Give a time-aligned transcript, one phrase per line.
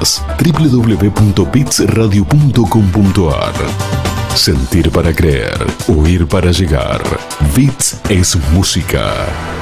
[0.00, 0.22] más.
[4.34, 7.02] Sentir para creer, oír para llegar.
[7.54, 9.59] Bits es música.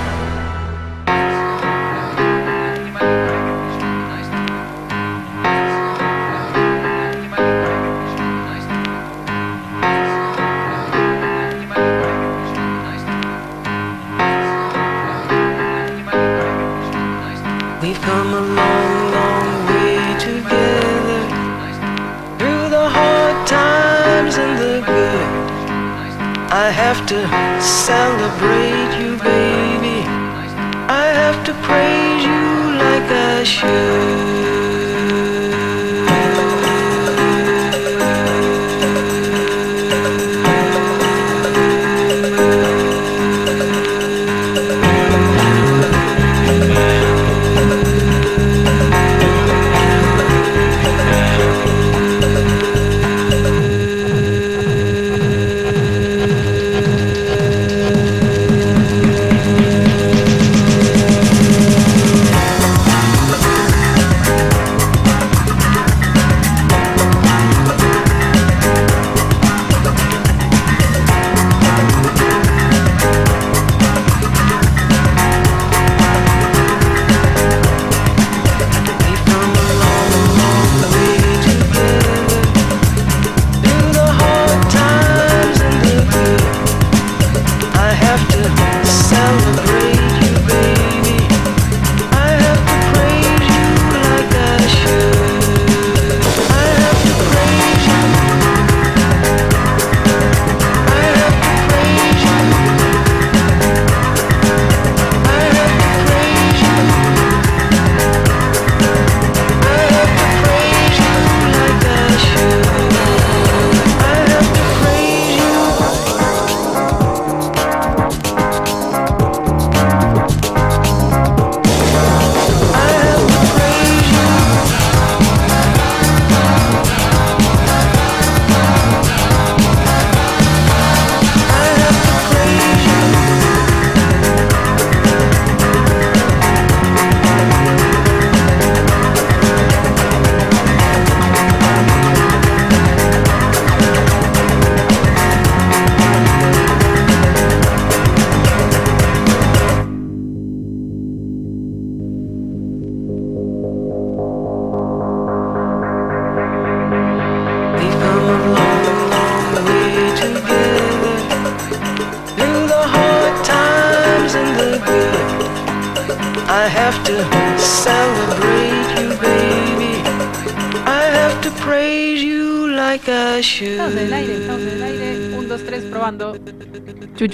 [177.19, 177.27] ¡Qué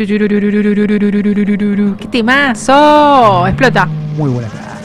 [2.11, 3.47] temazo!
[3.47, 3.85] Explota.
[4.17, 4.79] Muy buena cara.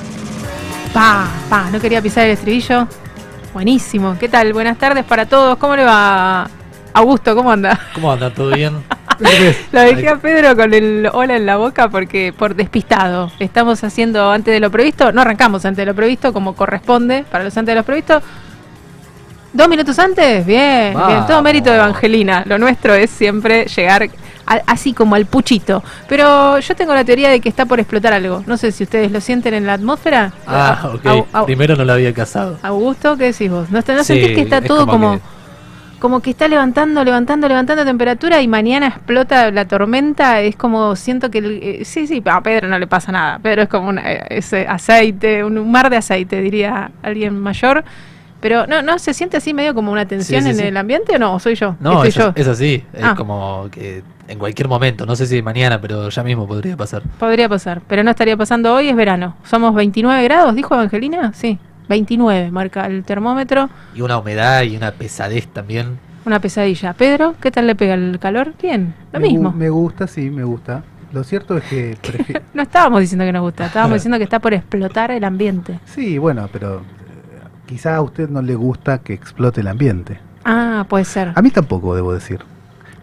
[0.93, 2.85] Pa, pa, no quería pisar el estribillo.
[3.53, 4.17] Buenísimo.
[4.19, 4.51] ¿Qué tal?
[4.51, 5.57] Buenas tardes para todos.
[5.57, 6.49] ¿Cómo le va?
[6.91, 7.79] Augusto, ¿cómo anda?
[7.93, 8.29] ¿Cómo anda?
[8.29, 8.83] ¿Todo bien?
[9.71, 13.31] Lo dejé a Pedro con el hola en la boca porque por despistado.
[13.39, 15.13] Estamos haciendo antes de lo previsto.
[15.13, 18.21] No arrancamos antes de lo previsto como corresponde para los antes de lo previsto.
[19.53, 20.45] ¿Dos minutos antes?
[20.45, 20.93] Bien.
[21.25, 22.43] Todo mérito de Evangelina.
[22.45, 24.09] Lo nuestro es siempre llegar
[24.49, 25.81] a- así como al puchito.
[26.09, 28.43] Pero yo tengo la teoría de que está por explotar algo.
[28.47, 30.33] No sé si ustedes lo sienten en la atmósfera.
[30.45, 31.05] Ah, ok.
[31.05, 32.57] Au- au- Primero no lo había casado.
[32.63, 33.69] Augusto, ¿qué decís vos?
[33.71, 35.39] ¿No, está- no Sí, sentís que está es todo como, como
[35.99, 40.39] como, que- está levantando, levantando, levantando temperatura y mañana explota la tormenta?
[40.39, 41.39] Es como, siento que...
[41.39, 43.38] el- eh, sí, sí, a Pedro no le pasa nada.
[43.39, 47.83] Pedro es como una- eh, ese aceite, un, un mar de aceite, diría alguien mayor.
[48.39, 50.63] Pero no, no se siente así medio como una tensión sí, en sí.
[50.63, 51.75] el ambiente o no, ¿O soy yo.
[51.81, 52.31] No, es, yo.
[52.33, 52.81] es así.
[52.93, 53.13] Es Ah.
[53.17, 57.01] como que en cualquier momento, no sé si mañana, pero ya mismo podría pasar.
[57.19, 59.35] Podría pasar, pero no estaría pasando hoy, es verano.
[59.44, 61.34] Somos 29 grados, dijo Evangelina.
[61.34, 61.57] Sí,
[61.90, 63.69] 29 marca el termómetro.
[63.95, 65.98] Y una humedad y una pesadez también.
[66.25, 66.94] Una pesadilla.
[66.94, 68.53] Pedro, ¿qué tal le pega el calor?
[68.62, 69.51] Bien, lo me, gu- mismo.
[69.51, 70.83] Me gusta, sí, me gusta.
[71.12, 71.98] Lo cierto es que
[72.53, 75.80] No estábamos diciendo que nos gusta, estábamos diciendo que está por explotar el ambiente.
[75.86, 76.81] Sí, bueno, pero eh,
[77.65, 80.19] quizá a usted no le gusta que explote el ambiente.
[80.45, 81.31] Ah, puede ser.
[81.36, 82.42] A mí tampoco, debo decir.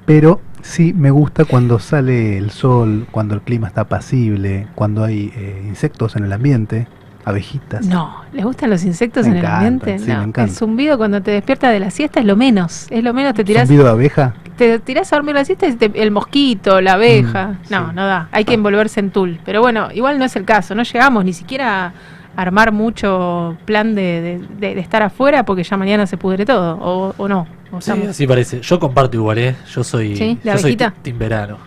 [0.05, 5.33] Pero sí me gusta cuando sale el sol, cuando el clima está apacible, cuando hay
[5.37, 6.87] eh, insectos en el ambiente,
[7.25, 7.87] abejitas.
[7.87, 9.99] No, ¿les gustan los insectos Me en el ambiente?
[9.99, 10.45] sí, no, me encanta.
[10.45, 13.45] el zumbido cuando te despiertas de la siesta es lo menos, es lo menos, te
[13.45, 14.35] tirás, ¿Zumbido de abeja?
[14.57, 17.95] te tirás a dormir la siesta y te- el mosquito, la abeja, Mm, no, sí.
[17.95, 19.39] no da, hay que envolverse en tul.
[19.45, 21.93] Pero bueno, igual no es el caso, no llegamos ni siquiera
[22.37, 27.29] armar mucho plan de, de- estar afuera porque ya mañana se pudre todo, o, o
[27.29, 27.47] no.
[27.73, 28.61] O Sí, así parece.
[28.61, 29.56] Yo comparto igual, ¿eh?
[29.73, 30.15] Yo soy.
[30.17, 31.59] Sí, la yo soy team verano.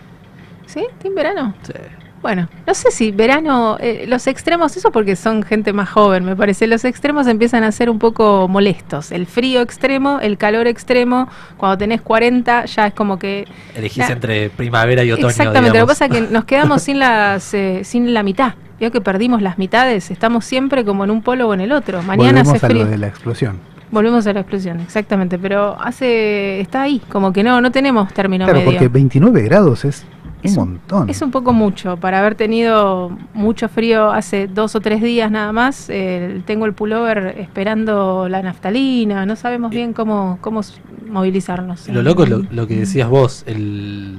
[0.66, 0.86] ¿Sí?
[1.02, 1.54] ¿Team verano?
[1.62, 1.72] Sí.
[2.22, 6.36] Bueno, no sé si verano, eh, los extremos, eso porque son gente más joven, me
[6.36, 9.10] parece, los extremos empiezan a ser un poco molestos.
[9.10, 13.46] El frío extremo, el calor extremo, cuando tenés 40 ya es como que...
[13.74, 15.30] Elegís entre primavera y otoño.
[15.30, 18.54] Exactamente, lo que pasa es que nos quedamos sin, las, eh, sin la mitad.
[18.78, 22.02] Veo que perdimos las mitades, estamos siempre como en un polo o en el otro.
[22.02, 22.84] Mañana Volvemos hace a frío.
[22.84, 23.58] lo de la explosión.
[23.90, 28.44] Volvemos a la explosión, exactamente, pero hace está ahí, como que no no tenemos término
[28.44, 28.72] claro, medio.
[28.72, 30.06] porque 29 grados es
[30.42, 31.10] Es un- montón.
[31.10, 35.52] Es un poco mucho para haber tenido mucho frío hace dos o tres días nada
[35.52, 35.88] más.
[35.90, 39.26] eh, tengo el pullover esperando la naftalina.
[39.26, 40.60] No sabemos bien cómo, cómo
[41.08, 41.88] movilizarnos.
[41.88, 44.18] Lo loco es lo, lo que decías vos, el,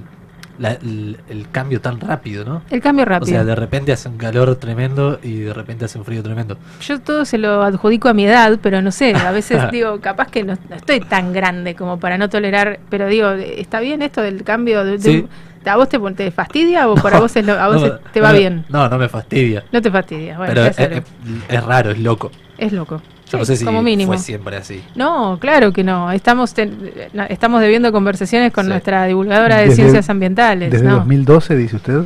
[0.62, 2.62] la- el, el cambio tan rápido, ¿no?
[2.70, 3.32] El cambio O rápido.
[3.32, 6.58] sea, de repente hace un calor tremendo y de repente hace un frío tremendo.
[6.82, 9.14] Yo todo se lo adjudico a mi edad, pero no sé.
[9.16, 12.80] A veces digo, capaz que no, no estoy tan grande como para no tolerar.
[12.90, 14.86] Pero digo, ¿está bien esto del cambio?
[14.86, 15.28] De.
[15.66, 18.32] ¿A vos te, te fastidia o para vos, es lo- a vos No, te va
[18.32, 18.66] bien?
[18.70, 19.64] No, no me fastidia.
[19.72, 20.38] No te fastidia.
[20.38, 21.04] Bueno, pero
[21.50, 22.32] es raro, es loco.
[22.58, 23.02] es loco.
[23.32, 24.12] Yo no sé si como mínimo.
[24.14, 24.84] fue siempre así.
[24.96, 26.12] No, claro que no.
[26.12, 26.92] Estamos ten-
[27.30, 28.70] estamos debiendo conversaciones con Sí.
[28.72, 30.72] nuestra divulgadora de Desde- ciencias ambientales.
[30.72, 30.98] Desde ¿no?
[30.98, 32.02] 2012, dice usted.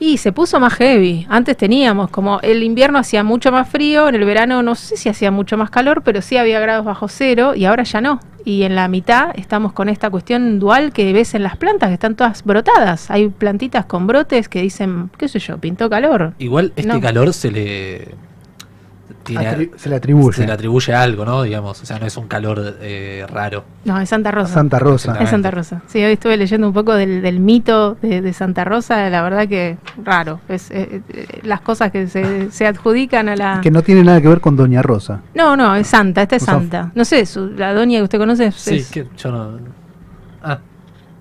[0.00, 1.24] Y se puso más heavy.
[1.30, 5.08] Antes teníamos como el invierno hacía mucho más frío, en el verano no sé si
[5.08, 8.20] hacía mucho más calor, pero sí había grados bajo cero y ahora ya no.
[8.44, 11.94] Y en la mitad estamos con esta cuestión dual que ves en las plantas que
[11.94, 13.10] están todas brotadas.
[13.10, 16.34] Hay plantitas con brotes que dicen, qué sé yo, pintó calor.
[16.38, 17.00] Igual este No.
[17.00, 18.08] calor se le
[19.24, 20.36] tiene Atri- se le atribuye.
[20.36, 21.42] se le atribuye algo, ¿no?
[21.42, 23.64] Digamos, o sea, no es un calor eh, raro.
[23.84, 24.54] No, es Santa Rosa.
[24.54, 25.16] Santa Rosa.
[25.20, 25.82] Es Santa Rosa.
[25.86, 29.48] Sí, hoy estuve leyendo un poco del, del mito de, de Santa Rosa, la verdad
[29.48, 30.40] que raro.
[30.48, 33.60] Es, eh, eh, las cosas que se, se adjudican a la...
[33.62, 35.20] Que no tiene nada que ver con Doña Rosa.
[35.34, 36.92] No, no, es Santa, esta es O sea, Santa.
[36.94, 38.54] No sé, su- la doña que usted conoce es...
[38.54, 39.83] Sí, es- que yo no.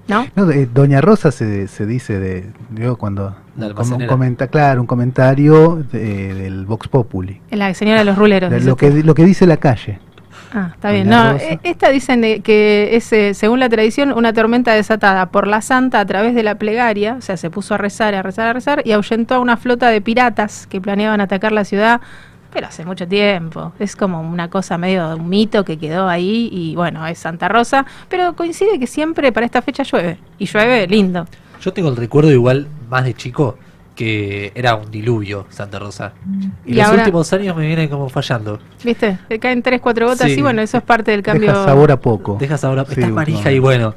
[0.07, 0.27] ¿No?
[0.35, 3.35] No, eh, Doña Rosa se, se dice de, digo, cuando
[3.75, 7.39] como un comenta, claro, un comentario de- del Vox Populi.
[7.51, 8.49] La señora de los ruleros.
[8.51, 9.99] De lo que lo que dice la calle.
[10.55, 11.09] Ah, está bien.
[11.09, 15.61] No, eh, esta dicen que es, eh, según la tradición, una tormenta desatada por la
[15.61, 18.53] santa a través de la plegaria, o sea, se puso a rezar, a rezar, a
[18.53, 22.01] rezar, y ahuyentó a una flota de piratas que planeaban atacar la ciudad,
[22.53, 23.73] pero hace mucho tiempo.
[23.79, 27.47] Es como una cosa medio de un mito que quedó ahí, y bueno, es Santa
[27.49, 31.25] Rosa, pero coincide que siempre para esta fecha llueve, y llueve lindo.
[31.61, 33.57] yo tengo el recuerdo igual más de chico
[33.95, 36.13] que era un diluvio Santa Rosa.
[36.65, 38.59] Y, Y los ahora- últimos años me viene como fallando.
[38.83, 39.19] ¿Viste?
[39.27, 40.39] Te caen tres, cuatro gotas, Sí.
[40.39, 41.51] y bueno, eso es parte del cambio.
[41.51, 42.37] Deja sabor a poco.
[42.39, 43.55] Dejas ahora, Sí, estás manija últimamente.
[43.55, 43.93] y bueno,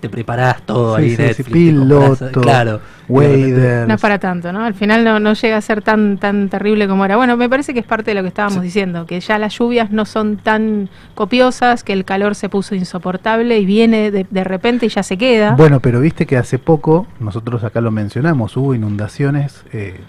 [0.00, 2.72] te preparás todo Sí, ahí sí, te piloto, claro.
[2.72, 3.88] repente- Wader.
[3.88, 4.64] No es para tanto, ¿no?
[4.64, 7.16] Al final no, no llega a ser tan tan terrible como era.
[7.16, 8.64] Bueno, me parece que es parte de lo que estábamos Sí.
[8.66, 13.58] diciendo, que ya las lluvias no son tan copiosas, que el calor se puso insoportable
[13.58, 15.52] y viene de, de repente y ya se queda.
[15.56, 20.00] Bueno, pero viste que hace poco, nosotros acá lo mencionamos, hubo inundaciones eh,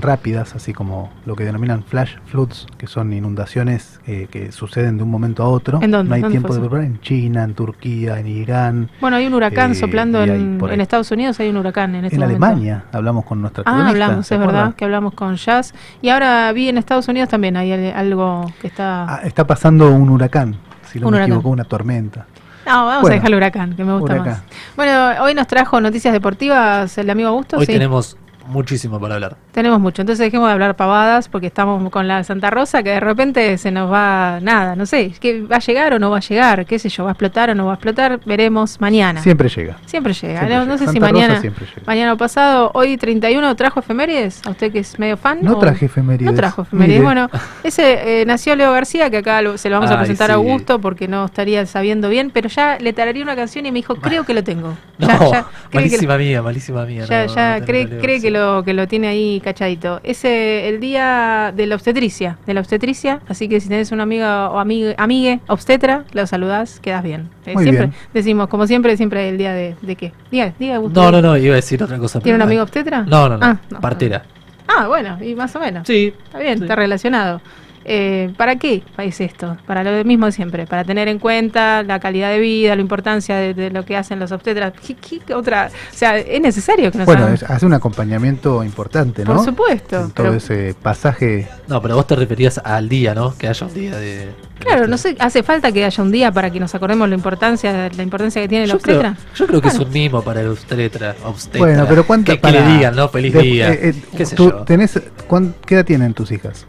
[0.00, 5.02] rápidas, así como lo que denominan flash floods, que son inundaciones eh, que suceden de
[5.02, 5.80] un momento a otro.
[5.82, 6.08] ¿En dónde?
[6.08, 9.26] No hay ¿Dónde tiempo fue de preparar en China, en Turquía, en Irán, Bueno, hay
[9.26, 12.44] un huracán Eh, soplando en, Estados Unidos, hay un huracán en este en momento.
[12.46, 12.84] Alemania.
[12.92, 14.60] Hablamos con nuestra Ah, hablamos, ¿se es acuerda?
[14.62, 15.74] verdad, que hablamos con Jazz.
[16.02, 19.04] Y ahora vi en Estados Unidos también hay al- algo que está...
[19.04, 20.56] Ah, está pasando un huracán,
[20.90, 21.32] si no Un me huracán.
[21.32, 22.26] equivoco, una tormenta.
[22.66, 23.12] No, vamos bueno.
[23.12, 24.32] a dejar el huracán, que me gusta Huracán.
[24.32, 24.42] más.
[24.74, 27.58] Bueno, hoy nos trajo noticias deportivas el amigo Augusto.
[27.58, 27.72] Hoy sí.
[27.72, 29.36] tenemos muchísimo para hablar.
[29.52, 33.00] Tenemos mucho, entonces dejemos de hablar pavadas porque estamos con la Santa Rosa que de
[33.00, 36.20] repente se nos va nada, no sé, que va a llegar o no va a
[36.20, 39.22] llegar, qué sé yo, va a explotar o no va a explotar, veremos mañana.
[39.22, 39.76] Siempre llega.
[39.86, 40.72] Siempre llega, Siempre no, llega.
[40.72, 41.82] no sé si Santa Rosa mañana, siempre llega.
[41.86, 45.38] mañana o pasado, hoy 31 trajo efemérides, a usted que es medio fan.
[45.42, 46.32] No o- traje efemérides.
[46.32, 47.04] No trajo efemérides, Mire.
[47.04, 47.30] bueno,
[47.64, 50.34] ese eh, nació Leo García, que acá lo- se lo vamos a presentar a.
[50.36, 53.96] Augusto porque no estaría sabiendo bien, pero ya le tararía una canción y me dijo,
[53.96, 54.74] creo que lo tengo.
[54.98, 57.04] No, Ya- ya, cree que- malísima mía, malísima mía.
[57.04, 58.35] ya, no, ya no cree, tengo cree que idea.
[58.36, 60.00] Lo que lo tiene ahí cachadito.
[60.02, 64.02] Es eh, el día de la obstetricia, de la obstetricia, así que si tenés una
[64.02, 67.28] amiga o amigue, amigue obstetra, lo saludás, quedas bien.
[67.46, 67.98] Eh, Muy siempre bien.
[68.12, 70.12] decimos, como siempre, siempre el día de, de qué.
[70.30, 71.02] Diga, diga Augusto.
[71.02, 72.20] No, no, no, iba a decir otra cosa.
[72.20, 73.02] ¿Tiene un amigo obstetra?
[73.02, 73.46] No, no, no.
[73.46, 73.80] Ah, no.
[73.80, 74.22] partera.
[74.68, 75.86] Ah, bueno, y más o menos.
[75.86, 76.12] Sí.
[76.24, 76.64] Está bien, Sí.
[76.64, 77.40] está relacionado.
[77.88, 79.56] Eh, ¿Para qué es esto?
[79.64, 83.36] Para lo mismo de siempre, para tener en cuenta la calidad de vida, la importancia
[83.36, 84.72] de, de lo que hacen los obstetras.
[84.84, 85.70] ¿Qué, qué otra?
[85.92, 89.36] O sea, es necesario que nos Bueno, hagan- hace un acompañamiento importante, ¿no?
[89.36, 90.00] Por supuesto.
[90.00, 91.46] En todo pero- ese pasaje.
[91.68, 93.36] No, pero vos te referías al día, ¿no?
[93.38, 94.30] Que haya un día de.
[94.58, 97.88] Claro, no sé, hace falta que haya un día para que nos acordemos la importancia,
[97.94, 99.26] la importancia que tiene la Yo creo, obstetra.
[99.36, 99.82] yo creo que Bueno.
[99.82, 101.14] es un mimo para el obstetra.
[101.24, 101.58] obstetra.
[101.60, 103.08] Bueno, pero ¿cuánto Que, que le digan, ¿no?
[103.08, 103.72] Feliz de- día.
[103.72, 104.56] eh, eh, ¿Qué sé tú yo?
[104.64, 106.66] tenés, cuán- ¿Qué edad tienen tus hijas?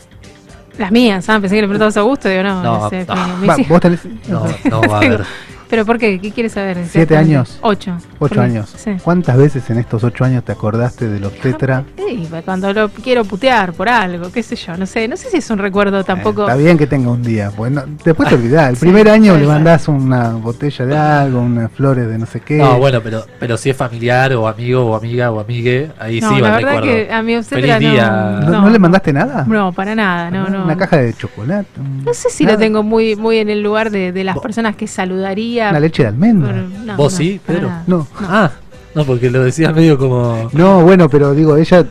[0.77, 2.89] Las mías, ah, pensé que le preguntabas a Augusto, digo, no, No, no.
[2.89, 5.25] me- me Va, vos tenés No, no va a haber.
[5.69, 6.19] ¿Pero por qué?
[6.19, 6.77] ¿Qué quieres saber?
[6.89, 7.59] ¿Siete años?
[7.61, 7.97] Ocho.
[8.19, 8.73] ocho años.
[8.77, 8.91] Sí.
[9.03, 11.83] ¿Cuántas veces en estos ocho años te acordaste del obstetra?
[11.97, 15.37] Sí, cuando lo quiero putear por algo, qué sé yo, no sé, no sé si
[15.37, 16.43] es un recuerdo tampoco.
[16.43, 17.73] Eh, está bien que tenga un día, pues
[18.05, 18.69] después te olvidás.
[18.69, 22.39] El Sí, primer año le mandás una botella de algo, unas flores de no sé
[22.39, 22.57] qué.
[22.57, 26.29] No, bueno, pero, pero si es familiar o amigo o amiga o amigue, ahí no,
[26.33, 26.81] sí va el recuerdo.
[26.83, 28.39] que a mi obstetra Feliz no, día.
[28.45, 29.43] ¿No, no le mandaste nada?
[29.45, 30.63] No, para nada, no, no.
[30.63, 31.67] Una caja de chocolate.
[32.05, 32.53] No sé si nada.
[32.55, 35.56] lo tengo muy, muy en el lugar de, de las personas que saludaría.
[35.59, 36.51] Una leche de almendra.
[36.53, 37.69] por- no, ¿Vos no, sí, Pedro?
[37.87, 38.07] No.
[38.21, 38.51] Ah,
[38.95, 40.49] no, porque lo decías medio como.
[40.53, 41.85] No, bueno, pero digo, ella,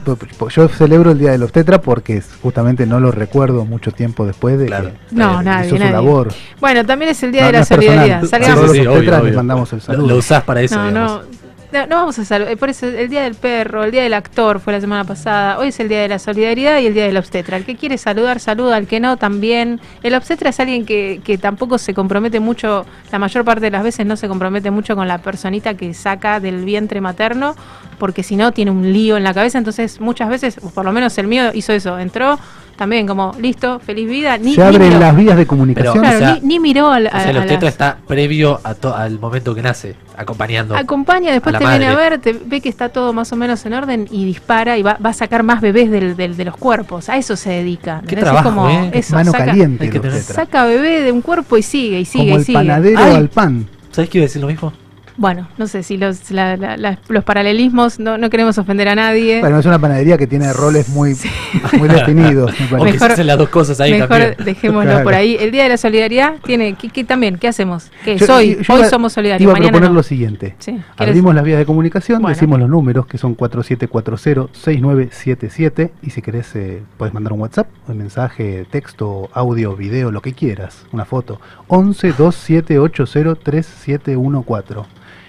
[0.51, 4.67] yo celebro el Día del Obstetra porque justamente no lo recuerdo mucho tiempo después de
[4.67, 4.91] Claro.
[5.09, 5.93] que No, eh, nadie, hizo su nadie.
[5.93, 6.29] labor.
[6.61, 7.65] Bueno, también es el Día No, de la.
[7.65, 8.25] Solidaridad.
[8.25, 8.61] Salgamos.
[8.71, 9.35] sí, sí, sí, obvio, les obvio.
[9.35, 10.07] mandamos el Lo, saludo.
[10.09, 11.13] lo usás para eso, No, digamos.
[11.13, 11.46] no.
[11.73, 12.57] No, no vamos a saludar.
[12.57, 15.59] Por eso el Día del Perro, el Día del Actor fue la semana pasada.
[15.59, 17.57] Hoy es el Día de la Solidaridad y el Día del Obstetra.
[17.57, 18.79] El que quiere saludar, saluda.
[18.79, 19.81] El que no, también.
[20.03, 23.83] El obstetra es alguien que, que tampoco se compromete mucho, la mayor parte de las
[23.83, 27.57] veces no se compromete mucho con la personita que saca del vientre materno,
[27.99, 29.59] porque si no tiene un lío en la cabeza.
[29.59, 31.99] Entonces, muchas veces, por lo menos el mío hizo eso.
[31.99, 32.39] Entró
[32.77, 34.37] también como, listo, feliz vida.
[34.39, 35.95] Ni, Se abren las vías de comunicación.
[35.95, 38.75] Pero- Claro, o sea, ni, ni miró al, O sea, el las- está previo a
[38.75, 40.77] to- al momento que nace, acompañando.
[40.77, 43.65] Acompaña, después a te viene a ver, te ve que está todo más o menos
[43.67, 46.57] en orden y dispara y va, va a sacar más bebés del, del- de los
[46.57, 47.09] cuerpos.
[47.09, 48.03] A eso se dedica.
[48.07, 48.91] Qué trabajo, como ¿eh?
[48.95, 52.37] eso, Mano saca, caliente el saca bebé de un cuerpo y sigue y sigue Como
[52.37, 52.59] y el sigue.
[52.59, 53.15] panadero Ay.
[53.15, 53.67] al pan.
[53.91, 54.73] ¿Sabes que iba a decir lo mismo?
[55.19, 58.95] Bueno, no sé si los, la- la- la- los paralelismos, no, no queremos ofender a
[58.95, 59.41] nadie.
[59.41, 61.17] Bueno, es una panadería que tiene roles muy,
[61.79, 62.53] muy definidos.
[62.71, 64.35] me Mejor- se hacen las dos cosas ahí Mejor también.
[64.45, 65.05] dejémoslo Claro.
[65.05, 65.37] por ahí.
[65.41, 67.39] El Día de la Solidaridad tiene, ¿qué, qué también?
[67.39, 67.91] ¿Qué hacemos?
[68.05, 68.19] ¿Qué?
[68.19, 69.97] Yo- Hoy, yo hoy iba- somos solidarios, Iba a mañana proponer no.
[69.97, 70.55] lo siguiente.
[70.59, 70.79] Sí.
[70.99, 72.35] Abrimos las vías de comunicación, Bueno.
[72.35, 77.97] decimos los números que son 4740-6977 y si querés eh, puedes mandar un WhatsApp, un
[77.99, 81.41] mensaje, texto, audio, video, lo que quieras, una foto.
[81.69, 84.85] 11 2780 3714.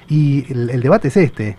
[0.10, 1.58] Y el, el debate es este.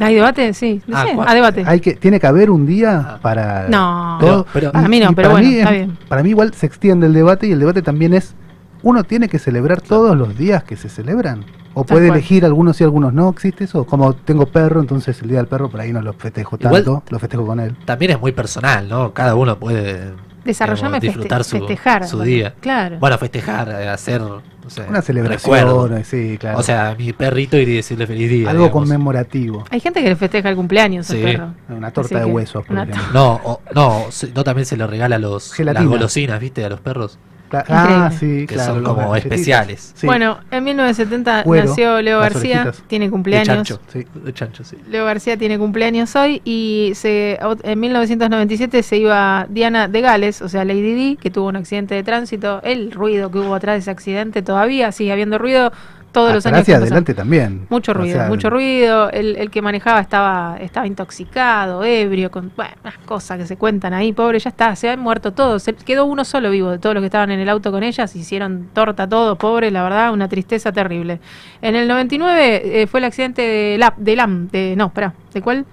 [0.00, 0.54] ¿Hay debate?
[0.54, 0.80] Sí.
[0.92, 1.28] Ah, Sí, ¿cuál?
[1.28, 1.64] a debate.
[1.66, 3.18] Hay que tiene que haber un día Ah.
[3.20, 4.18] para No.
[4.20, 4.46] todo.
[4.52, 5.98] Pero- Para mí no, pero para bueno, mí está es- bien.
[6.08, 8.34] Para mí igual se extiende el debate y el debate también es
[8.82, 12.18] uno tiene que celebrar todos los días que se celebran o puede cual.
[12.18, 13.84] elegir algunos y algunos no, existe eso.
[13.84, 17.02] Como tengo perro, entonces el día del perro por ahí no lo festejo Igual- tanto,
[17.10, 17.76] lo festejo con él.
[17.84, 19.12] También es muy personal, ¿no?
[19.12, 20.12] Cada uno puede
[20.44, 22.08] Desarrollarme, digamos, disfrutar feste- su, festejar.
[22.08, 22.54] su bueno, día.
[22.60, 22.98] Claro.
[22.98, 24.20] Bueno, festejar, eh, hacer
[24.62, 26.04] no sé, Una celebración, recuerdo.
[26.04, 26.58] sí, claro.
[26.58, 28.50] O sea, a mi perrito ir y decirle feliz día.
[28.50, 28.82] algo digamos.
[28.82, 29.64] conmemorativo.
[29.70, 31.22] Hay gente que le festeja el cumpleaños al Sí.
[31.22, 31.54] perro.
[31.68, 33.02] Una torta Así de huesos, por ejemplo.
[33.12, 35.80] No, o- no, se- no también se le regala los, Gelatina.
[35.84, 36.64] las golosinas, ¿viste?
[36.64, 37.18] A los perros.
[37.52, 38.74] Cla- ah, sí, Que claro.
[38.74, 39.92] son los como especiales.
[39.94, 42.88] Sí, Bueno, en 1970 Cuero, nació Leo García, orejitas.
[42.88, 43.46] tiene De cumpleaños.
[43.46, 43.80] chancho.
[43.92, 44.06] Sí.
[44.14, 44.76] De chancho, sí.
[44.88, 50.48] Leo García tiene cumpleaños hoy y se, en 1997 se iba Diana de Gales, o
[50.48, 52.60] sea Lady Di, que tuvo un accidente de tránsito.
[52.62, 55.72] El ruido que hubo atrás de ese accidente todavía sigue habiendo ruido
[56.12, 56.66] todos los Atrás años.
[56.68, 56.82] pasan.
[56.82, 57.66] adelante también.
[57.70, 59.10] Mucho ruido, mucho ruido.
[59.10, 63.94] El, el que manejaba estaba, estaba intoxicado, ebrio, con bueno, unas cosas que se cuentan
[63.94, 64.12] ahí.
[64.12, 65.62] Pobre, ya está, se han muerto todos.
[65.62, 68.14] Se- quedó uno solo vivo de todos los que estaban en el auto con ellas.
[68.14, 71.20] Hicieron torta todo, pobre, la verdad, una tristeza terrible.
[71.62, 75.40] En el 99 eh, fue el accidente de, la, de LAM, de, no, espera, ¿de
[75.42, 75.64] cuál?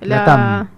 [0.00, 0.68] La TAM.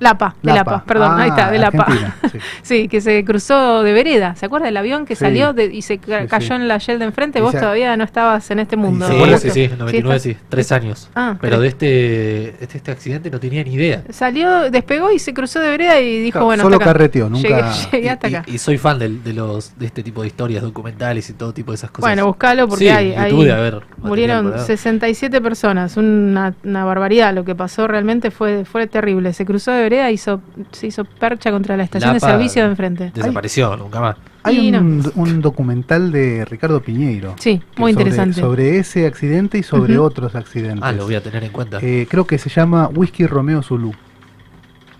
[0.00, 1.82] Lapa, de Lapa, perdón, Ah, ahí está, de Lapa.
[1.84, 2.38] Argentina, sí.
[2.62, 4.34] Sí, que se cruzó de vereda.
[4.34, 5.20] ¿Se acuerda del avión que Sí.
[5.24, 6.52] salió de- y se ca- cayó sí.
[6.54, 7.40] en la Shell de enfrente?
[7.40, 9.06] Vos todavía no estabas en este mundo.
[9.06, 11.08] ¿Se Sí, acuerda sí, sí, 99 sí, tres años.
[11.14, 14.02] Ah, Pero de este, este, este accidente no tenía ni idea.
[14.10, 16.92] Salió, despegó y se cruzó de vereda y dijo, Claro, bueno, solo hasta acá.
[16.92, 18.50] carreteó, nunca- Llegué, hasta y, acá.
[18.50, 21.76] y soy fan de, los, de este tipo de historias documentales y todo tipo de
[21.76, 22.02] esas cosas.
[22.10, 24.66] Bueno, buscalo porque Sí, hay, hay- material murieron para ver.
[24.66, 27.32] 67 personas, una, una barbaridad.
[27.34, 29.32] Lo que pasó realmente fue, fue terrible.
[29.32, 30.40] Se cruzó de vereda hizo,
[30.72, 33.12] se hizo percha contra la estación de Lapa servicio de enfrente.
[33.14, 34.16] Desapareció, nunca más.
[34.42, 34.80] Hay Y no.
[34.80, 37.34] un, un documental de Ricardo Piñeiro.
[37.38, 38.40] Sí, muy sobre- interesante.
[38.40, 40.06] Sobre ese accidente y sobre Ujú.
[40.06, 40.82] otros accidentes.
[40.82, 41.78] Ah, lo voy a tener en cuenta.
[41.80, 43.92] Eh, creo que se llama Whisky Romeo Zulu.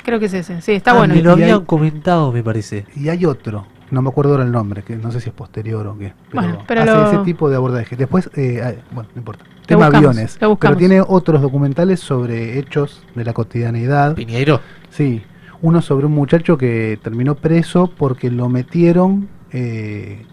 [0.03, 0.61] Creo que es ese.
[0.63, 1.15] Sí, está Ah, bueno.
[1.15, 2.87] Me lo Y hay- habían comentado, me parece.
[2.97, 5.87] Y hay otro, no me acuerdo ahora el nombre, que no sé si es posterior
[5.87, 6.13] o qué.
[6.31, 7.97] Pero, Bueno, pero hace lo- ese tipo de abordaje.
[7.97, 9.45] Después, eh, ah, bueno, no importa.
[9.67, 10.37] Tema buscamos, aviones.
[10.39, 14.15] Pero tiene otros documentales sobre hechos de la cotidianidad.
[14.15, 14.61] Piñeiro.
[14.91, 15.23] Sí,
[15.63, 20.27] uno sobre un muchacho que terminó preso porque lo metieron eh,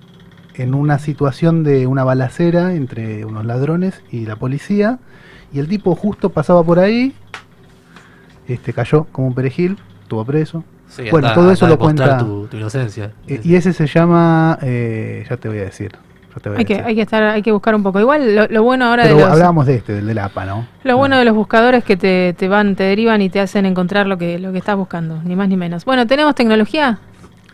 [0.56, 5.00] en una situación de una balacera entre unos ladrones y la policía.
[5.54, 7.14] Y el tipo justo pasaba por ahí,
[8.48, 10.64] este cayó como un perejil, estuvo preso.
[10.88, 13.14] Sí, Bueno, anda- todo eso lo cuenta- Tu, tu inocencia.
[13.28, 15.92] Eh, y ese se llama, eh, ya te voy a decir.
[16.34, 16.88] Ya te voy a Hay que, decir.
[16.88, 18.00] hay que estar, hay que buscar un poco.
[18.00, 20.66] Igual lo, lo bueno ahora Pero de los, hablábamos de este, del del APA, ¿no?
[20.84, 23.66] Lo bueno de los buscadores es que te, te van, te derivan y te hacen
[23.66, 25.86] encontrar lo que, lo que estás buscando, ni más ni menos.
[25.86, 27.00] Bueno, ¿tenemos tecnología?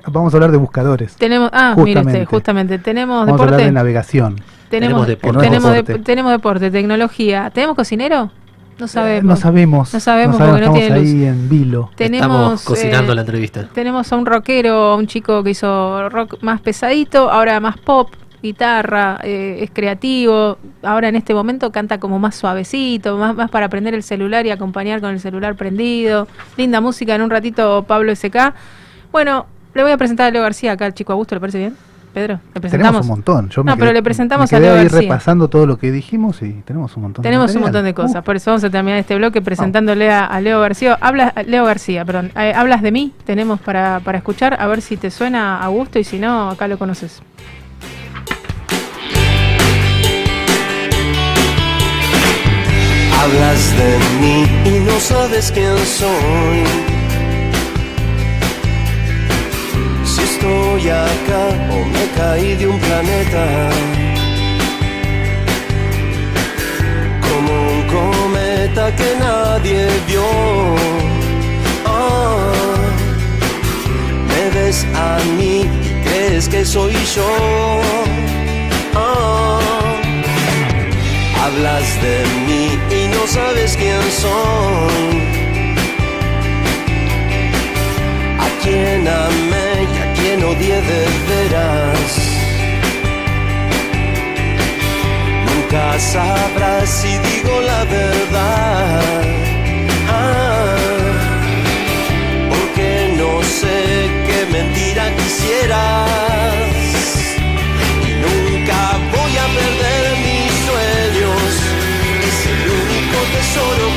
[0.09, 1.15] Vamos a hablar de buscadores.
[1.17, 2.25] Tenemos, ah, mire usted, Justamente.
[2.25, 4.35] justamente, tenemos Vamos a hablar de deporte, navegación.
[4.35, 5.39] tenemos, Tenemos deporte.
[5.39, 6.03] tenemos, Que no es de- deporte.
[6.05, 8.31] tenemos deporte, tecnología, ¿tenemos cocinero?
[8.79, 9.23] No Eh, sabemos.
[9.25, 9.93] no sabemos.
[9.93, 11.05] No sabemos porque no estamos tiene luz.
[11.09, 11.89] ahí en vilo.
[11.95, 13.67] Tenemos Estamos cocinando eh, la entrevista.
[13.73, 18.09] Tenemos a un rockero, a un chico que hizo rock más pesadito, ahora más pop,
[18.41, 23.67] guitarra, eh, es creativo, ahora en este momento canta como más suavecito, más, más para
[23.69, 26.27] prender el celular y acompañar con el celular prendido.
[26.55, 28.53] Linda música, en un ratito Pablo SK.
[29.11, 31.75] Bueno, le voy a presentar a Leo García acá al chico Augusto, ¿le parece bien?
[32.13, 33.01] Pedro, le Tenemos presentamos.
[33.01, 33.49] un montón.
[33.49, 35.01] Yo me No, pero le presentamos me a quedé Leo ahí García.
[35.01, 38.21] repasando todo lo que dijimos y tenemos un montón Tenemos de un montón de cosas,
[38.21, 40.97] Uh, por eso vamos a terminar este bloque presentándole a, a Leo García.
[40.99, 42.31] Habla, Leo García, perdón.
[42.35, 45.99] Eh, hablas de mí, tenemos para, para escuchar, a ver si te suena a gusto
[45.99, 47.21] y si no, acá lo conoces.
[53.19, 56.63] Hablas de mí y no sabes quién soy.
[60.05, 61.45] Si estoy acá
[61.75, 63.45] o me caí de un planeta.
[67.27, 70.29] Como un cometa que nadie vio.
[71.85, 72.51] Ah,
[74.29, 77.31] me ves a mí y crees que soy yo.
[78.95, 79.66] Ah,
[81.47, 85.21] Hablas de mí y no sabes quién soy.
[88.45, 92.11] A quien amé y a quien odié de veras.
[95.47, 99.23] Nunca sabrás si digo la verdad.
[100.09, 100.75] Ah,
[102.49, 106.76] porque no sé qué mentira quisieras
[113.55, 113.96] único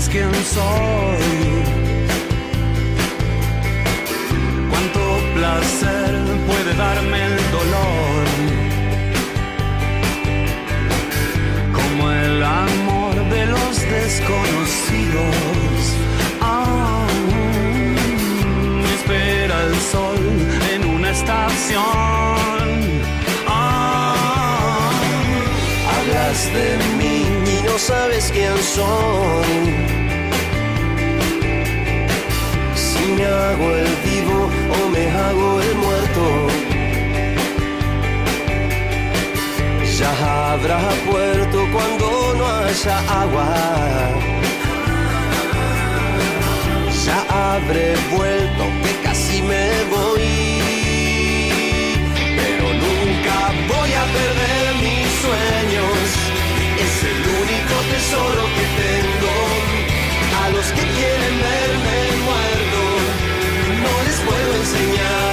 [0.00, 1.18] sabes quién soy.
[4.70, 5.00] Cuánto
[5.34, 6.14] placer
[6.46, 8.24] puede darme el dolor.
[11.72, 15.36] Como el amor de los desconocidos.
[16.40, 17.06] Ah,
[18.82, 20.18] me espera el sol
[20.74, 21.82] en una estación.
[23.46, 24.90] Ah,
[25.92, 26.99] hablas de
[27.80, 29.52] sabes quién soy.
[32.74, 34.38] Si me hago el vivo
[34.76, 36.24] o me hago el muerto.
[39.98, 40.12] Ya
[40.52, 42.06] habrá puerto cuando
[42.38, 43.48] no haya agua.
[47.04, 50.28] Ya habré vuelto que casi me voy.
[52.40, 53.36] Pero nunca
[53.72, 56.00] voy a perder mis sueños.
[56.84, 57.39] Es el único
[58.00, 59.34] tesoro que tengo.
[60.42, 62.80] A los que quieren verme muerto,
[63.84, 65.29] no les puedo enseñar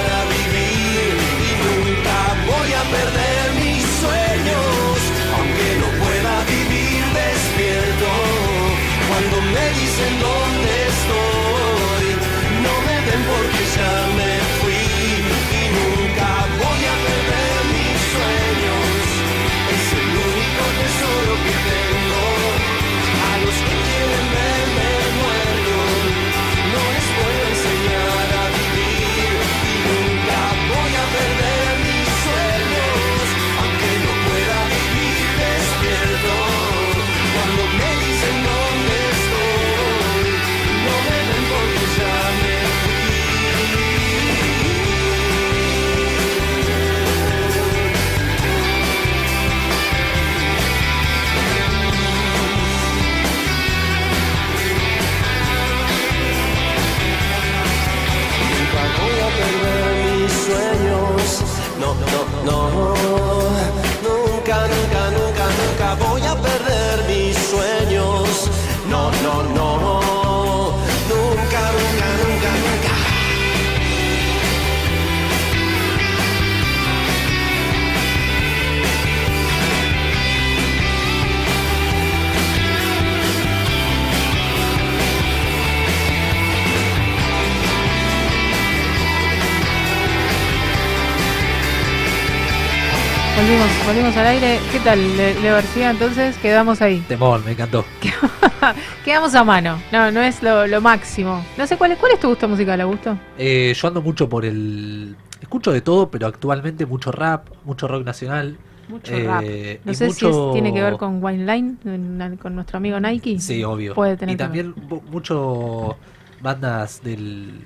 [94.78, 95.90] ¿Qué tal, Le- Leo García?
[95.90, 97.00] Entonces quedamos ahí.
[97.08, 97.84] Temón, me encantó.
[99.04, 99.76] Quedamos a mano.
[99.90, 101.44] No, no es lo, lo máximo.
[101.56, 103.18] No sé, ¿cuál es, ¿cuál es tu gusto musical, Augusto?
[103.36, 105.16] Eh, yo ando mucho por el.
[105.40, 108.56] Escucho de todo, pero actualmente mucho rap, mucho rock nacional.
[108.88, 109.86] Mucho Eh, rap.
[109.86, 113.40] No sé si mucho- es- tiene que ver con Wine Line, con nuestro amigo Nike.
[113.40, 113.94] Sí, obvio.
[113.94, 115.96] Puede tener y también mu- mucho
[116.40, 117.60] bandas del,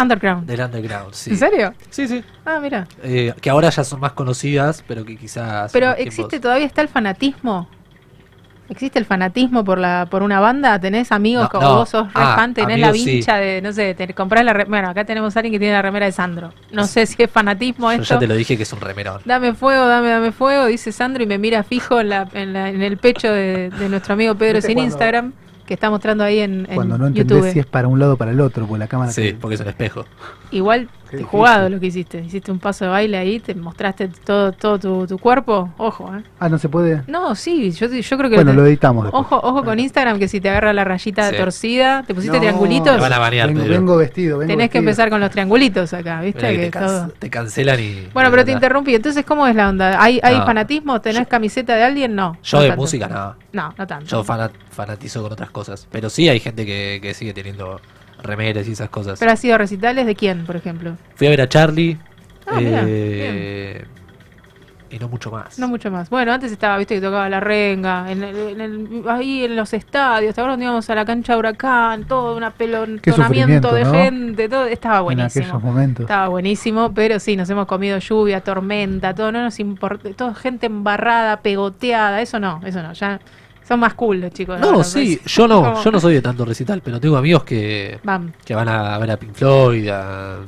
[0.00, 0.46] Underground.
[0.46, 1.30] del underground, sí.
[1.30, 1.74] ¿En serio?
[1.90, 2.24] Sí, sí.
[2.44, 2.86] Ah, mira.
[3.02, 5.70] Eh, que ahora ya son más conocidas, pero que quizás.
[5.72, 7.68] Pero existe tiempos- todavía está el fanatismo.
[8.68, 10.78] ¿Existe el fanatismo por la por una banda?
[10.78, 11.74] ¿Tenés amigos No, como no.
[11.78, 12.54] vos sos Ah, fan?
[12.54, 13.04] ¿Tenés la sí.
[13.04, 14.52] vincha de, no sé, te comprás la...
[14.52, 16.52] re- Bueno, acá tenemos a alguien que tiene la remera de Sandro.
[16.70, 18.14] No sé si es fanatismo Yo esto.
[18.14, 19.22] ya te lo dije que es un remerón.
[19.24, 22.68] Dame fuego, dame, dame fuego, dice Sandro y me mira fijo en, la, en, la-
[22.68, 25.32] en el pecho de, de nuestro amigo Pedro ¿Viste sin cuando- Instagram,
[25.70, 27.52] que está mostrando ahí en, en Cuando no entendés YouTube.
[27.52, 29.12] si es para un lado o para el otro, porque la cámara.
[29.12, 30.04] Sí, que- porque es un espejo.
[30.50, 31.26] Igual Qué difícil.
[31.38, 32.20] jugado lo que hiciste.
[32.24, 35.70] Hiciste un paso de baile ahí, te mostraste todo, todo tu, tu cuerpo.
[35.76, 36.22] Ojo, ¿eh?
[36.38, 37.02] Ah, no se puede.
[37.08, 38.36] No, sí, yo, yo creo que...
[38.36, 39.20] Bueno, te- lo editamos después.
[39.24, 41.36] Ojo, ojo con Instagram que si te agarra la rayita Sí.
[41.36, 44.38] torcida, te pusiste No, triangulitos, Te van a banear, vengo, vengo vestido.
[44.38, 46.40] Vengo tenés que empezar con los triangulitos acá, ¿viste?
[46.40, 48.08] Que te, can- todo- te cancelan y.
[48.14, 48.94] Bueno, pero te interrumpí.
[48.94, 50.02] Entonces, ¿cómo es la onda?
[50.02, 50.46] ¿Hay, hay No.
[50.46, 51.00] fanatismo?
[51.00, 52.14] ¿Tenés camiseta de alguien?
[52.14, 52.36] No.
[52.42, 52.82] Yo no de tanto.
[52.82, 53.34] música no.
[53.52, 54.06] No, no tanto.
[54.06, 55.86] Yo fana- fanatizo con otras cosas.
[55.90, 57.80] Pero sí hay gente que, que sigue teniendo
[58.22, 59.18] remeras y esas cosas.
[59.18, 60.96] ¿Pero ha sido recitales de quién, por ejemplo?
[61.14, 61.98] Fui a ver a Charlie.
[62.46, 63.84] Ah, mirá, eh,
[64.90, 65.56] y no mucho más.
[65.58, 66.10] No mucho más.
[66.10, 69.72] Bueno, antes estaba, viste, que tocaba la renga, en el- en el- ahí en los
[69.72, 72.04] estadios, ¿te acuerdas íbamos a la cancha de Huracán?
[72.08, 73.92] Todo un apelonamiento sufrimiento, de ¿no?
[73.92, 75.44] gente, todo, estaba En buenísimo.
[75.46, 76.04] aquellos momentos.
[76.04, 80.66] Estaba buenísimo, pero sí, nos hemos comido lluvia, tormenta, todo, no nos importa, todo gente
[80.66, 83.20] embarrada, pegoteada, eso no, eso no, ya
[83.70, 84.58] son más cool los chicos.
[84.58, 85.32] No, ahora, sí, pues.
[85.32, 88.68] yo no, yo no soy de tanto recital, pero tengo amigos que, Van, que van
[88.68, 90.38] a ver a Pink Floyd, a-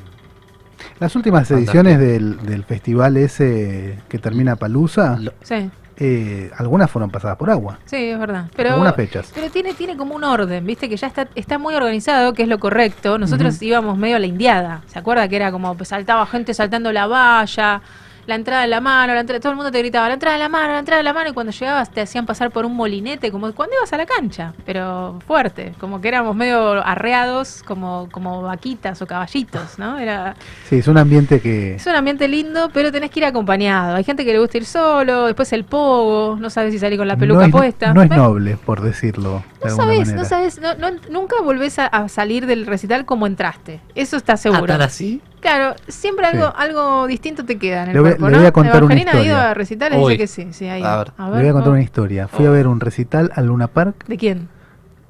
[0.98, 1.78] Las últimas Fantástico.
[1.78, 7.48] ediciones del, del festival ese que termina Palusa, lo- sí, eh, algunas fueron pasadas por
[7.48, 7.78] agua.
[7.84, 8.46] sí, es verdad.
[8.56, 9.30] Pero, algunas fechas.
[9.32, 12.48] Pero tiene, tiene como un orden, viste, que ya está, está muy organizado, que es
[12.48, 13.18] lo correcto.
[13.18, 14.82] Nosotros íbamos medio a la indiada.
[14.88, 17.82] ¿Se acuerda que era como pues, saltaba gente saltando la valla,
[18.26, 20.42] la entrada de la mano, la entrada, todo el mundo te gritaba, la entrada de
[20.42, 22.74] la mano, la entrada de la mano, y cuando llegabas te hacían pasar por un
[22.74, 28.08] molinete, como cuando ibas a la cancha, pero fuerte, como que éramos medio arreados, como,
[28.12, 29.98] como vaquitas o caballitos, ¿no?
[29.98, 30.36] Era,
[30.68, 31.74] Sí, es un ambiente que.
[31.74, 33.96] es un ambiente lindo, pero tenés que ir acompañado.
[33.96, 37.08] Hay gente que le gusta ir solo, después el pogo, no sabes si salir con
[37.08, 37.92] la peluca no es, puesta.
[37.92, 41.86] No es noble, por decirlo de no sabes, no sabes, no, no- nunca volvés a,
[41.86, 43.80] a salir del recital como entraste.
[43.94, 44.66] Eso está Ah, seguro.
[44.66, 45.20] ¿tan así?
[45.40, 46.52] Claro, siempre algo, Sí.
[46.56, 49.10] algo distinto te queda en el Le voy- cuerpo, le voy a contar una Evangelina
[49.12, 49.50] ha ido historia.
[49.50, 50.12] a recitales, Uy.
[50.12, 50.88] dice que sí, sí, ha ido.
[50.88, 51.12] A ver.
[51.18, 51.72] Le voy a contar oh.
[51.72, 52.28] una historia.
[52.28, 54.48] Fui a ver un recital al Luna Park ¿De quién?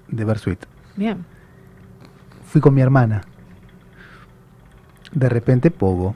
[0.09, 0.65] de Bersuit.
[0.97, 1.25] Bien.
[2.47, 3.23] Fui con mi hermana.
[5.12, 6.15] De repente, Pogo.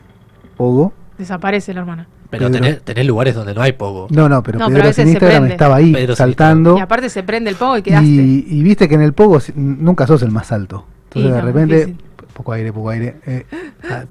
[0.57, 0.92] Pogo.
[1.18, 2.09] Desaparece la hermana.
[2.30, 2.60] Pero Pedro.
[2.60, 4.08] tenés, tenés lugares donde no hay poco.
[4.10, 6.76] No, no, pero No, pero Pedro veces sin Instagram estaba ahí Pedro saltando.
[6.76, 8.06] Y aparte se prende el pogo y quedaste.
[8.06, 10.86] Y, y viste que en el Pogo nunca sos el más alto.
[11.04, 12.04] Entonces Y de no, repente, difícil.
[12.32, 13.16] poco aire, poco aire.
[13.26, 13.46] eh,
[13.90, 14.02] ah,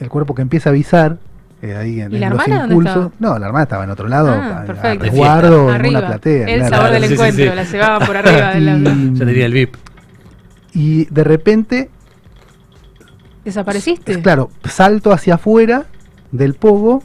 [0.00, 1.18] el cuerpo que empieza a avisar.
[1.62, 2.96] eh, ahí en, ¿Y en la los hermana dónde impulsos.
[3.12, 3.32] estaba?
[3.34, 5.04] No, la hermana estaba en otro lado, Ah, a- a perfecto.
[5.04, 5.98] resguardo, en Arriba.
[6.00, 6.48] una platea.
[6.48, 6.76] El claro.
[6.76, 7.54] sabor del Sí, encuentro, sí.
[7.56, 8.72] la llevaban por arriba de la...
[8.92, 9.76] Y- Yo el VIP.
[10.74, 11.90] Y de repente,
[13.44, 14.20] ¿Desapareciste?
[14.22, 15.86] claro, salto hacia afuera
[16.30, 17.02] del pogo,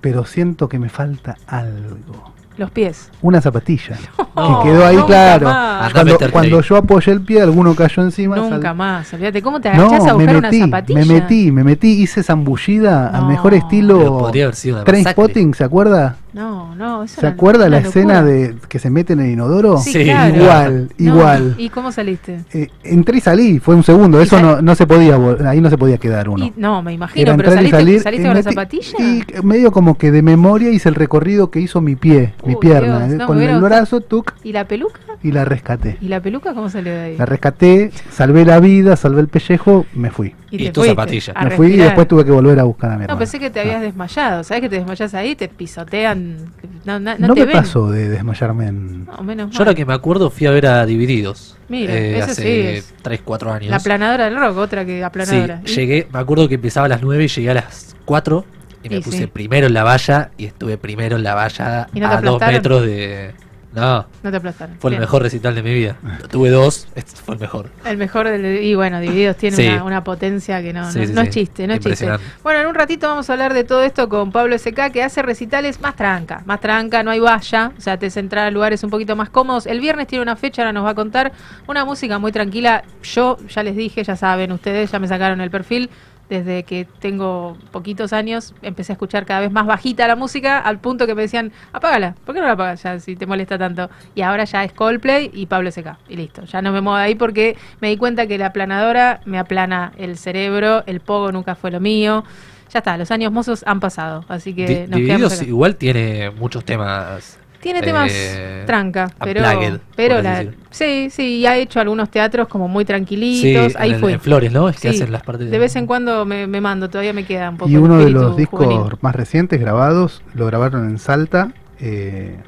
[0.00, 2.32] pero siento que me falta algo.
[2.56, 3.10] Los pies.
[3.22, 3.96] Una zapatilla.
[4.40, 5.46] No, que quedó ahí, nunca claro.
[5.48, 5.56] más.
[5.56, 6.62] Andá a Cuando, meterte cuando ahí.
[6.66, 8.36] yo apoyé el pie, alguno cayó encima.
[8.36, 9.12] Nunca sal- más.
[9.12, 10.98] Olvídate, ¿cómo te agachás a buscar metí, una zapatilla?
[11.00, 13.28] me metí, me metí, hice zambullida al No.
[13.28, 16.16] mejor Pero estilo podría haber sido una Trainspotting, ¿se acuerda?
[16.32, 19.30] No, no, eso ¿Se era acuerda una la escena de que se mete en el
[19.32, 19.78] inodoro?
[19.78, 20.36] Sí, Sí, claro.
[20.36, 21.54] Igual, No, igual.
[21.58, 22.44] ¿Y cómo saliste?
[22.54, 25.44] Eh, entré y salí, fue un segundo, ¿Y eso sal- no, no se podía, vol-
[25.44, 26.44] ahí no se podía quedar uno.
[26.46, 28.02] Y- no, me imagino, Era pero entrar y saliste, salir.
[28.02, 28.98] saliste y con la metí- zapatilla.
[29.40, 32.60] Y medio como que de memoria hice el recorrido que hizo mi pie, mi Uy,
[32.60, 32.98] pierna.
[33.00, 33.60] Dios, eh, no, con el gustado.
[33.62, 35.00] brazo, tuc, ¿Y la peluca?
[35.22, 35.96] y la rescaté.
[36.00, 37.16] ¿Y la peluca cómo salió de ahí?
[37.16, 40.34] La rescaté, salvé la vida, salvé el pellejo, me fui.
[40.50, 41.32] Y te tu fuiste zapatilla.
[41.36, 43.14] a Me fui y después tuve que volver a buscar a mi hermano.
[43.14, 44.42] No, pensé que te habías desmayado.
[44.42, 45.36] ¿Sabes que te desmayas ahí?
[45.36, 46.36] Te pisotean.
[46.84, 47.56] No, no, no No te me ven.
[47.56, 49.04] pasó de desmayarme en...
[49.04, 49.74] No, menos Yo ahora mal.
[49.76, 51.56] que me acuerdo fui a ver a Divididos.
[51.68, 52.94] Mira, eh, eso hace sí es.
[53.02, 53.70] 3, 4 años.
[53.70, 55.60] La aplanadora del rock, otra que Sí, aplanadora.
[55.64, 55.68] ¿Y?
[55.68, 58.44] llegué, me acuerdo que empezaba a las 9 y llegué a las 4
[58.82, 59.26] y me Y puse sí.
[59.26, 62.36] primero en la valla y estuve primero en la valla ¿Y no te a 2
[62.36, 62.54] aplastaron?
[62.54, 63.34] metros de...
[63.72, 64.76] No, No te aplastaron.
[64.80, 65.94] fue el mejor recital de mi vida.
[66.28, 67.70] Tuve dos, este fue el mejor.
[67.84, 68.64] El mejor del.
[68.64, 69.68] Y bueno, Divididos tiene Sí.
[69.68, 71.28] una, una potencia que no, Sí, no, sí, no sí.
[71.28, 72.10] es chiste, no es chiste.
[72.42, 75.22] Bueno, en un ratito vamos a hablar de todo esto con Pablo SK, que hace
[75.22, 76.42] recitales más tranca.
[76.46, 77.70] Más tranca, no hay valla.
[77.78, 79.66] O sea, te hace entrar a lugares un poquito más cómodos.
[79.66, 81.30] El viernes tiene una fecha, ahora nos va a contar
[81.68, 82.82] una música muy tranquila.
[83.04, 85.90] Yo ya les dije, ya saben ustedes, ya me sacaron el perfil.
[86.30, 90.78] Desde que tengo poquitos años, empecé a escuchar cada vez más bajita la música, al
[90.78, 93.90] punto que me decían, apágala, ¿por qué no la apagas ya si te molesta tanto?
[94.14, 97.02] Y ahora ya es Coldplay y Pablo SK, y listo, ya no me muevo de
[97.04, 101.54] ahí porque me di cuenta que la aplanadora me aplana el cerebro, el pogo nunca
[101.56, 102.24] fue lo mío.
[102.72, 105.44] Ya está, los años mozos han pasado, así que Di- nos quedamos acá.
[105.44, 107.39] igual tiene muchos temas.
[107.60, 112.48] Tiene temas eh, tranca, pero, unplugged, pero la, sí, sí, y ha hecho algunos teatros
[112.48, 113.76] como muy Sí, tranquilitos.
[113.76, 114.12] ahí en, fue.
[114.12, 114.68] en Flores, ¿no?
[114.68, 117.24] Es que Sí, hacen las partes De vez en cuando me, me mando, todavía me
[117.24, 117.70] queda un poco.
[117.70, 118.92] Y uno de los discos juvenil.
[119.02, 122.38] más recientes grabados lo grabaron en Salta, eh,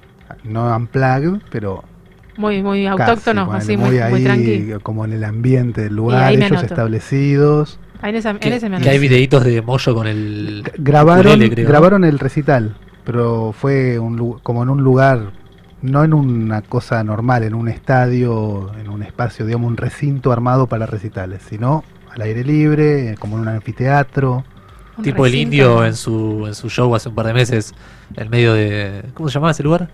[0.45, 1.85] no unplugged, pero
[2.37, 4.73] muy, muy casi, autóctono, así muy, muy, ahí, tranqui.
[4.83, 6.65] como en el ambiente del lugar, ellos anoto.
[6.67, 7.79] establecidos.
[8.01, 10.65] Ahí en, esa, en Que, ese me que hay videitos de Moyo con el.
[10.79, 11.71] Grabaron, ukulele, creo, ¿no?
[11.71, 15.31] grabaron el recital, pero fue un, lu- como en un lugar,
[15.83, 20.67] no en una cosa normal, en un estadio, en un espacio, digamos, un recinto armado
[20.67, 21.85] para recitales, sino
[22.15, 24.45] al aire libre, como en un anfiteatro.
[24.97, 25.85] Un Tipo el indio ¿no?
[25.87, 27.75] en su, en su show hace un par de meses,
[28.15, 29.05] en medio de.
[29.15, 29.89] ¿Cómo se llamaba ese lugar?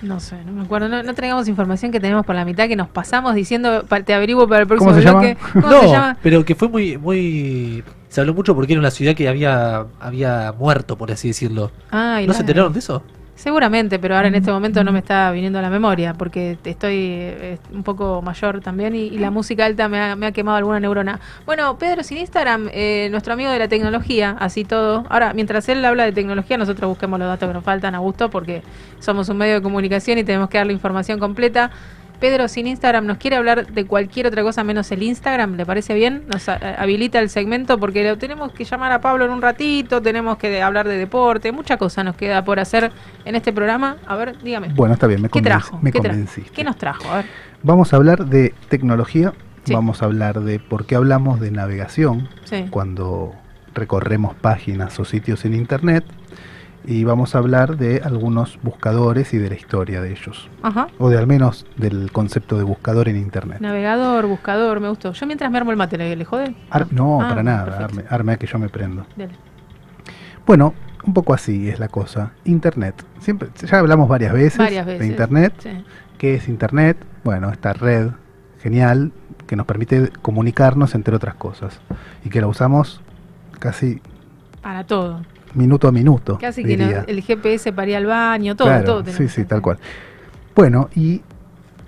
[0.00, 0.88] No sé, no me acuerdo.
[0.88, 4.46] No, no traigamos información que tenemos por la mitad que nos pasamos diciendo, te averiguo
[4.46, 5.36] para el próximo ¿Cómo se bloque.
[5.36, 5.52] llama?
[5.68, 6.16] ¿Cómo se llama?
[6.22, 7.82] pero que fue muy, muy.
[8.08, 11.70] Se habló mucho porque era una ciudad que había, había muerto, por así decirlo.
[11.90, 13.02] Ah, ¿No la- se enteraron de eso?
[13.34, 16.94] Seguramente, pero ahora en este momento no me está viniendo a la memoria porque estoy
[16.96, 20.56] eh, un poco mayor también y, y la música alta me ha, me ha quemado
[20.56, 21.20] alguna neurona.
[21.46, 25.04] Bueno, Pedro, sin Instagram, eh, nuestro amigo de la tecnología, así todo.
[25.08, 28.28] Ahora, mientras él habla de tecnología, nosotros busquemos los datos que nos faltan a gusto
[28.28, 28.62] porque
[28.98, 31.70] somos un medio de comunicación y tenemos que dar la información completa.
[32.20, 35.56] Pedro, sin Instagram, ¿nos quiere hablar de cualquier otra cosa menos el Instagram?
[35.56, 36.24] ¿Le parece bien?
[36.26, 40.02] Nos a- habilita el segmento porque lo tenemos que llamar a Pablo en un ratito,
[40.02, 42.90] tenemos que hablar de deporte, mucha cosa nos queda por hacer
[43.24, 43.96] en este programa.
[44.06, 44.68] A ver, dígame.
[44.74, 45.78] Bueno, está bien, me, ¿Qué trajo?
[45.80, 46.50] me ¿Qué, convenciste.
[46.50, 47.08] ¿Qué nos trajo?
[47.10, 47.26] A ver.
[47.62, 49.32] Vamos a hablar de tecnología,
[49.64, 49.72] Sí.
[49.74, 52.66] vamos a hablar de por qué hablamos de navegación Sí.
[52.70, 53.34] cuando
[53.74, 56.04] recorremos páginas o sitios en Internet
[56.86, 60.88] y vamos a hablar de algunos buscadores y de la historia de ellos, Ajá.
[60.98, 63.60] o de al menos del concepto de buscador en Internet.
[63.60, 65.12] Navegador, buscador, me gustó.
[65.12, 66.54] Yo mientras me armo el mate, ¿le, le jode?
[66.70, 69.04] Ar- no, Ah, para nada, arme, arme a que yo me prendo.
[69.16, 69.32] Dale.
[70.46, 70.72] Bueno,
[71.04, 72.32] un poco así es la cosa.
[72.44, 73.04] Internet.
[73.20, 75.00] Siempre, ya hablamos varias veces, Varias veces.
[75.00, 75.52] de Internet.
[75.58, 75.70] Sí.
[76.16, 76.96] ¿Qué es Internet?
[77.22, 78.08] Bueno, esta red
[78.62, 79.12] genial
[79.46, 81.80] que nos permite comunicarnos entre otras cosas
[82.24, 83.00] y que la usamos
[83.58, 84.00] casi
[84.62, 85.20] Para todo.
[85.54, 86.38] Minuto a minuto.
[86.38, 87.00] Casi que diría.
[87.00, 89.12] no- el GPS para ir al baño, todo, Claro, todo.
[89.12, 89.78] sí, sí, tal cual.
[90.54, 91.22] Bueno, y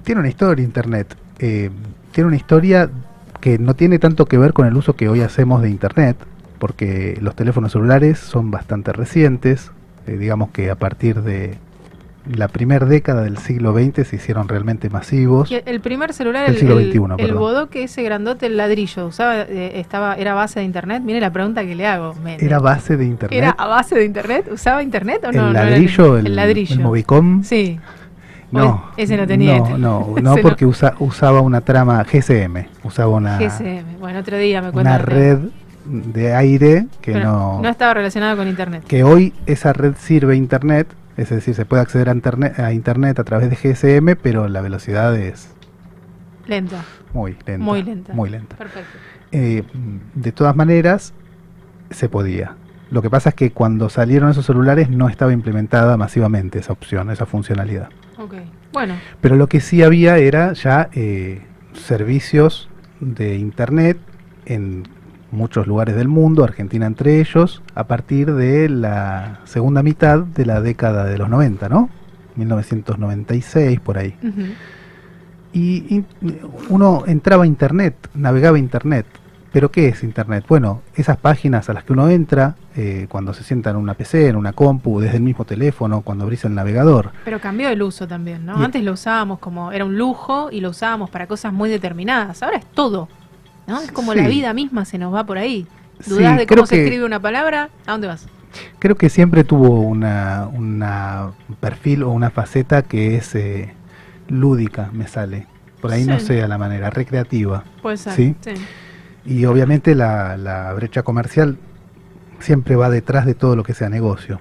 [0.04, 1.16] tiene una historia Internet.
[1.42, 1.70] eh,
[2.12, 2.90] tiene una historia
[3.40, 6.16] que no tiene tanto que ver con el uso que hoy hacemos de Internet,
[6.58, 9.70] porque los teléfonos celulares son bastante recientes.
[10.06, 11.56] eh, digamos que a partir de
[12.32, 15.50] la primera década del siglo XX se hicieron realmente masivos.
[15.50, 17.38] Y el primer celular, Del el, siglo el- XXI, el perdón.
[17.38, 21.02] bodoque ese grandote, el ladrillo, usaba, eh, estaba, era base de internet.
[21.04, 22.14] Mire la pregunta que le hago.
[22.38, 23.36] Era base de Internet.
[23.38, 24.48] ¿Era a base de internet?
[24.52, 25.48] ¿Usaba internet o no?
[25.48, 26.74] el No ladrillo, el, el ladrillo.
[26.74, 27.42] el Movicom.
[27.42, 27.78] Sí.
[28.52, 29.58] No, Ese no tenía.
[29.58, 30.42] No, no, Ese no no.
[30.42, 33.98] porque usa- usaba una trama GSM, usaba una, GSM.
[34.00, 34.94] Bueno, otro día me cuentan.
[34.96, 35.38] una red
[35.84, 38.82] de aire que Pero no, no estaba relacionado con internet.
[38.86, 40.88] que hoy esa red sirve internet,
[41.20, 44.60] es decir, se puede acceder a internet, a internet a través de GSM, pero la
[44.60, 45.50] velocidad es
[46.46, 46.84] Lenta.
[47.12, 47.58] muy lenta.
[47.64, 48.12] Muy lenta.
[48.14, 48.56] Muy lenta.
[48.56, 48.98] Perfecto.
[49.32, 49.62] Eh,
[50.14, 51.12] de todas maneras,
[51.90, 52.56] se podía.
[52.90, 57.10] Lo que pasa es que cuando salieron esos celulares no estaba implementada masivamente esa opción,
[57.10, 57.90] esa funcionalidad.
[58.18, 58.34] Ok.
[58.72, 61.42] Bueno, Pero lo que sí había era ya eh,
[61.74, 62.68] servicios
[63.00, 63.98] de internet
[64.46, 64.84] en
[65.32, 70.60] muchos lugares del mundo, Argentina entre ellos, a partir de la segunda mitad de la
[70.60, 71.88] década de los 90, ¿no?
[72.36, 74.14] 1996, por ahí.
[75.52, 76.04] Y, y
[76.68, 79.06] uno entraba a internet, navegaba a internet.
[79.52, 80.44] ¿Pero qué es internet?
[80.48, 84.28] Bueno, esas páginas a las que uno entra eh, cuando se sienta en una PC,
[84.28, 87.10] en una compu, desde el mismo teléfono, cuando abrís el navegador.
[87.24, 88.60] pero cambió el uso también, ¿no?
[88.60, 92.44] Y- Antes lo usábamos como, era un lujo y lo usábamos para cosas muy determinadas.
[92.44, 93.08] Ahora es todo,
[93.66, 93.80] ¿no?
[93.80, 94.18] Es como Sí.
[94.20, 95.66] la vida misma se nos va por ahí.
[96.00, 97.68] Sí, ¿Dudás de creo cómo se que- escribe una palabra?
[97.86, 98.26] ¿A dónde vas?
[98.78, 103.72] Creo que siempre tuvo una, una un perfil o una faceta que es eh,
[104.28, 105.46] lúdica, me sale.
[105.80, 106.26] Por ahí no Sí.
[106.26, 107.62] sé a la manera, recreativa.
[107.82, 108.12] Puede ser.
[108.14, 108.34] Sí.
[108.40, 108.50] sí.
[109.24, 111.58] Y obviamente la, la brecha comercial
[112.40, 114.40] siempre va detrás de todo lo que sea negocio.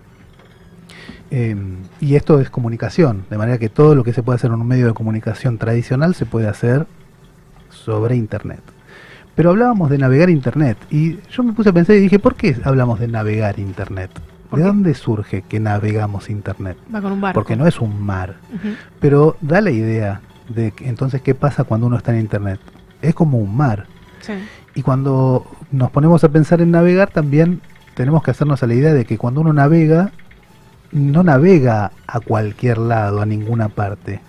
[1.32, 1.56] Eh,
[2.02, 4.68] y esto es comunicación, de manera que todo lo que se puede hacer en un
[4.68, 6.88] medio de comunicación tradicional se puede hacer
[7.70, 8.62] sobre Internet.
[9.40, 12.58] Pero hablábamos de navegar Internet y yo me puse a pensar y dije, ¿por qué
[12.66, 14.12] hablamos de navegar Internet?
[14.50, 16.76] ¿Por ¿De dónde surge que navegamos Internet?
[16.94, 17.40] Va con un barco.
[17.40, 18.36] Porque no es un mar,
[19.00, 22.60] pero da la idea de que, entonces qué pasa cuando uno está en Internet.
[23.02, 23.86] Es como un mar
[24.20, 24.34] Sí.
[24.76, 27.62] Y cuando nos ponemos a pensar en navegar, también
[27.94, 30.12] tenemos que hacernos a la idea de que cuando uno navega,
[30.92, 34.20] no navega a cualquier lado, a ninguna parte.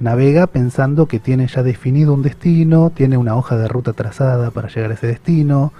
[0.00, 4.68] Navega pensando que tiene ya definido un destino, tiene una hoja de ruta trazada para
[4.68, 5.72] llegar a ese destino,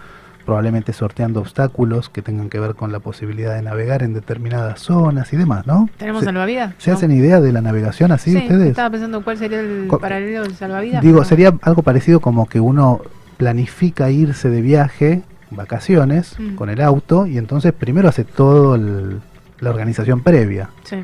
[0.44, 5.32] probablemente sorteando obstáculos que tengan que ver con la posibilidad de navegar en determinadas zonas
[5.32, 5.88] y demás, ¿no?
[5.98, 6.74] ¿Tenemos ¿Se, salvavidas?
[6.78, 6.96] ¿se No.
[6.96, 8.70] hacen idea de la navegación así Sí, ustedes?
[8.70, 11.02] estaba pensando cuál sería el Co- paralelo del salvavidas.
[11.02, 13.00] Digo, pero- sería algo parecido como que uno
[13.36, 16.56] planifica irse de viaje, vacaciones, Mm.
[16.56, 20.70] con el auto, y entonces primero hace toda la organización previa.
[20.82, 20.96] Sí.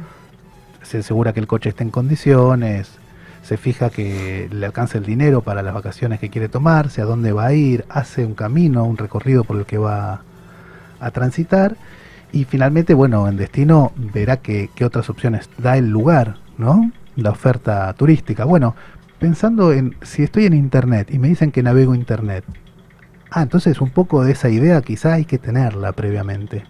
[0.82, 2.90] Se asegura que el coche esté en condiciones,
[3.44, 7.32] se fija que le alcance el dinero para las vacaciones que quiere tomarse, a dónde
[7.32, 10.22] va a ir, hace un camino, un recorrido por el que va
[10.98, 11.76] a transitar,
[12.32, 16.90] y finalmente, bueno, en destino verá qué otras opciones da el lugar, ¿no?
[17.16, 18.44] La oferta turística.
[18.44, 18.74] Bueno,
[19.20, 22.44] pensando en si estoy en internet y me dicen que navego internet,
[23.30, 26.64] ah, entonces un poco de esa idea quizá hay que tenerla previamente.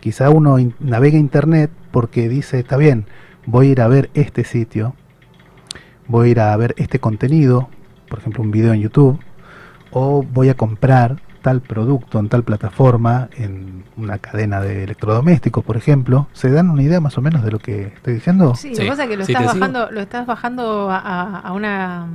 [0.00, 3.06] Quizá uno in- navega internet porque dice, está bien,
[3.46, 4.94] voy a ir a ver este sitio,
[6.08, 7.68] voy a ir a ver este contenido,
[8.08, 9.20] por ejemplo un video en YouTube,
[9.90, 15.76] o voy a comprar tal producto en tal plataforma, en una cadena de electrodomésticos, por
[15.76, 16.26] ejemplo.
[16.32, 18.54] ¿Se dan una idea más o menos de lo que estoy diciendo?
[18.56, 18.82] Sí, lo Sí.
[18.82, 19.60] que pasa es que lo Sí, estás sigo.
[19.60, 22.06] bajando, lo estás bajando a una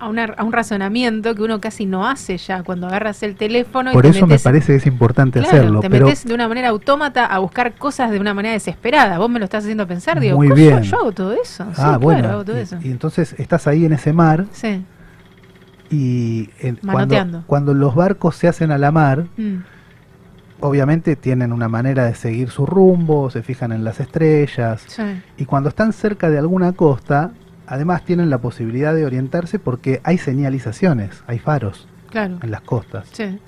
[0.00, 3.92] a, una- a un razonamiento que uno casi no hace ya cuando agarras el teléfono
[3.92, 5.80] Por y eso me parece que es importante Claro, hacerlo.
[5.80, 9.18] te pero metes de una manera autómata a buscar cosas de una manera desesperada.
[9.18, 10.82] Vos me lo estás haciendo pensar, digo, Muy ¿cómo bien.
[10.82, 11.64] yo hago todo eso?
[11.64, 12.28] Sí, ah, claro, bueno.
[12.28, 12.78] hago todo y- eso.
[12.82, 14.84] y entonces estás ahí en ese mar sí.
[15.90, 19.56] y en- cuando, cuando los barcos se hacen a la mar, Mm.
[20.60, 25.02] obviamente tienen una manera de seguir su rumbo, se fijan en las estrellas, Sí.
[25.38, 27.30] y cuando están cerca de alguna costa,
[27.68, 32.38] además tienen la posibilidad de orientarse porque hay señalizaciones, hay faros Claro.
[32.42, 33.06] en las costas.
[33.12, 33.38] Sí.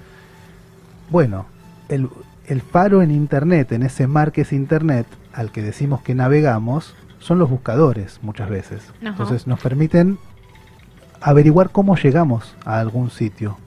[1.09, 1.47] Bueno,
[1.89, 2.09] el,
[2.47, 6.95] el faro en Internet, en ese mar que es Internet, al que decimos que navegamos,
[7.19, 8.83] son los buscadores muchas veces.
[9.01, 9.09] Ajá.
[9.11, 10.19] Entonces nos permiten
[11.21, 13.59] averiguar cómo llegamos a algún sitio.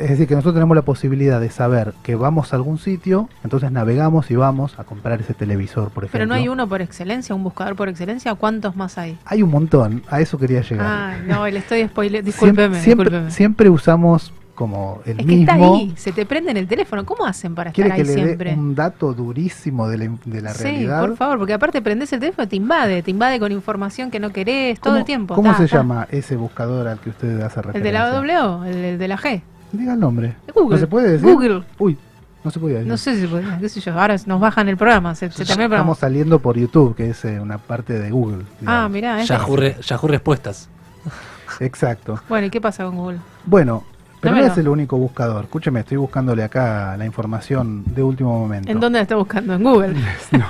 [0.00, 3.70] Es decir, que nosotros tenemos la posibilidad de saber que vamos a algún sitio, entonces
[3.72, 6.12] navegamos y vamos a comprar ese televisor, por ejemplo.
[6.12, 9.18] Pero no hay uno por excelencia, un buscador por excelencia, ¿cuántos más hay?
[9.24, 10.86] Hay un montón, a eso quería llegar.
[10.86, 11.82] Ah, no, le estoy.
[11.82, 13.30] Siem- Discúlpeme, siempre, discúlpeme.
[13.30, 15.40] siempre usamos como el Es que mismo.
[15.52, 17.04] está ahí, se te prende en el teléfono.
[17.04, 18.50] ¿Cómo hacen para ¿Quiere estar que le siempre?
[18.50, 21.00] dé un dato durísimo de la, de la sí, realidad?
[21.00, 24.30] por favor, porque aparte prendes el teléfono, te invade, te invade con información que no
[24.30, 25.34] querés todo ¿Cómo- el tiempo.
[25.34, 25.76] ¿Cómo Ta, se ta.
[25.78, 27.82] llama ese buscador al que usted hace ¿El referencia?
[27.82, 29.42] de la W, el, el de la G.
[29.72, 30.36] Diga el nombre.
[30.54, 30.76] Google.
[30.76, 31.26] ¿No se puede decir?
[31.28, 31.62] Google.
[31.78, 31.96] Uy,
[32.44, 32.88] no se podía decir.
[32.90, 35.64] No sé si puede, qué sé yo, ahora nos bajan el programa, se, se termina
[35.64, 35.76] el programa.
[35.92, 38.44] Estamos saliendo por YouTube, que es eh, una parte de Google.
[38.66, 39.22] Ah, mirá.
[39.24, 40.68] Yahoo, re- Yahoo Respuestas.
[41.60, 42.20] Exacto.
[42.28, 43.18] Bueno, ¿y qué pasa con Google?
[43.46, 43.84] Bueno,
[44.20, 44.52] pero no Dámelo.
[44.52, 45.44] es el único buscador.
[45.44, 48.70] Escúcheme, estoy buscándole acá la información de último momento.
[48.70, 49.54] ¿En dónde la está buscando?
[49.54, 49.94] En Google.
[50.32, 50.46] No,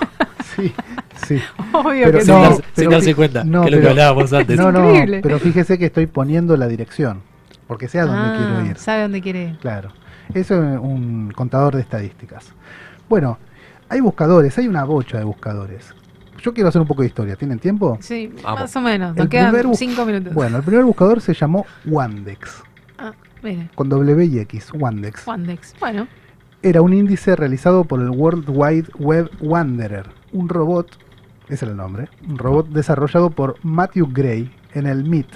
[0.56, 0.72] sí,
[1.26, 1.40] sí.
[1.72, 3.76] Obvio Pero que sin, no, darse, sin pero darse fi- cuenta, no, que es lo
[3.76, 4.58] que pero- hablábamos antes.
[4.58, 5.20] No, no, increíble.
[5.22, 7.22] pero fíjese que estoy poniendo la dirección,
[7.72, 8.76] porque sé a dónde Ah, quiero ir.
[8.76, 9.58] ¿Sabe dónde quiere ir?
[9.58, 9.90] Claro,
[10.34, 12.52] eso es un contador de estadísticas.
[13.08, 13.38] Bueno,
[13.88, 15.94] hay buscadores, hay una bocha de buscadores.
[16.42, 17.96] Yo quiero hacer un poco de historia, ¿tienen tiempo?
[18.00, 18.60] Sí, Vamos.
[18.60, 19.16] más o menos.
[19.16, 20.34] Nos El quedan primer cinco minutos.
[20.34, 22.62] Bueno, el primer buscador se llamó Wandex,
[22.98, 25.26] Ah, mire, con W y X, Wandex.
[25.26, 25.74] Wandex.
[25.80, 26.08] Bueno,
[26.62, 30.96] Era un índice realizado por el World Wide Web Wanderer, un robot,
[31.48, 35.26] ese era el nombre, un robot desarrollado por Matthew Gray en el MIT,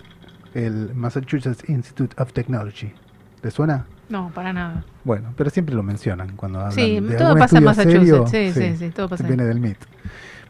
[0.57, 2.93] el Massachusetts Institute of Technology.
[3.41, 3.87] ¿Te suena?
[4.09, 4.85] no, para nada.
[5.05, 8.55] Bueno, pero siempre lo mencionan cuando hablan Sí, de todo pasa en estudio serio, Massachusetts.
[8.55, 9.27] Sí, sí, sí, todo pasa.
[9.27, 9.79] Viene del MIT.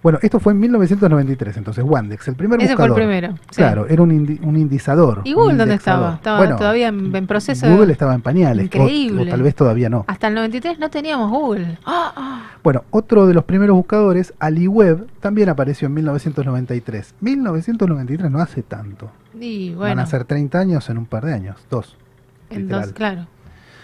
[0.07, 3.11] Bueno, esto fue en 1993, entonces Wandex, el primer Ese fue el buscador.
[3.11, 3.35] primero.
[3.51, 3.57] sí.
[3.57, 5.23] Claro, era un, indi- un indizador.
[5.25, 6.14] ¿Y Google dónde estaba?
[6.14, 7.69] Estaba Bueno, todavía en, en proceso.
[7.69, 9.23] Google estaba en pañales, Increíble.
[9.23, 10.05] o tal vez todavía no.
[10.07, 11.77] Hasta el 93 no teníamos Google.
[12.62, 17.16] Bueno, otro de los primeros buscadores, AliWeb, también apareció en 1993.
[17.20, 19.11] 1993 no hace tanto.
[19.41, 21.97] Y Van bueno, a ser 30 años en un par de años, dos.
[22.51, 22.83] en literal.
[22.83, 23.26] dos, claro.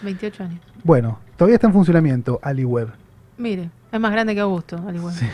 [0.03, 0.61] 28 años.
[0.85, 2.87] Bueno, todavía está en funcionamiento AliWeb.
[3.37, 5.13] Mire, es más grande que Augusto, al igual.
[5.13, 5.25] Sí.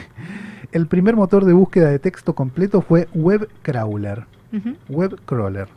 [0.71, 4.75] El primer motor de búsqueda de texto completo fue WebCrawler, Ujú.
[4.89, 5.67] WebCrawler,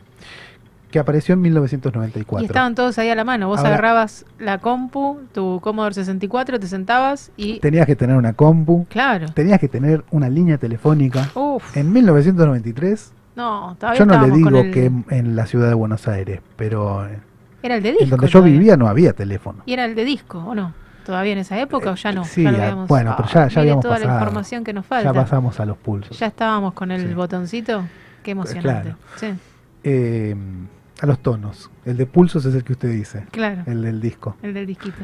[0.91, 2.43] que apareció en 1994.
[2.43, 3.47] Y estaban todos ahí a la mano.
[3.47, 7.59] Vos Ahora- agarrabas la compu, tu Commodore 64, te sentabas y.
[7.59, 9.25] Tenías que tener una compu, Claro.
[9.33, 11.29] tenías que tener una línea telefónica.
[11.33, 11.75] Uf.
[11.75, 16.07] En 1993, No, todavía yo no le digo el- que en, la ciudad de Buenos
[16.07, 17.17] Aires, pero eh,
[17.63, 18.03] Era el de disco.
[18.03, 18.59] en donde yo todavía.
[18.59, 19.63] vivía no había teléfono.
[19.65, 20.73] Y era el de disco, ¿o no?
[21.05, 22.23] ¿Todavía en esa época o ya no?
[22.23, 24.19] sí, Ya lo bueno, pero ya- ya habíamos toda la pasado.
[24.21, 25.09] información que nos falta.
[25.11, 26.17] Ya pasamos a los pulsos.
[26.17, 27.13] Ya estábamos con el Sí.
[27.13, 27.83] botoncito.
[28.23, 28.69] Qué emocionante.
[28.91, 28.97] Claro.
[29.17, 29.33] Sí.
[29.83, 30.35] Eh,
[31.01, 31.69] a los tonos.
[31.85, 34.37] El de pulsos es el que usted dice, Claro, el del disco.
[34.41, 35.03] el del disquito.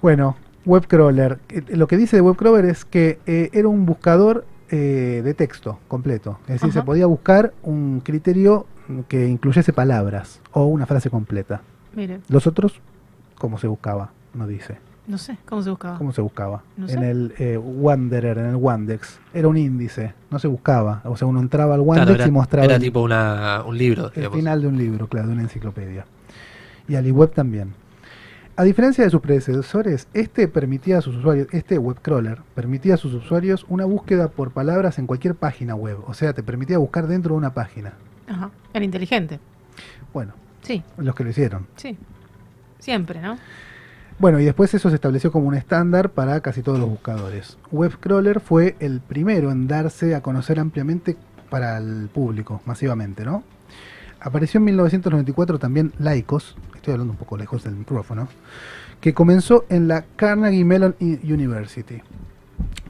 [0.00, 1.38] Bueno, Webcrawler.
[1.48, 5.80] eh, Lo que dice de Webcrawler es que eh, era un buscador eh, de texto
[5.88, 6.38] completo.
[6.42, 6.80] Es decir, Ajá.
[6.80, 8.66] se podía buscar un criterio
[9.08, 11.62] que incluyese palabras o una frase completa.
[11.92, 12.80] Mire, Los otros,
[13.36, 14.12] ¿cómo se buscaba?
[14.32, 14.78] No dice.
[15.06, 15.98] No sé, ¿cómo se buscaba?
[15.98, 16.62] ¿Cómo se buscaba?
[16.76, 19.18] No En el eh, Wanderer, en el Wandex.
[19.34, 21.02] Era un índice, no se buscaba.
[21.04, 23.76] O sea, uno entraba al Claro, Wandex era, y mostraba era el, tipo una, un
[23.76, 24.36] libro, el digamos.
[24.38, 26.04] final de un libro, claro, de una enciclopedia.
[26.88, 27.72] Y al web también.
[28.56, 33.14] A diferencia de sus predecesores, este permitía a sus usuarios, este webcrawler, permitía a sus
[33.14, 35.98] usuarios una búsqueda por palabras en cualquier página web.
[36.06, 37.94] O sea, te permitía buscar dentro de una página.
[38.28, 39.40] Ajá, era inteligente.
[40.12, 41.66] Bueno, Sí, los que lo hicieron.
[41.76, 41.96] sí.
[42.78, 43.36] Siempre, ¿no?
[44.20, 47.56] Bueno, y después eso se estableció como un estándar para casi todos los buscadores.
[47.72, 51.16] Webcrawler fue el primero en darse a conocer ampliamente
[51.48, 53.44] para el público, masivamente, ¿no?
[54.20, 58.28] Apareció en 1994 también Lycos, estoy hablando un poco lejos del micrófono,
[59.00, 62.02] que comenzó en la Carnegie Mellon University.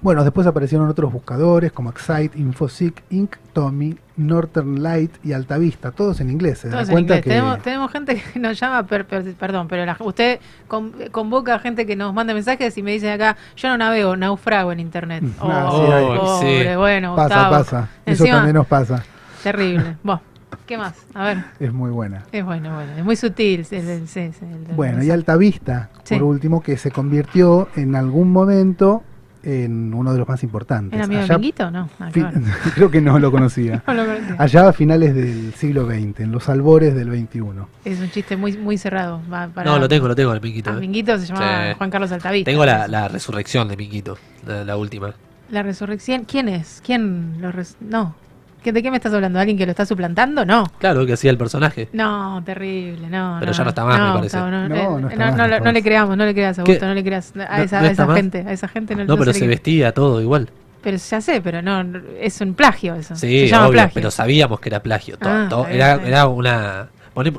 [0.02, 6.20] Bueno, después aparecieron otros buscadores como Excite, Infoseek, Inc, Tommy, Northern Light y Altavista, todos
[6.20, 6.58] en inglés.
[6.60, 7.24] ¿Se da Todos en cuenta inglés.
[7.24, 11.54] que Tenemos, tenemos gente que nos llama, per- per- perdón, pero la- usted con- convoca
[11.56, 14.80] a gente que nos manda mensajes y me dice acá, yo no navego, naufrago en
[14.80, 15.22] internet.
[15.22, 16.76] Mm, Oh, ah, sí, pobre, Sí.
[16.76, 17.50] bueno, pasa, Gustavo.
[17.56, 17.88] pasa.
[18.06, 19.04] Eso Encima, también nos pasa.
[19.42, 19.96] Terrible.
[20.02, 20.22] Bueno,
[20.66, 20.94] ¿qué más?
[21.14, 22.22] A ver, Es muy buena.
[22.32, 23.60] es bueno, bueno, es muy sutil.
[23.60, 25.10] es el- el- el Bueno, y.
[25.10, 26.14] Altavista, Sí.
[26.14, 29.02] por último, que se convirtió en algún momento
[29.42, 30.94] en uno de los más importantes.
[30.96, 31.70] ¿Era amigo de Allá- Minguito?
[31.70, 32.32] No, fi- ver.
[32.74, 33.82] creo que no lo conocía.
[33.86, 34.36] No lo conocía.
[34.38, 37.40] Allá a finales del siglo XX, en los albores del XXI.
[37.84, 39.20] Es un chiste muy muy cerrado.
[39.32, 40.70] va para- No, lo tengo, lo tengo, el Minguito.
[40.70, 40.80] Ah, eh.
[40.80, 41.74] Minguito se llama Sí.
[41.78, 42.50] Juan Carlos Altavista.
[42.50, 45.14] Tengo la, la resurrección de Minguito, la, la última.
[45.50, 46.24] La resurrección.
[46.24, 46.80] ¿Quién es?
[46.84, 48.14] ¿Quién lo res- No.
[48.62, 49.38] ¿Qué- ¿De qué me estás hablando?
[49.38, 50.44] ¿Alguien que lo está suplantando?
[50.44, 50.64] No.
[50.78, 51.88] Claro, que hacía el personaje.
[51.92, 53.36] No, terrible, no.
[53.40, 54.22] Pero ya no está más, me parece.
[54.38, 55.64] Gustavo, no, No, eh, no está no, más, Gustavo.
[55.64, 56.60] no le creamos, no le creas, ¿Qué?
[56.62, 59.46] Augusto, no le creas a esa, a gente, a esa gente no, No, pero se
[59.46, 60.48] vestía todo igual.
[60.82, 61.84] Pero ya sé, pero no,
[62.20, 63.14] es un plagio eso.
[63.14, 63.94] Sí, se llama obvio, plagio.
[63.94, 65.18] pero sabíamos que era plagio.
[65.18, 66.88] todo- Ah, todo- era, era una...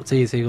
[0.06, 0.44] sí, sí,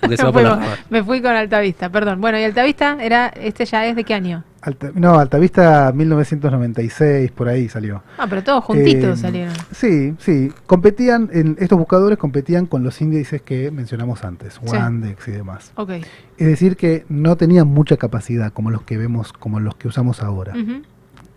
[0.00, 0.76] porque porque se va Me por fui la con- rama.
[0.90, 2.20] me fui con Altavista, perdón.
[2.20, 4.44] Bueno, y Altavista era, este ya es de qué año?
[4.62, 8.02] Alta- no, Altavista 1996, por ahí salió.
[8.18, 9.54] Ah, pero todos juntitos Eh, salieron.
[9.72, 10.52] Sí, sí.
[10.66, 14.60] Competían, en, estos buscadores competían con los índices que mencionamos antes, Sí.
[14.76, 15.72] Wandex y demás.
[15.76, 15.90] Ok.
[16.36, 20.22] Es decir, que no tenían mucha capacidad como los que vemos, como los que usamos
[20.22, 20.52] ahora.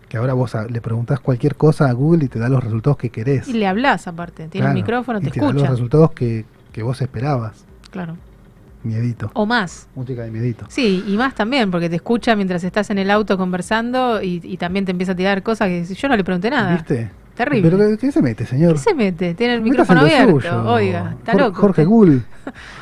[0.08, 2.98] Que ahora vos a- le preguntás cualquier cosa a Google y te da los resultados
[2.98, 3.48] que querés.
[3.48, 5.70] Y le hablas aparte, tiene un micrófono, y te te da los escucha.
[5.72, 7.64] resultados que, que vos esperabas.
[7.90, 8.16] Claro.
[8.84, 9.30] Miedito.
[9.34, 9.88] O más.
[9.94, 10.66] Música de miedito.
[10.68, 14.56] Sí, y más también, porque te escucha mientras estás en el auto conversando y, y
[14.58, 16.74] también te empieza a tirar cosas que yo no le pregunté nada.
[16.76, 17.10] ¿Viste?
[17.34, 17.68] Terrible.
[17.70, 18.74] ¿Pero qué, se mete, señor?
[18.74, 19.34] ¿Qué se mete?
[19.34, 20.40] Tiene el micrófono abierto.
[20.40, 20.64] suyo.
[20.70, 21.60] Oiga, está loco.
[21.60, 21.84] Jorge.
[21.84, 22.20] Google.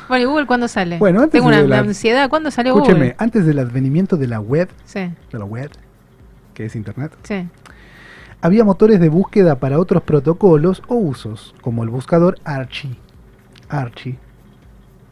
[0.09, 0.97] Bueno, ¿y Google cuándo sale?
[0.99, 2.29] Bueno, antes Tengo una, de la- ansiedad.
[2.29, 3.15] ¿Cuándo salió Escúcheme, Google?
[3.17, 4.99] antes del advenimiento de la web, Sí,
[5.31, 5.71] de la web,
[6.53, 7.47] que es internet, sí.
[8.41, 12.97] había motores de búsqueda para otros protocolos o usos, como el buscador Archie.
[13.69, 14.17] Archie.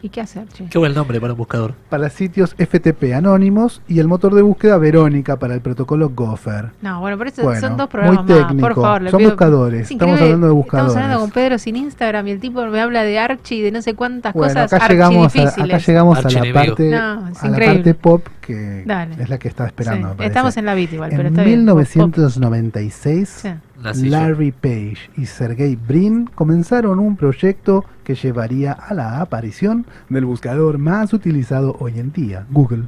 [0.04, 0.66] ¿Y qué hacer, che?
[0.66, 1.76] Qué buen nombre para un buscador.
[1.90, 6.72] Para sitios FTP anónimos y el motor de búsqueda Verónica para el protocolo Gopher.
[6.82, 8.48] No, bueno, por eso Bueno, son dos programas muy más.
[8.48, 8.68] técnico.
[8.68, 9.82] Por favor, Son pido- buscadores.
[9.82, 10.96] Es Estamos hablando de Estamos buscadores.
[10.96, 13.82] hablando con Pedro sin Instagram y el tipo me habla de Archie y de no
[13.84, 16.98] sé cuántas Bueno, cosas acá llegamos, a, acá llegamos a la parte, No,
[17.40, 19.16] a la parte pop que Dale.
[19.22, 20.16] es la que estaba esperando.
[20.20, 21.60] Estamos en la bit igual, pero en está bien.
[21.60, 23.50] 1996, Sí.
[23.82, 24.12] Nací yo.
[24.12, 30.78] Larry Page y Sergey Brin comenzaron un proyecto que llevaría a la aparición del buscador
[30.78, 32.84] más utilizado hoy en día, Google.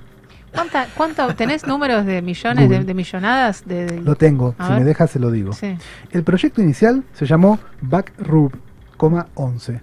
[0.53, 3.63] ¿Cuánta, cuánto, ¿Tenés números de millones, de, millonadas?
[3.65, 4.79] De, de- Lo tengo, A si ver.
[4.81, 5.53] me deja se lo digo.
[5.53, 5.75] Sí.
[6.11, 8.53] El proyecto inicial se llamó Backrub,
[9.33, 9.81] 11,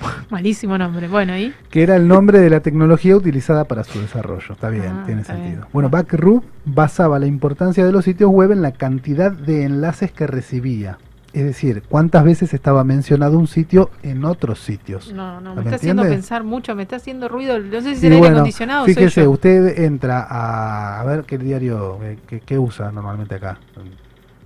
[0.30, 1.08] Malísimo nombre.
[1.08, 1.52] Bueno, ¿y?
[1.70, 4.52] que era el nombre de la tecnología utilizada para su desarrollo.
[4.54, 5.56] Está bien, Ah, tiene está sentido.
[5.62, 5.68] bien.
[5.72, 10.26] Bueno, Backrub basaba la importancia de los sitios web en la cantidad de enlaces que
[10.26, 10.98] recibía.
[11.32, 15.12] Es decir, cuántas veces estaba mencionado un sitio en otros sitios.
[15.12, 17.56] No, no, me ¿Me está haciendo pensar mucho, me está haciendo ruido.
[17.60, 19.30] No sé si aire bueno, acondicionado o soy fíjese, yo.
[19.30, 23.58] usted entra a, a ver qué diario, eh, qué, qué usa normalmente acá.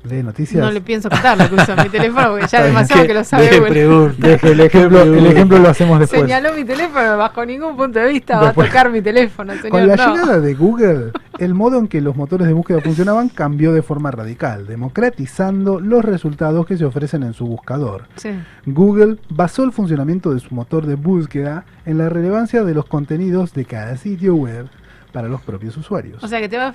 [0.04, 0.62] ¿Lee noticias?
[0.62, 3.44] No le pienso contar lo que usa mi teléfono porque ya demasiado que lo sabe
[3.44, 3.72] Deje Google.
[3.72, 4.28] pregunta.
[4.28, 6.20] Deje el ejemplo, el ejemplo lo hacemos después.
[6.20, 8.58] Señaló mi teléfono, bajo ningún punto de vista Después.
[8.58, 9.70] va a tocar mi teléfono, señor.
[9.70, 10.14] Con la no.
[10.14, 14.10] llegada de Google, el modo en que los motores de búsqueda funcionaban cambió de forma
[14.10, 18.04] radical, democratizando los resultados que se ofrecen en su buscador.
[18.16, 18.30] Sí.
[18.66, 23.54] Google basó el funcionamiento de su motor de búsqueda en la relevancia de los contenidos
[23.54, 24.66] de cada sitio web
[25.14, 26.22] para los propios usuarios.
[26.22, 26.74] O sea que te va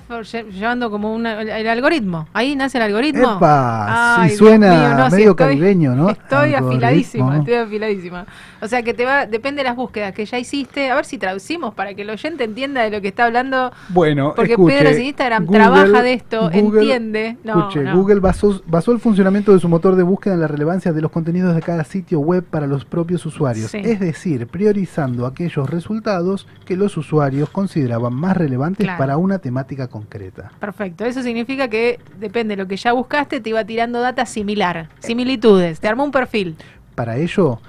[0.50, 2.26] llevando como una- el algoritmo.
[2.32, 3.36] Ahí nace el algoritmo.
[3.36, 4.22] ¡Epa!
[4.22, 6.08] Ay, sí, suena mío, no, sí, medio caribeño, ¿no?
[6.10, 6.68] Estoy Algoritmo.
[6.68, 8.26] afiladísima, estoy afiladísima.
[8.62, 10.90] O sea que te va, depende de las búsquedas que ya hiciste.
[10.90, 13.72] A ver si traducimos para que el oyente entienda de lo que está hablando.
[13.90, 17.36] Bueno, Porque escuche, Pedro sin Instagram Google- trabaja de esto, Google- entiende.
[17.44, 17.94] No, escuche, no.
[17.96, 21.10] Google basó, basó el funcionamiento de su motor de búsqueda en la relevancia de los
[21.10, 23.70] contenidos de cada sitio web para los propios usuarios.
[23.70, 23.78] Sí.
[23.84, 28.98] Es decir, priorizando aquellos resultados que los usuarios consideraban más relevantes Claro.
[28.98, 30.50] para una temática concreta.
[30.60, 34.88] Perfecto, eso significa que depende de lo que ya buscaste, te iba tirando data similar,
[35.00, 36.56] similitudes, te armó un perfil.
[36.94, 37.60] Para ello,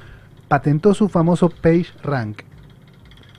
[0.48, 2.42] patentó su famoso PageRank,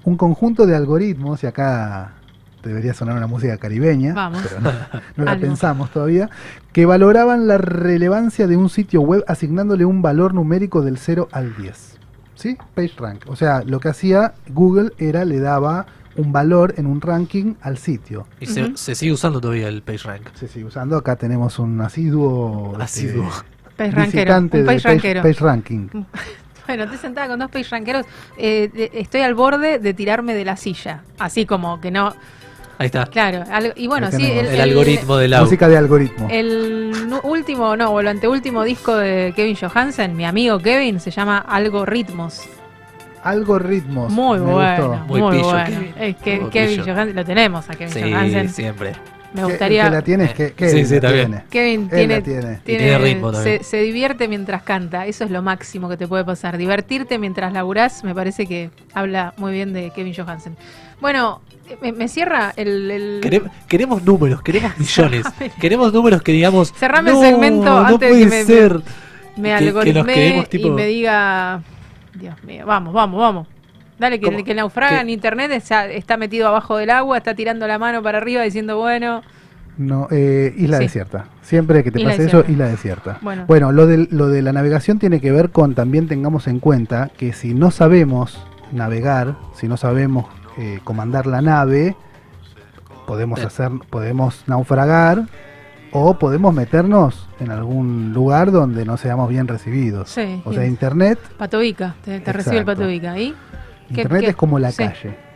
[0.04, 2.14] un conjunto de algoritmos, y acá
[2.62, 4.40] debería sonar una música caribeña, Vamos.
[4.42, 4.70] pero no,
[5.16, 6.30] no la pensamos todavía,
[6.72, 11.56] que valoraban la relevancia de un sitio web asignándole un valor numérico del 0 al
[11.56, 11.98] 10.
[12.34, 12.56] ¿Sí?
[12.74, 13.28] PageRank.
[13.28, 15.86] O sea, lo que hacía Google era le daba
[16.16, 18.26] un valor en un ranking al sitio.
[18.40, 20.34] Y se, sigue usando todavía el PageRank.
[20.34, 20.96] Se sigue usando.
[20.96, 23.30] Acá tenemos un asiduo, este, Asiduo.
[23.76, 25.22] Page ranquero, visitante un de page ranquero.
[25.22, 26.06] PageRanking.
[26.64, 28.06] Bueno, te sentada con dos page ranqueros.
[28.38, 31.02] eh, de- estoy al borde de tirarme de la silla.
[31.18, 32.14] Así como que no.
[32.78, 33.04] Ahí está.
[33.06, 33.44] Claro.
[33.74, 34.24] y bueno, sí.
[34.24, 35.44] El, algoritmo del audio.
[35.44, 36.28] Música de algoritmo.
[36.30, 36.92] El
[37.24, 42.42] último, no, o el anteúltimo disco de Kevin Johansen, mi amigo Kevin, se llama Algoritmos.
[43.22, 44.12] Algoritmos.
[44.12, 45.06] Muy me bueno, gustó.
[45.06, 45.64] Muy muy, pillo, bueno.
[45.66, 45.94] Kevin.
[45.98, 46.92] Es que Muy Kevin pillo.
[46.94, 48.48] Johansen, lo tenemos a Kevin Sí, Johansen.
[48.50, 48.92] siempre.
[49.34, 49.84] Me gustaría.
[49.84, 51.44] que la tienes, que, Sí, sí, tiene.
[51.48, 52.22] Kevin tiene, la
[52.62, 52.98] tiene.
[52.98, 53.58] Ritmo también.
[53.60, 56.58] se, se divierte mientras canta, eso es lo máximo que te puede pasar.
[56.58, 60.54] Divertirte mientras laburás, me parece que habla muy bien de Kevin Johansen.
[61.00, 61.40] Bueno,
[61.80, 62.90] me, me cierra el...
[62.90, 65.22] el- Quere- queremos números, queremos millones.
[65.38, 65.52] Cerrame.
[65.58, 66.70] queremos números que digamos.
[66.74, 68.80] Cerrame el "No, segmento no antes de puede que me- ser.
[69.38, 69.54] me
[70.44, 71.62] que- tipo- y me diga...
[72.14, 73.48] Dios mío, vamos, vamos, vamos.
[73.98, 74.42] Dale, que, ¿Cómo?
[74.44, 75.00] que naufraga ¿Qué?
[75.02, 78.76] en internet está, está metido abajo del agua, está tirando la mano para arriba diciendo,
[78.78, 79.22] bueno,
[79.78, 80.84] No, eh, isla Sí.
[80.84, 81.26] desierta.
[81.40, 82.46] Siempre que te Isla pase desierta.
[82.46, 83.18] eso, isla desierta.
[83.46, 83.72] Bueno.
[83.72, 87.32] lo, de, lo de la navegación tiene que ver con también tengamos en cuenta que
[87.32, 90.26] si no sabemos navegar, si no sabemos
[90.58, 91.96] eh, comandar la nave,
[93.06, 95.22] podemos hacer, podemos naufragar
[95.92, 100.10] o podemos meternos en algún lugar donde no seamos bien recibidos.
[100.10, 100.40] sí.
[100.44, 102.64] O sea, internet, Patovica, te, te recibe el.
[102.64, 103.16] Patovica.
[103.18, 103.30] ¿Y?
[103.30, 103.36] ¿Qué-
[104.02, 104.28] internet qué?
[104.30, 104.82] es como la Sí.
[104.84, 105.32] calle.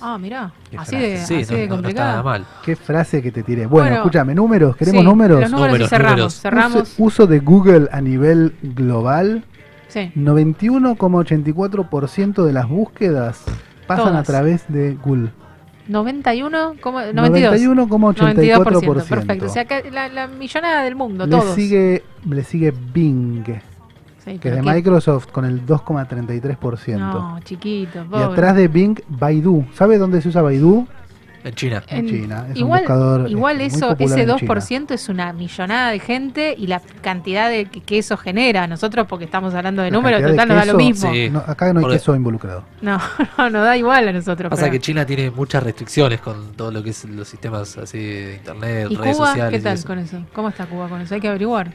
[0.00, 0.96] Ah, mirá, así frase.
[0.96, 2.10] de, Sí, así no, de no, no complicada.
[2.10, 2.46] está mal.
[2.64, 3.66] Qué frase que te tiré.
[3.66, 5.40] Bueno, Bueno, escúchame, números, queremos Sí, números.
[5.40, 6.12] Los números, y Números, cerramos.
[6.16, 6.40] números.
[6.40, 6.82] Cerramos.
[6.82, 9.42] Uso, uso de Google a nivel global,
[9.88, 10.12] Sí.
[10.14, 13.42] 91,84% de las búsquedas
[13.86, 15.30] pasan a través de Google.
[15.88, 17.00] 91, ¿cómo?
[17.00, 17.60] 92.
[17.88, 19.04] 91,84%.
[19.08, 19.46] perfecto.
[19.46, 21.54] O sea, que la, la millonada del mundo, le todos.
[21.54, 23.44] sigue, le sigue Bing,
[24.24, 24.70] Sí, que es de ¿qué?
[24.74, 26.98] Microsoft, con el 2,33%.
[26.98, 28.24] No, chiquito, y pobre.
[28.24, 29.64] atrás de Bing, Baidu.
[29.74, 30.86] ¿Sabe dónde se usa Baidu?
[31.48, 31.82] En China.
[31.88, 34.54] en China, es un igual, buscador, igual este, muy eso, ese en China.
[34.54, 38.66] 2% es una millonada de gente y la cantidad de que, que eso genera.
[38.66, 41.12] Nosotros, porque estamos hablando de La números, cantidad de total nos da lo mismo.
[41.12, 41.30] Sí.
[41.30, 42.64] No, acá no hay Porque- queso involucrado.
[42.80, 42.98] No,
[43.38, 44.50] no, nos da igual a nosotros.
[44.50, 47.98] Pasa pero- que China tiene muchas restricciones con todo lo que es los sistemas así
[47.98, 49.50] de internet, ¿Y redes Cuba sociales.
[49.52, 49.86] qué y tal eso.
[49.86, 50.18] con eso?
[50.34, 51.14] ¿Cómo está Cuba con eso?
[51.14, 51.72] Hay que averiguar.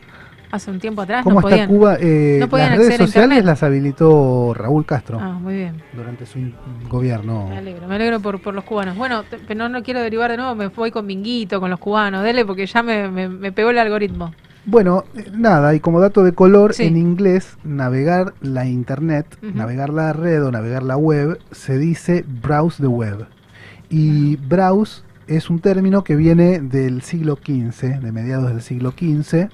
[0.53, 1.67] Hace un tiempo atrás ¿Cómo no está podían.
[1.67, 1.97] Cuba?
[1.99, 3.45] Eh, no podían las redes sociales internet.
[3.45, 5.81] las habilitó Raúl Castro Ah, muy bien.
[5.95, 6.37] durante su
[6.89, 7.47] gobierno.
[7.49, 8.95] Me alegro, me alegro por, por los cubanos.
[8.95, 12.23] Bueno, pero no, no quiero derivar de nuevo, me voy con Minguito, con los cubanos.
[12.23, 14.31] Dele, porque ya me, me, me pegó el algoritmo.
[14.65, 16.83] Bueno, eh, nada, y como dato de color, Sí.
[16.83, 22.81] en inglés, navegar la internet, navegar la red o navegar la web, se dice browse
[22.81, 23.25] the web.
[23.89, 29.49] Y browse es un término que viene del siglo XV, de mediados del siglo XV,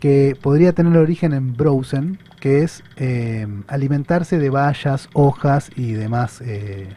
[0.00, 6.40] que podría tener origen en browsen, que es eh, alimentarse de bayas, hojas y demás
[6.42, 6.88] eh,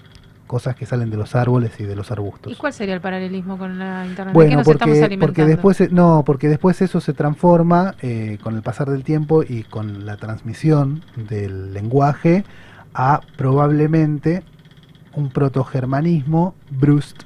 [0.47, 2.52] cosas que salen de los árboles y de los arbustos.
[2.52, 4.28] ¿Y cuál sería el paralelismo con la internet?
[4.28, 5.26] ¿De qué Bueno, nos estamos porque, alimentando?
[5.26, 9.64] porque después no, porque después eso se transforma eh, con el pasar del tiempo y
[9.64, 12.43] con la transmisión del lenguaje
[12.93, 14.43] a probablemente
[15.14, 17.24] un protogermanismo brust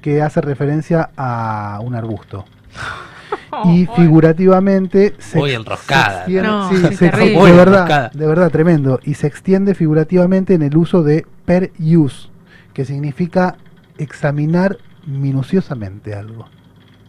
[0.00, 2.44] que hace referencia a un arbusto.
[3.64, 6.24] y figurativamente se, Muy enroscada.
[6.26, 8.10] se extiende- No, sí, se- de verdad, enroscada.
[8.14, 12.28] de verdad tremendo y se extiende figurativamente en el uso de per use,
[12.74, 13.56] que significa
[13.98, 16.48] examinar minuciosamente algo.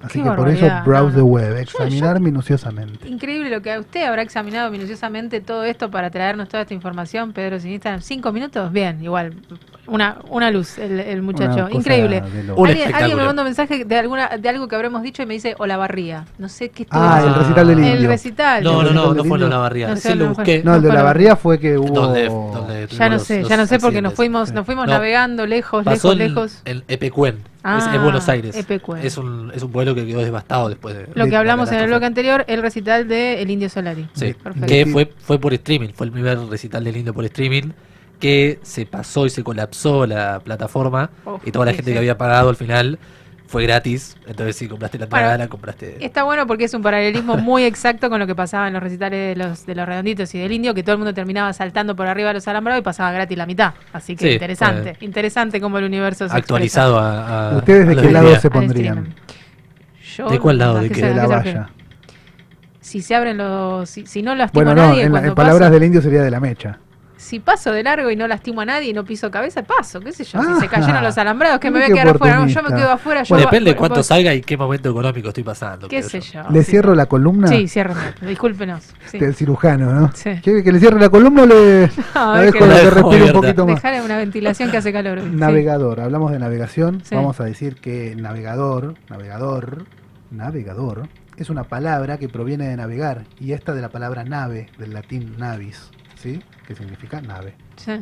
[0.01, 3.07] Así Qué que por eso browse the web, examinar minuciosamente.
[3.09, 7.59] Increíble lo que usted habrá examinado minuciosamente todo esto para traernos toda esta información, Pedro
[7.59, 7.99] Sinista.
[8.01, 8.71] ¿Cinco minutos?
[8.71, 9.33] Bien, igual.
[9.87, 11.67] Una, una luz, el, el muchacho.
[11.71, 12.21] Increíble.
[12.21, 15.25] de Alguien, alguien me manda un mensaje de alguna de algo que habremos dicho y
[15.25, 16.25] me dice Olavarría.
[16.37, 17.99] No sé qué estuvo Ah, el recital del El indio.
[18.01, 18.63] El recital.
[18.63, 19.47] No, no, ¿El no, no fue en indio?
[19.49, 19.87] la barriga.
[19.87, 20.61] No sé, lo busqué.
[20.63, 21.87] No, el de barría fue que hubo...
[21.87, 24.55] Donde, donde Ya no sé, los ya no sé porque nos fuimos, Sí.
[24.55, 24.93] nos fuimos No.
[24.93, 26.61] navegando lejos, Pasó lejos, lejos.
[26.65, 28.55] en Epecuén, es, Ah, es Buenos Aires.
[29.01, 31.07] Es un, es un pueblo que quedó devastado después de.
[31.13, 34.07] Lo que hablamos en el bloque anterior, el recital de El Indio Solari.
[34.13, 34.67] Sí, Perfecto.
[34.67, 37.71] que fue, fue por streaming, fue el primer recital de Lindo por streaming,
[38.19, 41.09] que se pasó y se colapsó la plataforma
[41.45, 41.93] y toda la gente sí.
[41.93, 42.99] que había pagado al final
[43.47, 44.15] fue gratis.
[44.27, 46.03] Entonces, si compraste la entrada, Bueno, la compraste.
[46.05, 49.35] Está bueno porque es un paralelismo muy exacto con lo que pasaba en los recitales
[49.37, 52.07] de los, de los redonditos y del indio, que todo el mundo terminaba saltando por
[52.07, 53.73] arriba de los alambrados y pasaba gratis la mitad.
[53.93, 57.95] Así que Sí, interesante, eh, interesante cómo el universo se Actualizado a, a- ¿Ustedes de
[57.95, 58.39] qué lado día.
[58.39, 59.15] se pondrían?
[60.17, 60.77] Yo- ¿De cuál lado?
[60.77, 61.69] ¿a ¿De qué De la valla.
[62.81, 63.89] Si se abren los.
[63.89, 65.01] Si, si no lastima Bueno, no, nadie.
[65.03, 66.79] en, la- cuando en palabras del indio sería de la mecha.
[67.17, 69.99] Si paso de largo y no lastimo a nadie y no piso cabeza, paso.
[69.99, 70.39] ¿Qué sé yo?
[70.41, 70.57] Si Ah.
[70.59, 72.35] se cayeron los alambrados, que me voy a quedar afuera.
[72.39, 73.23] No, yo me quedo afuera.
[73.23, 75.87] Yo Bueno, depende de cuánto voy- salga y qué momento económico estoy pasando.
[75.87, 76.43] ¿Qué sé yo.
[76.43, 76.49] yo?
[76.51, 76.71] ¿Le Sí.
[76.71, 77.47] cierro la columna?
[77.47, 78.01] Sí, ciérrenme.
[78.21, 78.93] Discúlpenos.
[79.07, 79.17] Sí.
[79.17, 80.11] El cirujano, ¿no?
[80.13, 80.29] Sí.
[80.43, 83.23] ¿Quiere que le cierre la columna o le No, la es dejo que que respire
[83.25, 83.81] un poquito más?
[83.81, 85.21] Dejar una ventilación que hace calor.
[85.23, 87.01] Navegador, hablamos de navegación.
[87.03, 87.15] Sí.
[87.15, 89.85] Vamos a decir que navegador, navegador,
[90.31, 91.07] navegador,
[91.37, 95.35] es una palabra que proviene de navegar y esta de la palabra nave, del latín
[95.37, 96.41] navis, ¿sí?
[96.67, 97.53] Que significa nave.
[97.77, 97.93] Sí.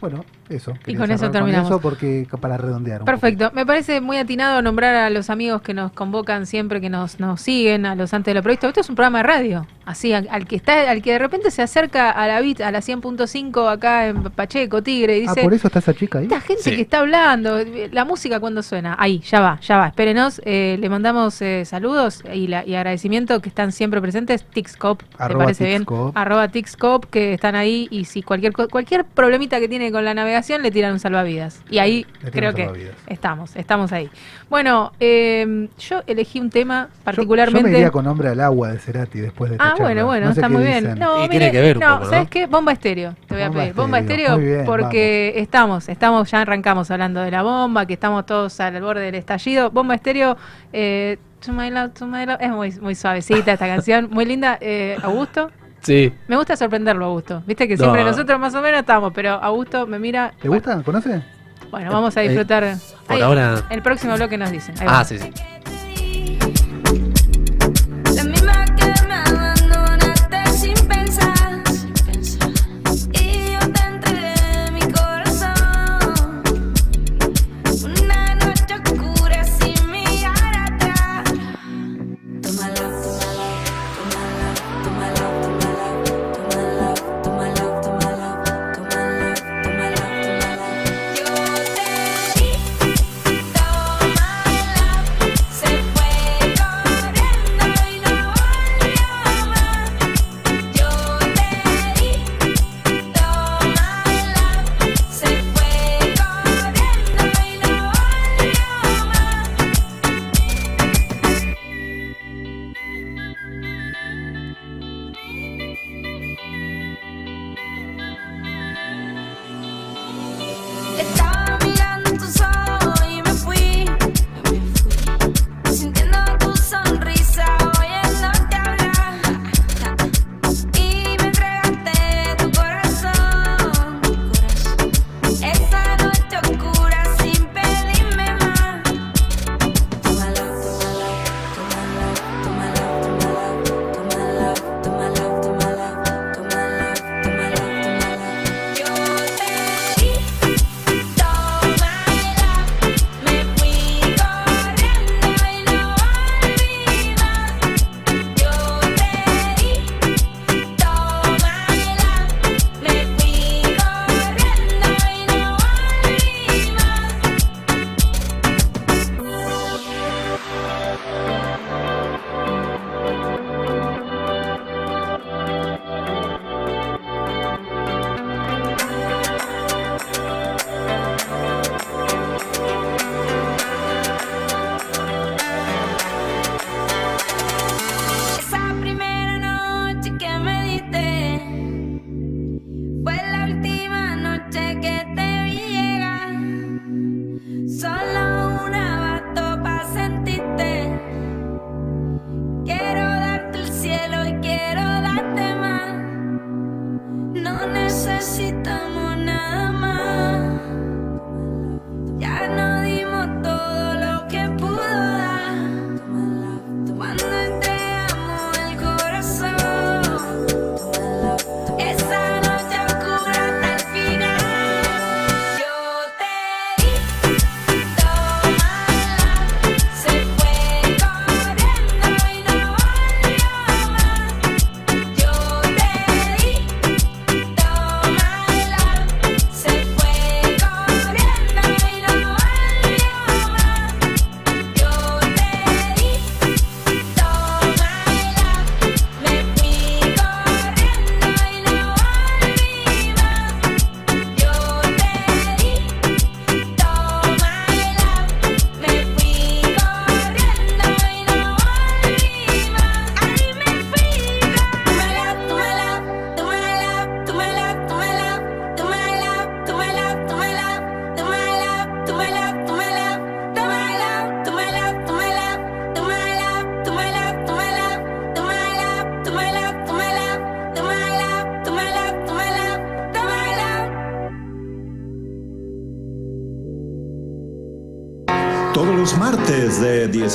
[0.00, 0.72] Bueno, eso.
[0.84, 1.68] quería con eso terminamos.
[1.68, 3.04] eso porque para redondear.
[3.04, 3.50] Perfecto.
[3.54, 7.40] Me parece muy atinado nombrar a los amigos que nos convocan siempre, que nos, nos
[7.40, 8.66] siguen, a los antes de lo previsto.
[8.68, 9.66] Esto es un programa de radio.
[9.86, 12.70] Así, al, al que está, al que de repente se acerca a la bit, a
[12.70, 15.30] la 100.5 acá en Pacheco, Tigre, y poquito.
[15.34, 15.40] dice.
[15.40, 16.24] Ah, por eso está esa chica ahí.
[16.24, 16.70] Esta gente Sí.
[16.76, 17.58] que está hablando,
[17.92, 22.22] la música cuando suena, ahí, ya va, ya va, espérenos, eh, le mandamos eh, saludos
[22.32, 25.84] y, la- y agradecimiento que están siempre presentes, Tixcop, ¿te parece bien?
[26.14, 30.62] Arroba Tixcop, que están ahí y si cualquier cualquier problemita que tiene con la navegación
[30.62, 31.62] le tiran un salvavidas.
[31.70, 32.96] Y ahí creo que salvavidas.
[33.06, 34.10] estamos, estamos ahí.
[34.50, 37.68] Bueno, eh, yo elegí un tema particularmente...
[37.68, 39.84] Yo, me iría con Hombre al Agua de Cerati después de esta Ah, charla.
[39.84, 40.98] bueno, bueno, No sé está muy bien.
[40.98, 42.10] No, Y mire, tiene que ver un no, poco, ¿no?
[42.10, 42.46] ¿sabes qué?
[42.46, 43.74] Bomba estéreo, te voy a Bomba pedir.
[43.74, 47.94] Bomba estéreo, estéreo, muy bien, porque estamos, estamos, ya arrancamos hablando de la bomba, que
[47.94, 49.70] estamos todos al borde del estallido.
[49.70, 50.36] Bomba estéreo,
[50.72, 54.58] eh, To My Love, To My Love, es muy, muy suavecita esta canción, muy linda.
[54.60, 55.50] Eh, Augusto,
[55.84, 56.12] Sí.
[56.28, 57.42] me gusta sorprenderlo, Augusto.
[57.46, 57.84] Viste que No.
[57.84, 60.32] siempre nosotros más o menos estamos, pero Augusto me mira.
[60.40, 60.82] ¿Te bueno, gusta?
[60.82, 61.22] ¿Conoce?
[61.70, 62.76] Bueno, vamos a Eh, disfrutar.
[63.06, 64.74] por Ahí, ahora- El próximo bloque nos dicen.
[64.80, 65.00] Ahí va.
[65.00, 65.30] Ah, sí, sí.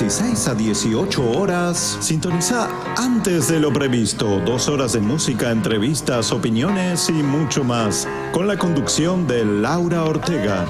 [0.09, 4.39] 16 a 18 horas, sintoniza antes de lo previsto.
[4.39, 8.07] Dos horas de música, entrevistas, opiniones y mucho más.
[8.33, 10.65] Con la conducción de Laura Ortega.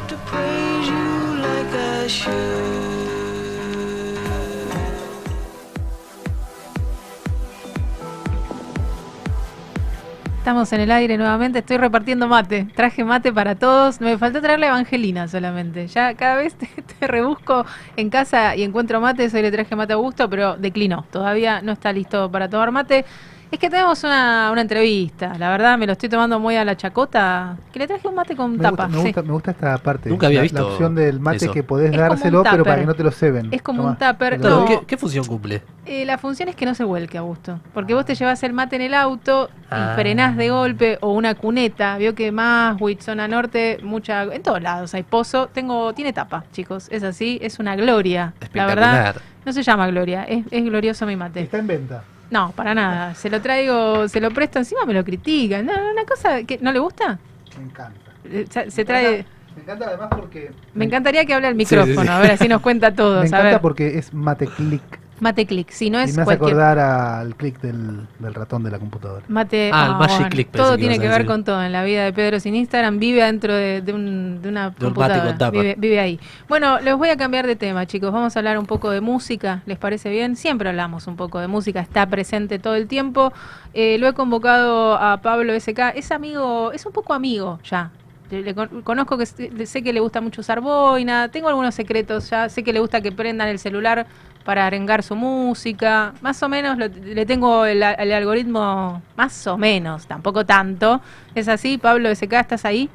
[10.39, 12.67] Estamos en el aire nuevamente, estoy repartiendo mate.
[12.75, 14.01] Traje mate para todos.
[14.01, 15.87] Me faltó traer la Evangelina solamente.
[15.87, 16.57] Ya cada vez
[17.07, 19.29] rebusco en casa y encuentro mate.
[19.33, 21.05] Hoy le traje mate a gusto, pero declinó.
[21.11, 23.05] Todavía no está listo para tomar mate.
[23.51, 25.33] Es que tenemos una, una entrevista.
[25.39, 27.57] La verdad, me lo estoy tomando muy a la chacota.
[27.73, 28.83] Que le traje un mate con Me tapa.
[28.85, 29.03] gusta, me, sí.
[29.07, 30.09] gusta, me gusta esta parte.
[30.09, 31.51] Nunca había la, visto La opción del mate eso.
[31.51, 33.47] que podés Es dárselo, pero para que no te lo ceben.
[33.51, 34.39] Es como Tomá, un tupper.
[34.39, 34.65] No.
[34.65, 35.63] ¿Qué, qué función cumple?
[35.87, 37.59] Eh, la función es que no se vuelque a gusto.
[37.73, 39.91] Porque vos te llevas el mate en el auto Ah.
[39.93, 41.97] y frenás de golpe o una cuneta.
[41.97, 44.23] Vio que más, zona norte, mucha.
[44.23, 45.47] En todos lados hay pozo.
[45.47, 46.87] Tengo, tiene tapa, chicos.
[46.91, 48.33] Es así, es una gloria.
[48.53, 50.23] La verdad, no se llama gloria.
[50.23, 51.41] Es, es glorioso mi mate.
[51.41, 52.03] Está en venta.
[52.31, 53.15] No, para nada.
[53.15, 55.65] Se lo traigo, se lo presto encima, me lo critican.
[55.65, 57.17] No, no, una cosa que no le gusta.
[57.57, 58.11] Me encanta.
[58.25, 59.19] Eh, Se, trae.
[59.21, 60.51] encanta- Me encanta además porque.
[60.73, 62.07] Me encantaría que hable al Sí, sí, micrófono, sí.
[62.09, 63.15] a ver, así nos cuenta todo.
[63.19, 64.83] Me a encanta ver, porque es mate click.
[65.21, 66.49] Mate click, si no Y es me hace cualquier.
[66.61, 69.23] acordar al click del, del ratón de la computadora.
[69.27, 72.03] Mate, Ah, el Magic bueno, Click todo tiene que ver con todo en la vida
[72.05, 72.99] de Pedro sin Instagram.
[72.99, 75.49] Vive dentro de, de un- de una De un mate computadora.
[75.51, 76.19] Vive, vive ahí.
[76.47, 78.11] Bueno, les voy a cambiar de tema, chicos.
[78.11, 79.61] Vamos a hablar un poco de música.
[79.65, 80.35] ¿Les parece bien?
[80.35, 81.79] Siempre hablamos un poco de música.
[81.81, 83.31] Está presente todo el tiempo.
[83.73, 85.93] Eh, lo he convocado a Pablo SK.
[85.95, 87.91] Es amigo, es un poco amigo ya.
[88.31, 91.29] Le- le con- conozco que sé que le gusta mucho usar boina.
[91.29, 92.47] Tengo algunos secretos ya.
[92.47, 94.05] Sé que le gusta que prendan el celular
[94.43, 96.15] para arengar su música.
[96.21, 101.01] Más o menos lo- le tengo el, algoritmo, más o menos, tampoco tanto.
[101.35, 102.39] ¿Es así, Pablo SK?
[102.39, 102.91] ¿Estás ahí?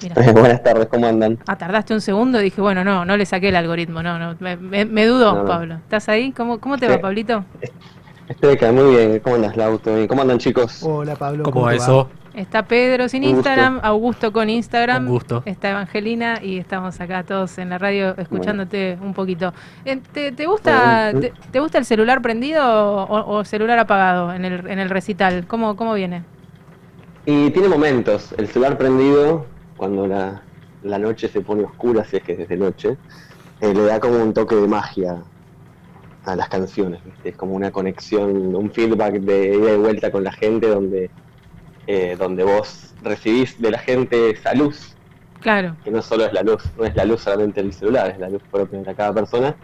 [0.00, 0.14] Mira.
[0.32, 1.38] Buenas tardes, ¿cómo andan?
[1.46, 4.56] Ah, tardaste un segundo, dije, bueno, no, no le saqué el algoritmo, no, no, me,
[4.56, 5.46] me, me dudó, No, no.
[5.46, 5.76] Pablo.
[5.76, 6.32] ¿Estás ahí?
[6.32, 6.92] ¿Cómo, cómo te Sí.
[6.92, 7.46] va, Pablito?
[8.28, 9.20] Estoy acá, muy bien.
[9.20, 9.90] ¿Cómo andas, Lauto?
[10.08, 10.80] ¿Cómo andan, chicos?
[10.82, 11.50] Hola Pablo.
[11.50, 12.10] ¿Cómo va te eso?
[12.36, 13.24] Está Pedro sin.
[13.24, 15.42] Instagram, Augusto con Instagram, Un gusto.
[15.46, 19.54] está Evangelina y estamos acá todos en la radio escuchándote un poquito.
[19.86, 21.20] Eh, ¿Te, te gusta Bueno.
[21.20, 25.46] te, te gusta el celular prendido o, o celular apagado en el, en el recital?
[25.46, 26.24] ¿Cómo, ¿Cómo viene?
[27.24, 28.34] Y tiene momentos.
[28.36, 29.46] El celular prendido,
[29.78, 30.42] cuando la,
[30.82, 32.98] la noche se pone oscura, si es que es de noche,
[33.62, 35.22] eh, le da como un toque de magia
[36.26, 37.02] a las canciones.
[37.02, 37.30] ¿viste?
[37.30, 41.10] Es como una conexión, un feedback de ida y vuelta con la gente donde,
[41.86, 44.96] eh, donde vos recibís de la gente esa luz
[45.40, 48.18] Claro, que no solo es la luz, no es la luz solamente del celular, es
[48.18, 49.56] la luz propia de cada persona,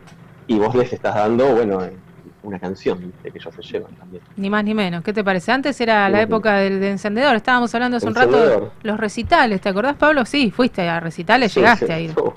[0.46, 1.98] y vos les estás dando, bueno, eh,
[2.42, 3.32] una canción ¿viste?
[3.32, 4.22] que ellos se llevan también.
[4.36, 5.02] ni más ni menos.
[5.02, 5.50] ¿Qué te parece?
[5.50, 6.24] Antes era la Sí.
[6.24, 10.24] época del de encendedor, estábamos hablando hace un rato de los recitales, ¿te acordás, Pablo?
[10.24, 11.92] Sí, fuiste a recitales, Sí, llegaste sí.
[11.92, 12.10] a ir.
[12.16, 12.34] Oh,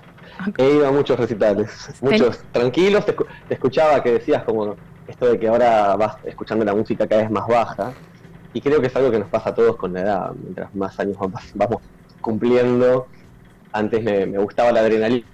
[0.58, 1.72] He ido a muchos recitales,
[2.02, 3.16] muchos tranquilos, te
[3.50, 4.78] escuchaba que decías como
[5.08, 7.94] esto de que ahora vas escuchando la música cada vez más baja,
[8.56, 11.00] y creo que es algo que nos pasa a todos con la edad, mientras más
[11.00, 11.84] años vamos, vamos
[12.22, 13.10] cumpliendo,
[13.74, 15.28] antes me, me gustaba la adrenalina,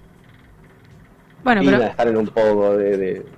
[1.42, 3.30] Bueno, de pero estar en un poco, de, de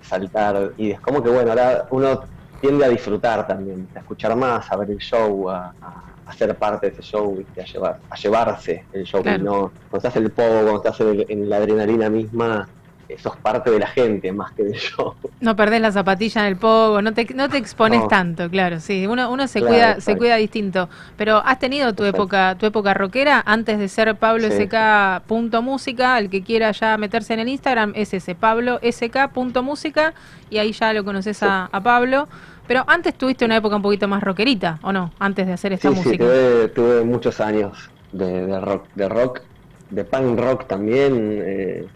[0.00, 2.20] saltar, y es como que bueno, ahora uno
[2.60, 6.86] tiende a disfrutar también, a escuchar más, a ver el show, a, a- ser parte
[6.86, 7.60] de ese show, ¿viste?
[7.60, 9.42] a llevar, a llevarse el show, Claro.
[9.42, 12.70] y no, cuando estás en el pogo, cuando estás en, el- en la adrenalina misma,
[13.18, 15.16] sos parte de la gente más que de yo.
[15.40, 18.08] No perdés la zapatilla en el pogo, no te, no te expones No.
[18.08, 20.88] tanto, claro, sí, uno, uno se Claro, cuida, se cuida distinto.
[21.16, 22.18] Pero has tenido tu Exacto.
[22.22, 24.54] época, tu época rockera antes de ser Pablo Sí.
[24.54, 29.32] SK punto música, el que quiera ya meterse en el Instagram es ese, Pablo SK
[29.32, 30.14] punto música,
[30.48, 32.28] y ahí ya lo conoces a, a Pablo.
[32.68, 35.10] Pero antes tuviste una época un poquito más rockerita, ¿o no?
[35.18, 36.24] Antes de hacer esta Sí, sí, música.
[36.24, 39.40] tuve, tuve muchos años de, de rock, de rock,
[39.88, 41.42] de punk rock también.
[41.44, 41.88] eh,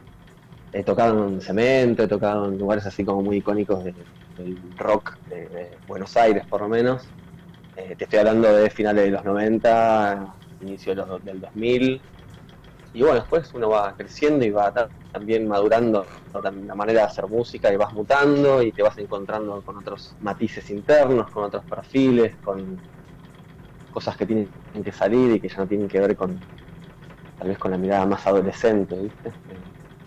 [0.81, 5.13] he tocado en Cemento, he tocado en lugares así como muy icónicos de- del rock
[5.25, 7.15] de, Buenos Aires, por lo menos.
[7.77, 12.07] Eh, te estoy hablando de finales de los 90, inicio de los- del 2000.
[12.93, 16.13] Y bueno, después uno va creciendo y va ta- también madurando
[16.43, 20.71] la manera de hacer música y vas mutando y te vas encontrando con otros matices
[20.71, 22.85] internos, con otros perfiles, con
[23.91, 24.53] cosas que tienen
[24.85, 26.47] que salir y que ya no tienen que ver con
[27.39, 29.37] tal vez con la mirada más adolescente, ¿viste?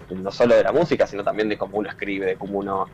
[0.10, 2.90] No solo de la música, sino también de cómo uno escribe, de cómo uno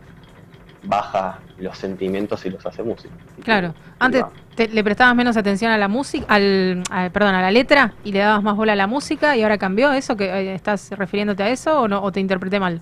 [0.82, 3.18] baja los sentimientos y los hace música.
[3.44, 7.52] Claro, antes te- le prestabas menos atención a la música, al, a- perdón, a la
[7.52, 10.54] letra y le dabas más bola a la música y ahora cambió eso, que eh,
[10.56, 12.82] estás refiriéndote a eso o no o te interpreté mal.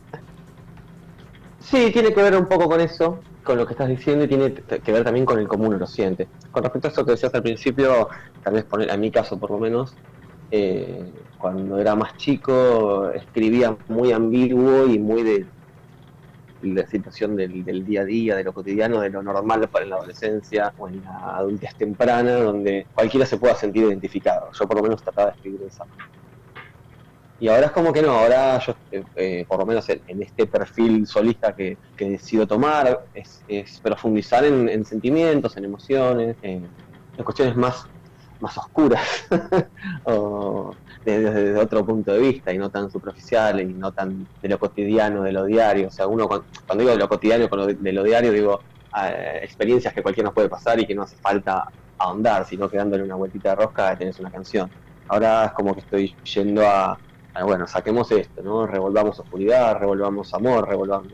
[1.60, 4.54] Sí, tiene que ver un poco con eso, con lo que estás diciendo y tiene
[4.54, 6.32] que ver también con el uno lo siente.
[6.52, 8.10] Con respecto a eso que decías al principio,
[8.42, 10.00] tal vez poner, en mi caso por lo menos,
[10.52, 11.12] eh,
[11.44, 15.46] cuando era más chico escribía muy ambiguo y muy de
[16.62, 20.74] la situación del, día a día, de lo cotidiano, de lo normal para la adolescencia
[20.78, 24.54] o en la adultez temprana, donde cualquiera se pueda sentir identificado.
[24.54, 25.84] Yo por lo menos trataba de escribir esa.
[27.42, 30.48] Y ahora es como que no, ahora yo, eh, eh, por lo menos en, este
[30.48, 36.70] perfil solista que, que decido tomar, es, profundizar en, en sentimientos, en emociones, en,
[37.18, 37.86] en cuestiones más,
[38.44, 39.26] más oscuras,
[41.06, 44.60] desde, desde otro punto de vista y no tan superficiales y no tan de lo
[44.60, 45.88] cotidiano, de lo diario.
[45.88, 48.62] O sea, uno cuando, cuando digo de lo cotidiano con de, lo diario, digo
[49.04, 51.66] eh, experiencias que cualquiera nos puede pasar y que no hace falta
[51.98, 54.70] ahondar, sino que dándole una vueltita de rosca tenés una canción.
[55.08, 56.98] Ahora es como que estoy yendo a,
[57.34, 58.66] a, bueno, saquemos esto, ¿no?
[58.68, 61.14] Revolvamos oscuridad, revolvamos amor, revolvamos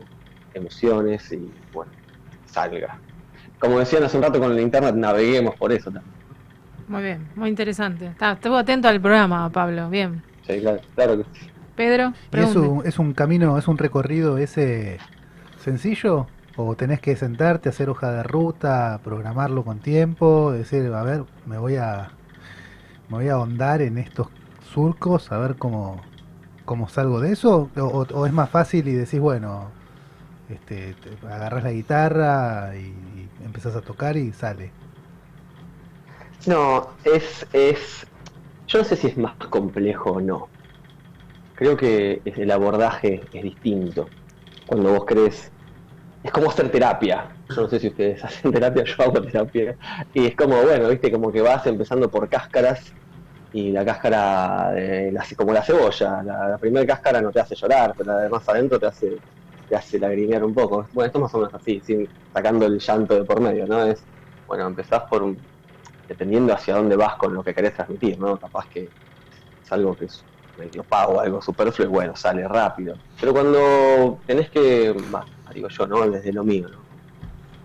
[0.54, 1.92] emociones y, bueno,
[2.46, 2.98] salga.
[3.58, 6.19] Como decían hace un rato con el internet, naveguemos por eso también.
[6.90, 8.06] Muy bien, muy interesante.
[8.06, 9.88] Está, estuvo atento al programa, Pablo.
[9.88, 10.20] Bien.
[10.44, 11.50] Sí, claro, claro que sí.
[11.76, 14.98] Pedro, ¿Y es un, es un camino, es un recorrido ese
[15.62, 16.26] sencillo?
[16.56, 21.58] ¿O tenés que sentarte, hacer hoja de ruta, programarlo con tiempo, decir, a ver, me
[21.58, 22.10] voy a,
[23.08, 24.28] me voy a ahondar en estos
[24.74, 26.00] surcos, a ver cómo,
[26.64, 27.70] cómo salgo de eso?
[27.76, 29.68] ¿O, o- o es más fácil y decís, bueno,
[30.50, 34.70] este, te- agarrás la guitarra y, y empezás a tocar y sale?
[36.44, 38.06] No, es, es.
[38.68, 40.52] Yo no sé si es más complejo o no.
[41.54, 44.14] Creo que el abordaje es distinto.
[44.66, 45.52] Cuando vos crees.
[46.22, 47.36] Es como hacer terapia.
[47.48, 49.76] Yo no sé si ustedes hacen terapia, yo hago terapia.
[50.12, 52.96] Y es como, bueno, viste, como que vas empezando por cáscaras.
[53.52, 56.22] Y la cáscara, de la- como la cebolla.
[56.24, 59.22] La, primera cáscara no te hace llorar, pero la de más adentro te hace,
[59.68, 60.88] te hace lagrimear un poco.
[60.92, 63.84] Bueno, esto es más o menos así, sin, sacando el llanto de por medio, ¿no?
[63.86, 64.08] Es,
[64.46, 65.48] bueno, empezás por un,
[66.10, 68.36] dependiendo hacia dónde vas con lo que querés transmitir, ¿no?
[68.36, 68.88] Capaz que
[69.62, 70.24] es algo que es
[70.58, 72.96] medio pago, algo superfluo, y bueno, sale rápido.
[73.20, 76.10] Pero cuando tenés que, va, digo yo, ¿no?
[76.10, 76.78] Desde lo mío, ¿no?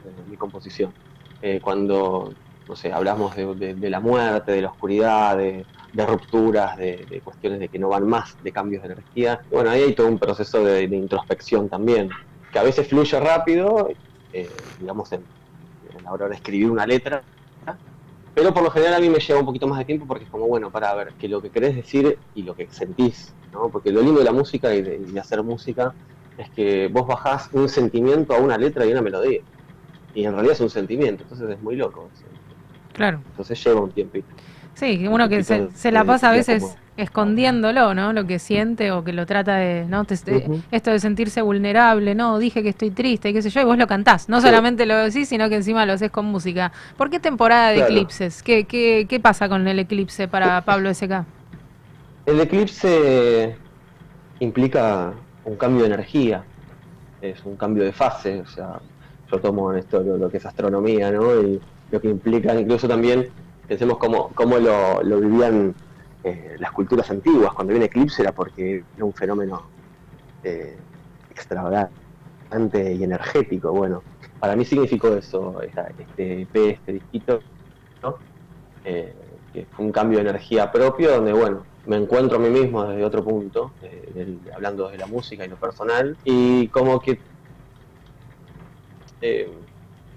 [0.03, 0.93] Desde mi composición.
[1.41, 2.35] Eh, cuando,
[2.69, 5.65] no sé, hablamos de, la muerte, de la oscuridad, de,
[6.05, 9.41] rupturas, de, cuestiones de que no van más, de cambios de energía.
[9.51, 12.11] Bueno, ahí hay todo un proceso de, introspección también,
[12.51, 13.89] que a veces fluye rápido,
[14.33, 15.23] eh, digamos, en
[16.03, 17.23] la hora de escribir una letra,
[18.35, 20.29] pero por lo general a mí me lleva un poquito más de tiempo porque es
[20.29, 23.69] como, bueno, para ver que lo que querés decir y lo que sentís, ¿no?
[23.69, 25.93] Porque lo lindo de la música y de, hacer música
[26.37, 29.39] es que vos bajás un sentimiento a una letra y una melodía.
[30.13, 32.09] Y en realidad es un sentimiento, entonces es muy loco.
[32.93, 33.21] Claro.
[33.25, 34.27] Entonces lleva un tiempito.
[34.73, 38.13] Sí, uno que se, se la pasa a veces como- escondiéndolo, ¿no?
[38.13, 40.05] Lo que siente o que lo trata de, ¿no?
[40.05, 40.63] Te- Ujú.
[40.71, 43.87] esto de sentirse vulnerable, no, dije que estoy triste, qué sé yo, y vos lo
[43.87, 44.29] cantás.
[44.29, 44.47] No Sí.
[44.47, 46.71] solamente lo decís, sino que encima lo haces con música.
[46.95, 47.81] ¿Por qué temporada de Claro.
[47.81, 48.43] eclipses?
[48.43, 51.25] ¿Qué, qué, qué pasa con el eclipse para Pablo SK?
[52.25, 53.59] El eclipse
[54.39, 56.47] implica un cambio de energía,
[57.21, 58.81] es un cambio de fase, o sea,
[59.31, 61.41] yo tomo en esto lo, lo que es astronomía, ¿no?
[61.41, 63.33] Y lo que implica incluso también,
[63.67, 65.75] pensemos cómo, cómo lo, lo vivían
[66.25, 69.69] eh, las culturas antiguas, cuando había un eclipse era porque era un fenómeno
[70.43, 70.75] eh,
[71.29, 74.01] extravagante y energético, bueno,
[74.39, 77.41] para mí significó eso, este EP, este disquito,
[78.01, 78.17] ¿no?
[78.83, 79.13] Eh,
[79.53, 83.05] que fue un cambio de energía propio donde, bueno, me encuentro a mí mismo desde
[83.05, 87.19] otro punto, eh, hablando de la música y lo personal, y como que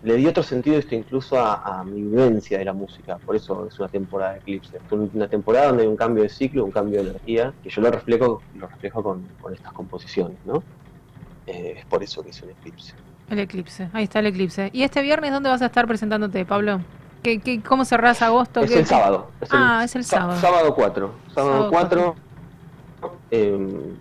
[0.02, 3.66] le di otro sentido esto incluso a, a mi vivencia de la música, por eso
[3.66, 6.64] es una temporada de eclipse, es un- una temporada donde hay un cambio de ciclo,
[6.64, 10.62] un cambio de energía, que yo lo reflejo, lo reflejo con, con estas composiciones, ¿no?
[11.46, 12.94] Eh, es por eso que es un eclipse.
[13.30, 14.70] El eclipse, ahí está el eclipse.
[14.72, 16.80] ¿Y este viernes dónde vas a estar presentándote, Pablo?
[17.22, 18.60] ¿Qué, qué, ¿Cómo cerrás agosto?
[18.60, 19.30] Es ¿Qué- el sábado.
[19.50, 20.40] Ah, es el sábado.
[20.40, 21.10] Sábado 4.
[21.34, 22.14] Sábado Sábado 4.
[23.30, 23.58] eh,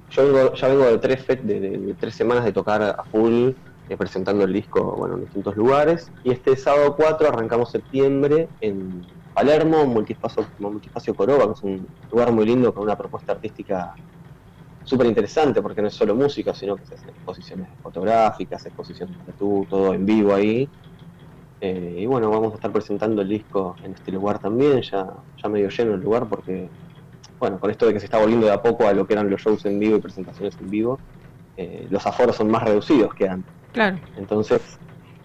[0.10, 3.52] yo vengo, ya vengo de tres, de- de tres semanas de tocar a full,
[3.90, 6.12] eh, presentando el disco bueno, en distintos lugares.
[6.24, 12.32] Y este sábado 4 arrancamos septiembre en Palermo, Multispacio, Multispacio Coroba, que es un lugar
[12.32, 13.94] muy lindo con una propuesta artística
[14.84, 19.26] súper interesante, porque no es solo música, sino que se hacen exposiciones fotográficas, exposiciones de
[19.26, 20.68] tatú, todo en vivo ahí.
[21.60, 25.50] Eh, y bueno, vamos a estar presentando el disco en este lugar también, ya, ya
[25.50, 26.70] medio lleno el lugar, porque,
[27.40, 29.30] bueno, con esto de que se está volviendo de a poco a lo que eran
[29.30, 31.00] los shows en vivo y presentaciones en vivo,
[31.58, 33.54] eh, los aforos son más reducidos que antes.
[33.72, 34.62] Claro, Entonces,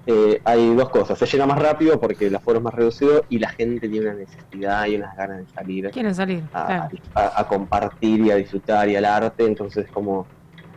[0.07, 1.19] eh, hay dos cosas.
[1.19, 4.17] Se llena más rápido porque el aforo es más reducido y la gente tiene una
[4.19, 6.49] necesidad y unas ganas de salir quieren salir.
[6.53, 6.91] a, Claro.
[7.15, 9.47] a- a compartir y a disfrutar y al arte.
[9.47, 10.31] Entonces, como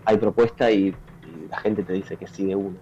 [0.05, 2.81] hay propuesta y, y la gente te dice que sí de uno.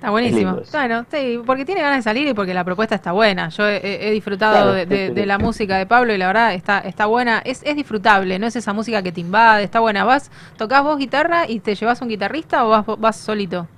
[0.00, 0.60] Está buenísimo.
[0.60, 0.72] eso.
[0.72, 3.50] Bueno, sí, porque tiene ganas de salir y porque la propuesta está buena.
[3.50, 4.86] Yo he, he disfrutado Claro, de,
[5.26, 7.42] la música de Pablo y la verdad está, está buena.
[7.44, 10.04] Es, es disfrutable, no es esa música que te invade, está buena.
[10.04, 13.68] ¿Vas, tocas vos guitarra y te llevas un guitarrista o vas, vas solito?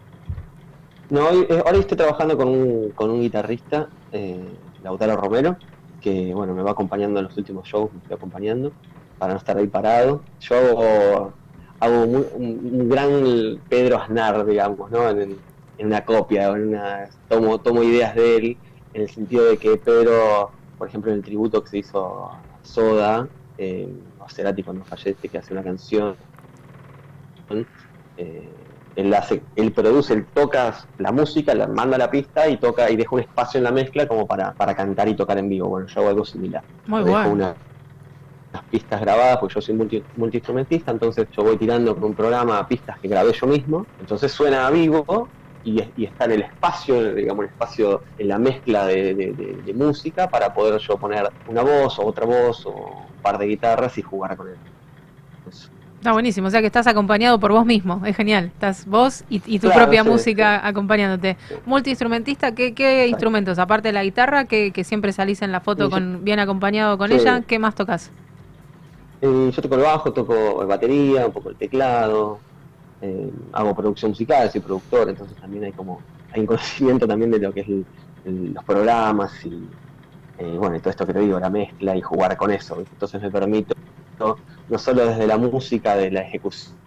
[1.08, 5.58] No, hoy- eh, ahora estoy trabajando con un, con un guitarrista, eh, Lautaro Romero,
[6.00, 8.76] que bueno, me va acompañando en los últimos shows, me estoy acompañando,
[9.18, 10.28] para no estar ahí parado.
[10.40, 11.38] Yo hago,
[11.80, 15.08] hago mu- un, un gran Pedro Aznar, digamos, ¿no?
[15.10, 15.44] En, en
[15.86, 18.60] una copia, en una, tomo, tomo ideas de él,
[18.92, 22.58] en el sentido de que Pedro, por ejemplo, en el tributo que se hizo a
[22.62, 26.18] Soda, eh, a Cerati cuando fallece, que hace una canción,
[28.16, 32.58] eh, él hace, él produce, él toca la música, la manda a la pista y
[32.58, 35.48] toca y deja un espacio en la mezcla como para, para cantar y tocar en
[35.48, 35.68] vivo.
[35.68, 36.64] Bueno, yo hago algo similar.
[36.86, 37.30] Muy Dejo bueno.
[37.30, 37.58] una-
[38.52, 42.66] unas pistas grabadas, porque yo soy multi, multiinstrumentista, entonces yo voy tirando con un programa
[42.68, 47.14] pistas que grabé yo mismo, entonces suena a vivo y, y está en el espacio,
[47.14, 51.32] digamos, el espacio en la mezcla de, de- de- de música para poder yo poner
[51.44, 54.60] una voz o otra voz o un par de guitarras y jugar con él.
[55.44, 55.70] Eso.
[55.98, 58.46] Está buenísimo, o sea que estás acompañado por vos mismo, es genial.
[58.46, 61.38] Estás vos y, y tu Claro, propia sí, música acompañándote.
[61.48, 61.54] Sí.
[61.64, 63.58] Multiinstrumentista, ¿qué, qué instrumentos?
[63.60, 67.12] Aparte de la guitarra, que, que siempre salís en la foto con, bien acompañado con
[67.12, 68.12] ella, ¿qué más tocas?
[69.20, 72.44] Eh, yo toco el bajo, toco batería, un poco el teclado,
[73.02, 77.40] eh, hago producción musical, soy productor, entonces también hay como hay un conocimiento también de
[77.40, 77.68] lo que es
[78.24, 79.78] los programas y
[80.36, 82.80] eh, bueno, y todo esto que te digo, la mezcla y jugar con eso.
[82.80, 83.74] Entonces me permito
[84.18, 86.78] no, no solo desde la música, de la ejecución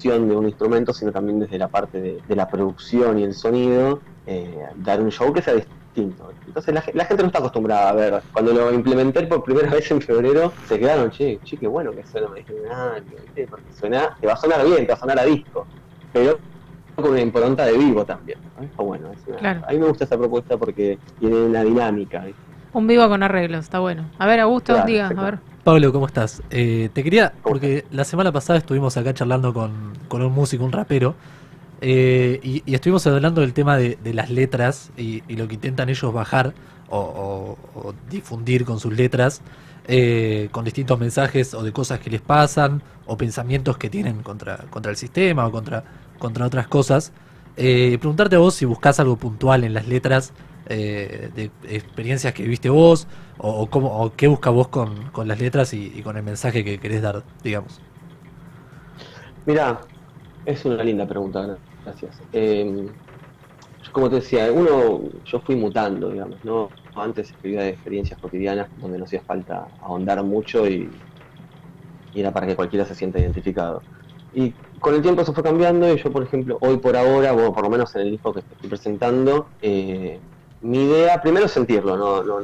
[0.00, 4.04] de un instrumento, sino también desde la parte de, de la producción y el sonido,
[4.26, 6.31] eh, dar un show que sea distinto.
[6.54, 8.22] Entonces la, la gente no está acostumbrada a ver.
[8.30, 12.04] Cuando lo implementé por primera vez en febrero, se quedaron, che, che, qué bueno que
[12.04, 13.46] suena original, ¿viste?
[13.48, 15.66] porque suena, te va a sonar bien, te va a sonar a disco,
[16.12, 16.38] pero
[16.94, 18.38] con una impronta de vivo también.
[18.58, 18.64] ¿no?
[18.64, 19.10] Está bueno.
[19.12, 19.62] es una- Claro.
[19.66, 22.22] A mí me gusta esa propuesta porque tiene una dinámica.
[22.26, 22.40] ¿viste?
[22.74, 24.10] Un vivo con arreglos, está bueno.
[24.18, 25.38] A ver, Augusto, Claro, diga, a ver.
[25.64, 26.42] Pablo, ¿cómo estás?
[26.50, 30.64] Eh, te quería, ¿Cómo porque la semana pasada estuvimos acá charlando con, con un músico,
[30.64, 31.14] un rapero,
[31.82, 36.54] eh, y, estuvimos hablando del tema de, las letras y, lo que intentan ellos bajar
[36.88, 37.56] o,
[38.08, 39.42] difundir con sus letras,
[39.88, 44.58] eh, con distintos mensajes o de cosas que les pasan o pensamientos que tienen contra,
[44.70, 45.82] contra el sistema o contra,
[46.18, 47.12] contra otras cosas.
[47.56, 50.32] Eh, preguntarte a vos si buscas algo puntual en las letras
[50.66, 55.40] eh, de experiencias que viste vos o, cómo, o qué busca vos con, con las
[55.40, 57.80] letras y, con el mensaje que querés dar, digamos.
[59.44, 59.80] Mira,
[60.46, 62.22] es una linda pregunta, gracias.
[62.32, 62.64] Eh,
[63.92, 66.74] como te decía, uno, yo fui mutando, digamos, ¿no?
[66.94, 71.02] Antes escribía de experiencias cotidianas donde no hacía falta ahondar mucho y,
[72.12, 73.84] era para que cualquiera se sienta identificado.
[74.32, 77.52] Y con el tiempo eso fue cambiando y yo, por ejemplo, hoy por ahora, bueno,
[77.54, 80.22] por lo menos en el disco que estoy presentando, eh,
[80.60, 82.22] mi idea, primero sentirlo, ¿no?
[82.22, 82.42] no-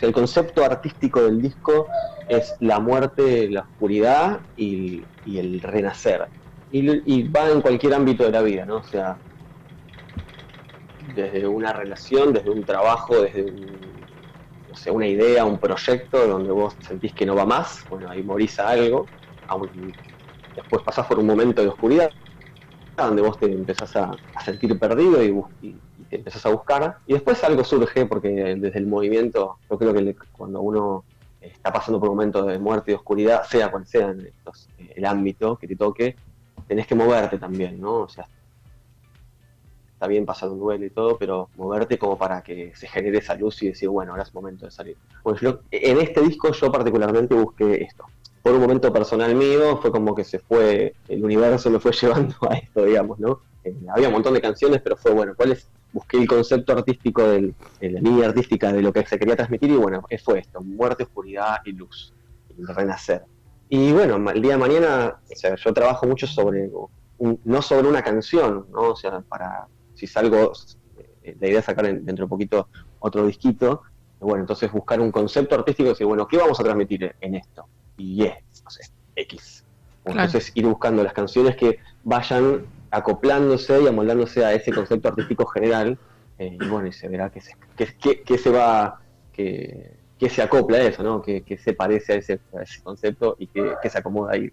[0.00, 1.86] el concepto artístico del disco
[2.28, 6.28] es la muerte, la oscuridad y el renacer.
[6.72, 6.80] Y,
[7.20, 8.78] y va en cualquier ámbito de la vida, ¿no?
[8.78, 9.22] O sea,
[10.98, 14.06] desde una relación, desde un trabajo, desde un-
[14.66, 18.22] no sé, una idea, un proyecto donde vos sentís que no va más, bueno, ahí
[18.22, 19.10] morís a algo,
[19.48, 19.96] aun-
[20.54, 22.14] después pasás por un momento de oscuridad,
[22.96, 27.14] donde vos te empezás a, sentir perdido y, y- y te empezás a buscar, y
[27.14, 31.06] después algo surge, porque desde el movimiento, yo creo que le- cuando uno
[31.40, 35.04] es- está pasando por un momento de muerte y oscuridad, sea cual sea eh, el
[35.06, 36.20] ámbito que te toque,
[36.66, 38.00] tenés que moverte también, ¿no?
[38.02, 38.28] O sea,
[39.94, 43.34] está bien pasar un duelo y todo, pero moverte como para que se genere esa
[43.36, 44.98] luz y decir, bueno, ahora es momento de salir.
[45.24, 48.04] Bueno, yo- en este disco yo particularmente busqué esto.
[48.42, 52.34] Por un momento personal mío, fue como que se fue, el universo me fue llevando
[52.50, 53.42] a esto, digamos, ¿no?
[53.62, 55.70] Eh, había un montón de canciones, pero fue, bueno, ¿cuál es?
[55.92, 59.70] Busqué el concepto artístico, del, de la línea artística de lo que se quería transmitir
[59.70, 62.14] y bueno, fue esto, muerte, oscuridad y luz,
[62.48, 63.22] el renacer.
[63.74, 66.70] Y bueno, el día de mañana, o sea, yo trabajo mucho sobre,
[67.16, 68.90] un- no sobre una canción, ¿no?
[68.90, 70.52] O sea, para, si salgo,
[71.22, 72.68] eh, la idea es sacar en- dentro de poquito
[72.98, 73.80] otro disquito,
[74.20, 77.66] bueno, entonces buscar un concepto artístico y decir, bueno, ¿qué vamos a transmitir en esto?
[77.96, 78.82] Y es, no sé,
[79.16, 79.64] X.
[80.04, 80.20] Claro.
[80.20, 85.98] Entonces ir buscando las canciones que vayan acoplándose y amoldándose a ese concepto artístico general,
[86.36, 89.00] eh, y bueno, y se verá que se, que, que- que se va,
[89.32, 91.20] que, que se acopla a eso, ¿no?
[91.20, 94.52] Que, que se parece a ese, a ese concepto y que, que se acomoda ahí.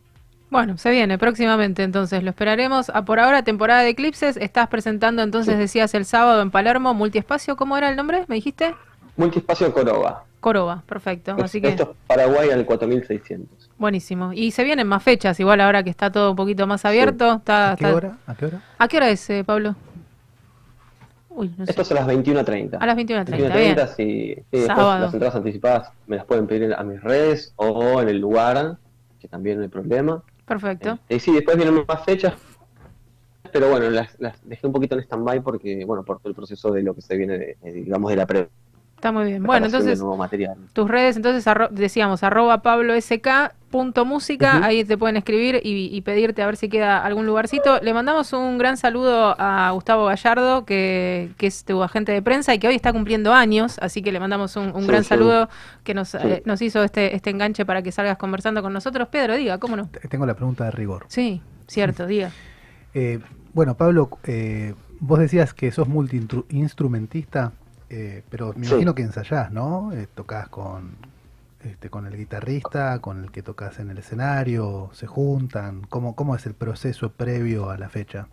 [0.49, 2.89] Bueno, se viene próximamente, entonces lo esperaremos.
[2.89, 4.35] A por ahora, temporada de eclipses.
[4.37, 5.59] Estás presentando, entonces Sí.
[5.59, 7.55] decías el sábado en Palermo, multiespacio.
[7.55, 8.25] ¿Cómo era el nombre?
[8.27, 8.73] ¿Me dijiste?
[9.15, 10.23] Multiespacio Coroba.
[10.39, 11.35] Coroba, perfecto.
[11.39, 13.69] Así que Esto es Paraguay al 4600.
[13.77, 14.33] buenísimo.
[14.33, 17.33] Y se vienen más fechas, igual ahora que está todo un poquito más abierto.
[17.35, 18.17] Está, ¿A qué está- hora?
[18.25, 18.61] ¿A qué hora?
[18.79, 19.75] ¿A qué hora es, eh, Pablo?
[21.29, 21.71] Uy, no sé.
[21.71, 22.77] Esto es a las 21.30.
[22.79, 23.51] A las 21.30, bien.
[23.51, 24.35] 21.30, sí.
[24.51, 28.77] sí, las entradas anticipadas me las pueden pedir a mis redes o en el lugar,
[29.19, 30.23] que también no hay problema.
[30.45, 30.99] Perfecto.
[31.07, 32.33] Eh, y sí, después vienen más fechas,
[33.51, 36.71] pero bueno, las, las dejé un poquito en stand-by porque, bueno, por todo el proceso
[36.71, 38.49] de lo que se viene, de, de, digamos, de la pre
[38.99, 39.43] Está muy bien.
[39.43, 40.57] Bueno, entonces nuevo material.
[40.73, 44.65] tus redes, entonces arro- decíamos arroba pablosk.música, Ujú.
[44.65, 47.79] ahí te pueden escribir y, y pedirte a ver si queda algún lugarcito.
[47.81, 52.53] Le mandamos un gran saludo a Gustavo Gallardo, que, que es tu agente de prensa
[52.53, 55.09] y que hoy está cumpliendo años, así que le mandamos un, un Sí, gran sí.
[55.09, 55.47] saludo
[55.85, 56.17] que nos, Sí.
[56.21, 59.07] eh, nos hizo este, este enganche para que salgas conversando con nosotros.
[59.07, 59.87] Pedro, diga, ¿cómo no?
[59.87, 61.05] Te- Tengo la pregunta de rigor.
[61.07, 62.31] Sí, cierto, diga.
[62.95, 63.19] Eh,
[63.53, 67.51] bueno, Pablo, eh, vos decías que sos multiinstrumentista,
[67.89, 68.67] eh, pero me Sí.
[68.67, 69.91] imagino que ensayás, ¿no?
[69.93, 70.97] Eh, tocas con,
[71.61, 75.81] este, con el guitarrista, con el que tocas en el escenario, se juntan.
[75.89, 78.27] ¿Cómo, cómo es el proceso previo a la fecha?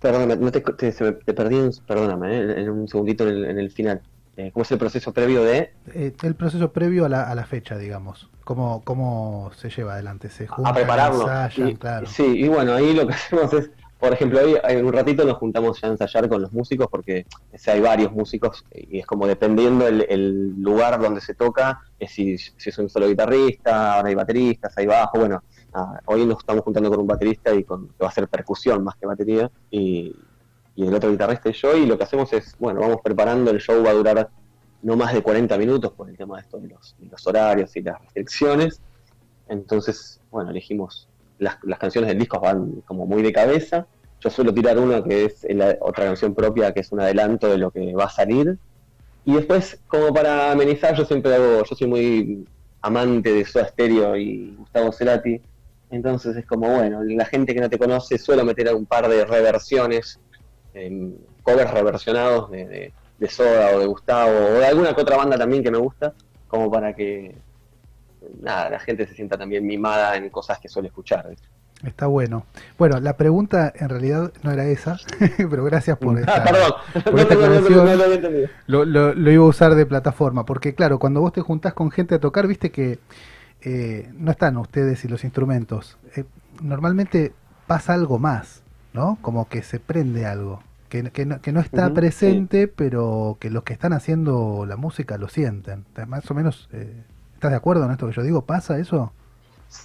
[0.00, 3.58] Perdóname, no te, te- te perdí, un- perdóname, eh, en un segundito en el, en
[3.58, 4.02] el final.
[4.36, 7.44] Eh, ¿Cómo es el proceso previo de Eh, el proceso previo a la, a la
[7.44, 8.30] fecha, digamos.
[8.44, 10.30] ¿Cómo, ¿Cómo se lleva adelante?
[10.30, 11.22] ¿Se juntan, a prepararlo?
[11.22, 11.68] ensayan?
[11.68, 12.06] Y- claro.
[12.06, 13.70] Sí, y bueno, ahí lo que hacemos es,
[14.02, 17.24] por ejemplo, hoy en un ratito nos juntamos ya a ensayar con los músicos porque
[17.52, 22.36] o hay varios músicos y es como dependiendo el, lugar donde se toca, es si,
[22.36, 26.64] si es un solo guitarrista, ahora hay bateristas, hay bajo, bueno, ah, hoy nos estamos
[26.64, 30.16] juntando con un baterista y con, que va a ser percusión más que batería y,
[30.76, 33.84] el otro guitarrista y yo y lo que hacemos es, bueno, vamos preparando, el show
[33.84, 34.30] va a durar
[34.82, 37.82] no más de 40 minutos por el tema de esto los, de los horarios y
[37.82, 38.80] las restricciones.
[39.48, 41.06] Entonces, bueno, elegimos
[41.42, 43.86] las, canciones del disco van como muy de cabeza.
[44.20, 47.58] Yo suelo tirar una que es la otra canción propia, que es un adelanto de
[47.58, 48.56] lo que va a salir.
[49.24, 52.46] Y después, como para amenizar, yo siempre hago, yo soy muy
[52.80, 55.40] amante de Soda Stereo y Gustavo Cerati.
[55.90, 59.24] Entonces es como, bueno, la gente que no te conoce suelo meter un par de
[59.24, 60.18] reversiones,
[60.74, 61.12] em,
[61.42, 65.36] covers reversionados de, de, de Soda o de Gustavo o de alguna que otra banda
[65.36, 66.14] también que me gusta,
[66.48, 67.34] como para que
[68.40, 71.28] nada, la gente se sienta también mimada en cosas que suele escuchar.
[71.84, 72.46] Está bueno.
[72.78, 74.98] Bueno, la pregunta en realidad no era esa,
[75.36, 76.72] pero gracias por esta, Ah, perdón,
[77.04, 78.84] por no, esta no, no, lo.
[78.84, 82.14] Lo, lo- iba a usar de plataforma, porque claro, cuando vos te juntás con gente
[82.14, 83.00] a tocar, viste que
[83.62, 85.98] eh, no están ustedes y los instrumentos.
[86.16, 86.24] Eh,
[86.60, 87.32] normalmente
[87.66, 88.62] pasa algo más,
[88.92, 89.18] ¿no?
[89.20, 93.64] Como que se prende algo, que, que no, que no está presente, pero que los
[93.64, 95.84] que están haciendo la música lo sienten.
[96.06, 97.02] Más o menos, eh,
[97.42, 98.46] ¿estás de acuerdo en esto que yo digo?
[98.46, 99.12] ¿Pasa eso?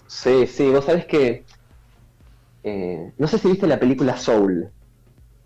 [0.05, 1.43] Sí, sí, vos sabés que.
[2.61, 4.69] eh, no sé si viste la película Soul.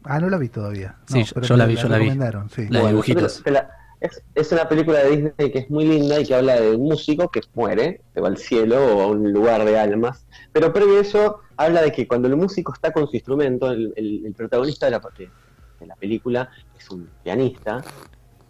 [0.03, 0.97] Ah, no la vi todavía.
[1.07, 2.03] Sí, No, yo- pero yo la vi, yo la vi.
[2.09, 2.67] recomendaron, sí.
[2.69, 3.41] La de dibujitos.
[3.45, 3.53] yo
[4.01, 6.83] es, es una película de Disney que es muy linda y que habla de un
[6.89, 10.25] músico que muere, se va al cielo o a un lugar de almas.
[10.51, 13.93] Pero previo a eso, habla de que cuando el músico está con su instrumento, el,
[13.95, 15.31] el- el protagonista de la, de-
[15.79, 17.85] de la película es un pianista,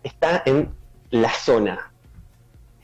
[0.02, 0.74] está en
[1.12, 1.91] la zona.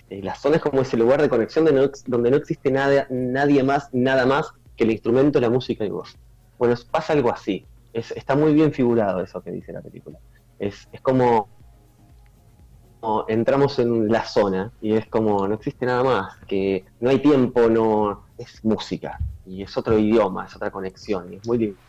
[0.09, 1.65] Este, la zona es como ese lugar de conexión
[2.05, 6.17] donde no existe nada, nadie más, nada más que el instrumento, la música y vos.
[6.57, 7.67] Bueno, pasa algo así.
[7.93, 10.19] Es- está muy bien figurado eso que dice la película.
[10.57, 11.51] Es, es como,
[12.99, 17.21] como entramos en la zona y es como no existe nada más, que no hay
[17.21, 21.81] tiempo, no es música y es otro idioma, es otra conexión y es muy lindo.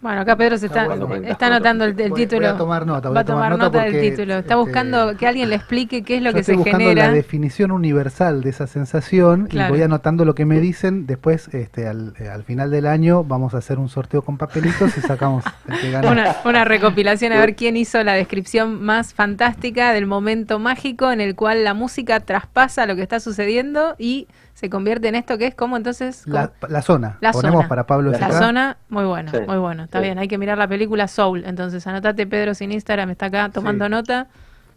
[0.00, 1.28] Bueno, acá Pedro se está, Está bueno.
[1.28, 2.40] está anotando el, el Voy- título.
[2.46, 4.32] voy a tomar nota, voy Va a tomar tomar nota, nota del título.
[4.38, 6.78] Está este, buscando que alguien le explique qué es lo Yo que estoy se buscando
[6.88, 7.08] genera.
[7.08, 9.74] la definición universal de esa sensación Claro.
[9.74, 11.06] y voy anotando lo que me dicen.
[11.06, 14.96] Después, este, al, eh, al final del año, vamos a hacer un sorteo con papelitos
[14.96, 16.10] y sacamos el que gana.
[16.10, 21.20] Una, una recopilación a ver quién hizo la descripción más fantástica del momento mágico en
[21.20, 25.46] el cual la música traspasa lo que está sucediendo y se convierte en esto que
[25.46, 27.16] es como entonces La, la zona.
[27.22, 27.68] La Ponemos zona.
[27.68, 28.38] para Pablo la acá.
[28.38, 30.06] zona, muy bueno, Sí, muy bueno, está sí.
[30.06, 33.86] bien, hay que mirar la película Soul, entonces anotate Pedro sin Instagram, está acá tomando
[33.86, 33.90] Sí.
[33.90, 34.28] nota.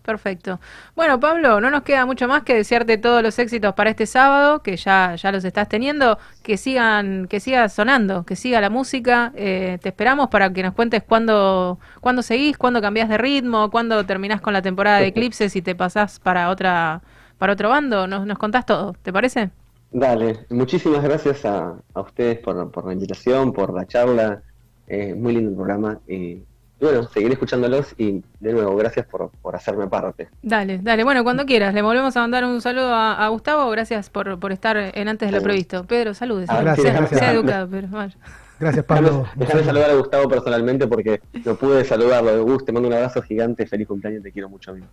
[0.03, 0.59] Perfecto.
[0.95, 4.61] Bueno, Pablo, no nos queda mucho más que desearte todos los éxitos para este sábado,
[4.61, 9.31] que ya, ya los estás teniendo, que sigan, que siga sonando, que siga la música.
[9.35, 14.05] Eh, te esperamos para que nos cuentes cuándo, cuándo seguís, cuándo cambiás de ritmo, cuándo
[14.05, 17.01] terminás con la temporada de Eclipses y te pasás para otra,
[17.37, 18.05] para otro bando.
[18.07, 19.51] Nos, nos contás todo, ¿te parece?
[19.91, 24.41] Dale, muchísimas gracias a, a ustedes por, por la invitación, por la charla.
[24.87, 25.99] Eh, muy lindo el programa.
[26.07, 26.43] Y,
[26.79, 30.29] bueno, seguiré escuchándolos y de nuevo, gracias por, por hacerme parte.
[30.41, 31.73] Dale, dale, bueno, cuando quieras.
[31.73, 33.69] Le volvemos a mandar un saludo a, a Gustavo.
[33.71, 35.85] Gracias por, por estar en antes de lo previsto.
[35.85, 36.49] Pedro, saludes.
[36.49, 37.19] Ah, gracias, sea, gracias.
[37.19, 37.87] sea educado, Pedro.
[37.91, 38.15] vaya.
[38.59, 39.09] Gracias, Pablo.
[39.09, 42.43] Déjame, déjame saludar a Gustavo personalmente porque no pude saludarlo.
[42.43, 44.87] Gus, te mando un abrazo gigante, feliz cumpleaños, te quiero mucho, amigo.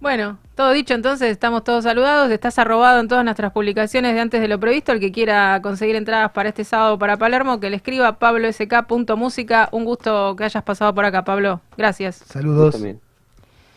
[0.00, 2.30] Bueno, todo dicho, entonces estamos todos saludados.
[2.30, 4.92] Estás arrobado en todas nuestras publicaciones de antes de lo previsto.
[4.92, 9.68] El que quiera conseguir entradas para este sábado para Palermo, que le escriba pablosk.música.
[9.72, 11.60] Un gusto que hayas pasado por acá, Pablo.
[11.76, 12.16] Gracias.
[12.16, 12.74] Saludos.
[12.74, 13.00] también.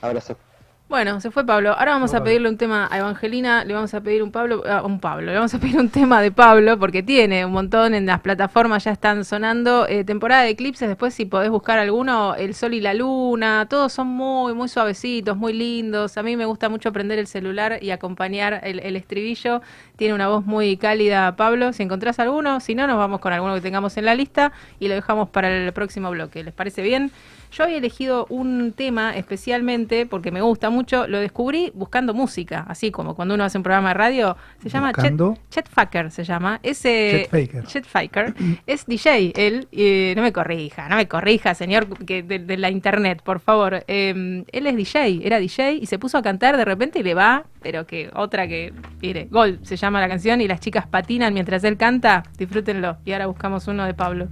[0.02, 0.38] Abrazo.
[0.92, 1.70] Bueno, se fue Pablo.
[1.70, 4.82] Ahora vamos a pedirle un tema a Evangelina, le vamos a pedir un Pablo, ah,
[4.84, 8.06] un Pablo, le vamos a pedir un tema de Pablo porque tiene un montón en
[8.06, 10.90] las plataformas ya están sonando eh, temporada de eclipses.
[10.90, 15.38] Después si podés buscar alguno, El Sol y la Luna, todos son muy muy suavecitos,
[15.38, 16.18] muy lindos.
[16.18, 19.62] A mí me gusta mucho prender el celular y acompañar el, el estribillo.
[19.96, 21.72] Tiene una voz muy cálida Pablo.
[21.72, 24.90] Si encontrás alguno, si no nos vamos con alguno que tengamos en la lista y
[24.90, 26.44] lo dejamos para el próximo bloque.
[26.44, 27.14] ¿Les parece bien?
[27.52, 32.92] Yo había elegido un tema especialmente porque me gusta mucho, lo descubrí buscando música, así
[32.92, 35.16] como cuando uno hace un programa de radio, se llama Chet.
[35.50, 36.60] Chet Faker, se llama.
[36.64, 37.64] Ese Chet Faker.
[37.66, 38.34] Chet Faker
[38.66, 42.70] es DJ, él, eh, no me corrija, no me corrija, señor que de, de la
[42.70, 43.84] internet, por favor.
[43.88, 47.14] Eh, él es DJ, era DJ y se puso a cantar de repente y le
[47.14, 51.34] va, pero que otra que, mire, Gol se llama la canción y las chicas patinan
[51.34, 52.98] mientras él canta, disfrútenlo.
[53.04, 54.30] Y ahora buscamos uno de Pablo.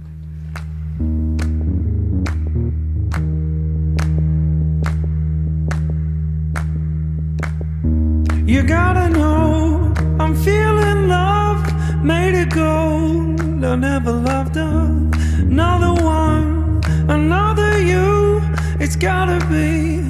[8.50, 11.62] You gotta know I'm feeling love,
[12.02, 13.40] made it gold.
[13.64, 18.42] I never loved another one, another you.
[18.80, 20.02] It's gotta be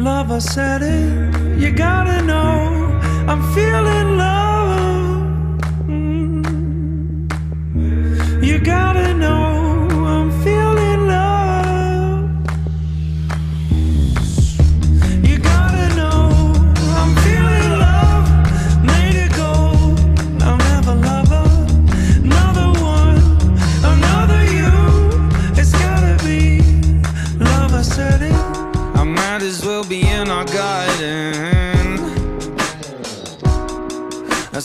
[0.00, 0.30] love.
[0.30, 1.60] I said it.
[1.60, 2.98] You gotta know
[3.28, 5.20] I'm feeling love.
[5.86, 6.46] Mm.
[8.42, 9.53] You gotta know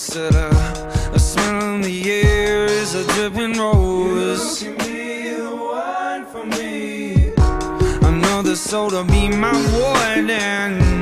[0.10, 4.64] I said uh, a smell in the air is a dripping rose.
[4.64, 7.31] wine for me.
[8.02, 10.98] Another soul to be my warden.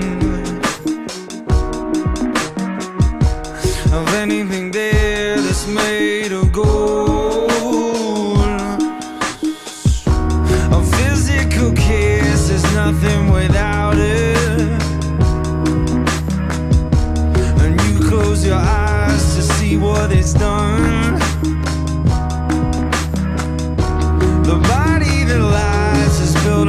[24.49, 26.67] The body that lies is built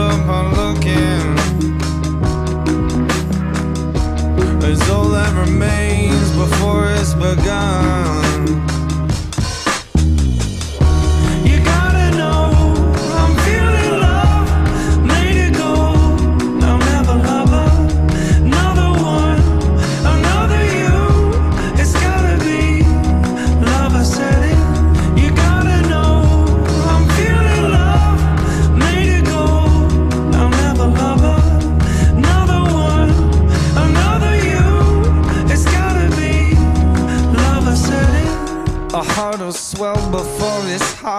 [0.56, 1.36] looking.
[4.90, 8.07] All that remains before it's begun.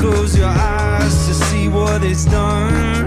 [0.00, 3.06] Close your eyes to see what it's done.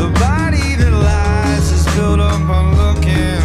[0.00, 3.44] The body that lies is built up on looking.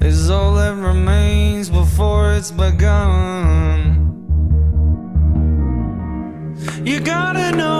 [0.00, 3.60] Is all that remains before it's begun.
[6.82, 7.79] You gotta know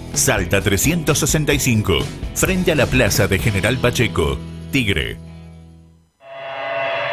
[0.13, 1.99] Salta 365.
[2.35, 4.37] Frente a la Plaza de General Pacheco.
[4.71, 5.17] Tigre.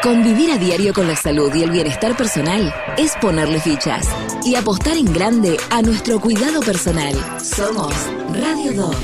[0.03, 4.09] Convivir a diario con la salud y el bienestar personal es ponerle fichas
[4.45, 7.15] y apostar en grande a nuestro cuidado personal.
[7.43, 7.93] Somos
[8.33, 8.97] Radio Doc.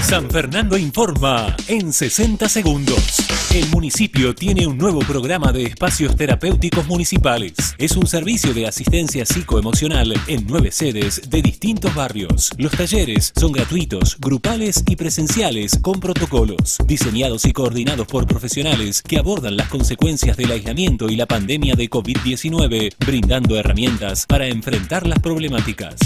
[0.00, 3.35] San Fernando informa en 60 segundos.
[3.54, 7.54] El municipio tiene un nuevo programa de espacios terapéuticos municipales.
[7.78, 12.50] Es un servicio de asistencia psicoemocional en nueve sedes de distintos barrios.
[12.58, 19.18] Los talleres son gratuitos, grupales y presenciales con protocolos, diseñados y coordinados por profesionales que
[19.18, 25.20] abordan las consecuencias del aislamiento y la pandemia de COVID-19, brindando herramientas para enfrentar las
[25.20, 25.96] problemáticas.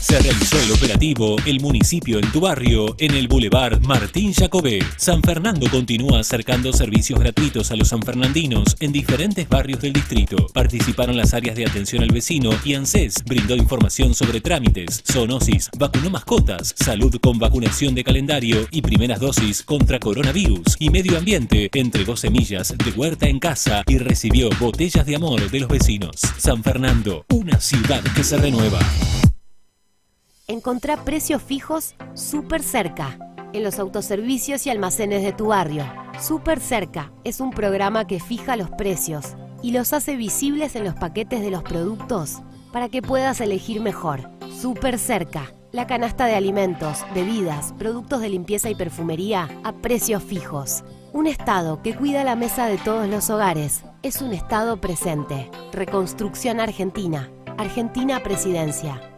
[0.00, 4.78] Se realizó el operativo El municipio en tu barrio en el Boulevard Martín Jacobé.
[4.96, 10.46] San Fernando continúa acercando servicios gratuitos a los sanfernandinos en diferentes barrios del distrito.
[10.54, 16.10] Participaron las áreas de atención al vecino y ANSES brindó información sobre trámites, zoonosis, vacunó
[16.10, 21.68] mascotas, salud con vacunación de calendario y primeras dosis contra coronavirus y medio ambiente.
[21.74, 26.20] Entregó semillas de huerta en casa y recibió botellas de amor de los vecinos.
[26.38, 28.78] San Fernando, una ciudad que se renueva.
[30.50, 33.18] Encontrá precios fijos súper cerca,
[33.52, 35.84] en los autoservicios y almacenes de tu barrio.
[36.22, 40.94] Súper cerca es un programa que fija los precios y los hace visibles en los
[40.94, 42.38] paquetes de los productos
[42.72, 44.30] para que puedas elegir mejor.
[44.58, 50.82] Súper cerca, la canasta de alimentos, bebidas, productos de limpieza y perfumería a precios fijos.
[51.12, 55.50] Un Estado que cuida la mesa de todos los hogares es un Estado presente.
[55.72, 57.30] Reconstrucción Argentina.
[57.58, 59.17] Argentina Presidencia.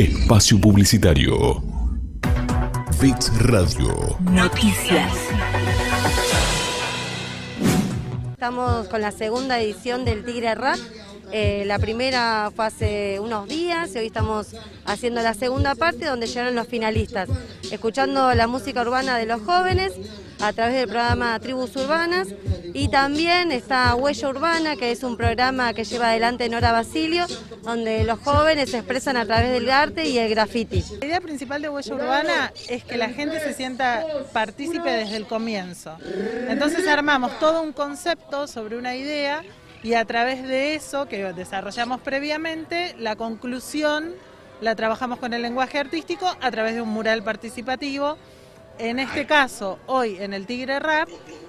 [0.00, 1.62] Espacio publicitario.
[3.02, 4.16] Bits Radio.
[4.32, 5.12] Noticias.
[8.32, 10.78] Estamos con la segunda edición del Tigre Rap.
[11.32, 14.56] Eh, la primera fue hace unos días y hoy estamos
[14.86, 17.28] haciendo la segunda parte donde llegaron los finalistas,
[17.70, 19.92] escuchando la música urbana de los jóvenes.
[20.42, 22.28] A través del programa Tribus Urbanas
[22.72, 27.26] y también está Huella Urbana, que es un programa que lleva adelante Nora Basilio,
[27.62, 30.84] donde los jóvenes se expresan a través del arte y el graffiti.
[31.00, 35.26] La idea principal de Huella Urbana es que la gente se sienta partícipe desde el
[35.26, 35.96] comienzo.
[36.48, 39.42] Entonces armamos todo un concepto sobre una idea
[39.82, 44.14] y a través de eso que desarrollamos previamente, la conclusión
[44.60, 48.18] la trabajamos con el lenguaje artístico a través de un mural participativo.
[48.80, 51.06] En este caso, hoy en el Tigre Rap,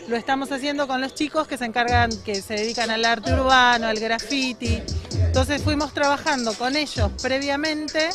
[0.09, 3.87] lo estamos haciendo con los chicos que se encargan, que se dedican al arte urbano,
[3.87, 4.83] al graffiti.
[5.13, 8.09] Entonces fuimos trabajando con ellos previamente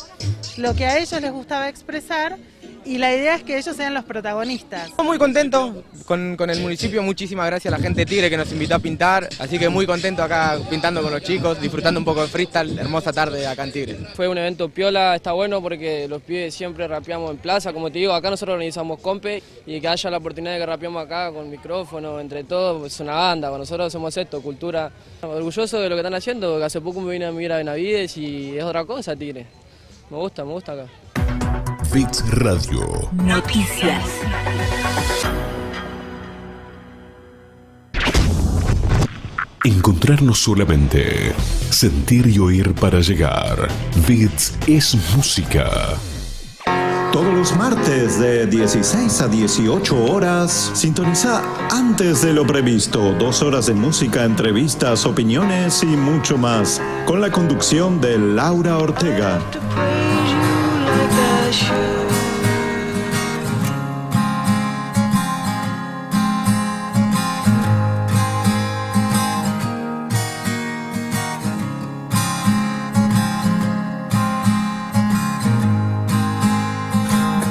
[0.57, 2.37] lo que a ellos les gustaba expresar
[2.87, 4.89] y la idea es que ellos sean los protagonistas.
[5.03, 8.51] Muy contento con, con el municipio, muchísimas gracias a la gente de Tigre que nos
[8.51, 12.21] invitó a pintar, así que muy contento acá pintando con los chicos, disfrutando un poco
[12.21, 13.97] de freestyle, hermosa tarde acá en Tigre.
[14.15, 17.99] Fue un evento piola, está bueno porque los pibes siempre rapeamos en plaza, como te
[17.99, 21.49] digo, acá nosotros organizamos compe y que haya la oportunidad de que rapeamos acá con
[21.49, 24.91] micrófono, entre todos, es una banda, nosotros hacemos esto, cultura.
[25.21, 28.15] Orgulloso de lo que están haciendo, que hace poco me vine a vivir a Benavides
[28.17, 29.45] y es otra cosa, Tigre.
[30.09, 30.85] Me gusta, me gusta acá.
[31.93, 33.09] Bits Radio.
[33.13, 34.03] Noticias.
[39.63, 41.33] Encontrarnos solamente.
[41.69, 43.67] Sentir y oír para llegar.
[44.07, 45.69] Bits es música.
[47.13, 51.41] Todos los martes de 16 a 18 horas, sintoniza
[51.71, 53.13] antes de lo previsto.
[53.13, 56.81] Dos horas de música, entrevistas, opiniones y mucho más.
[57.05, 59.39] Con la conducción de Laura Ortega.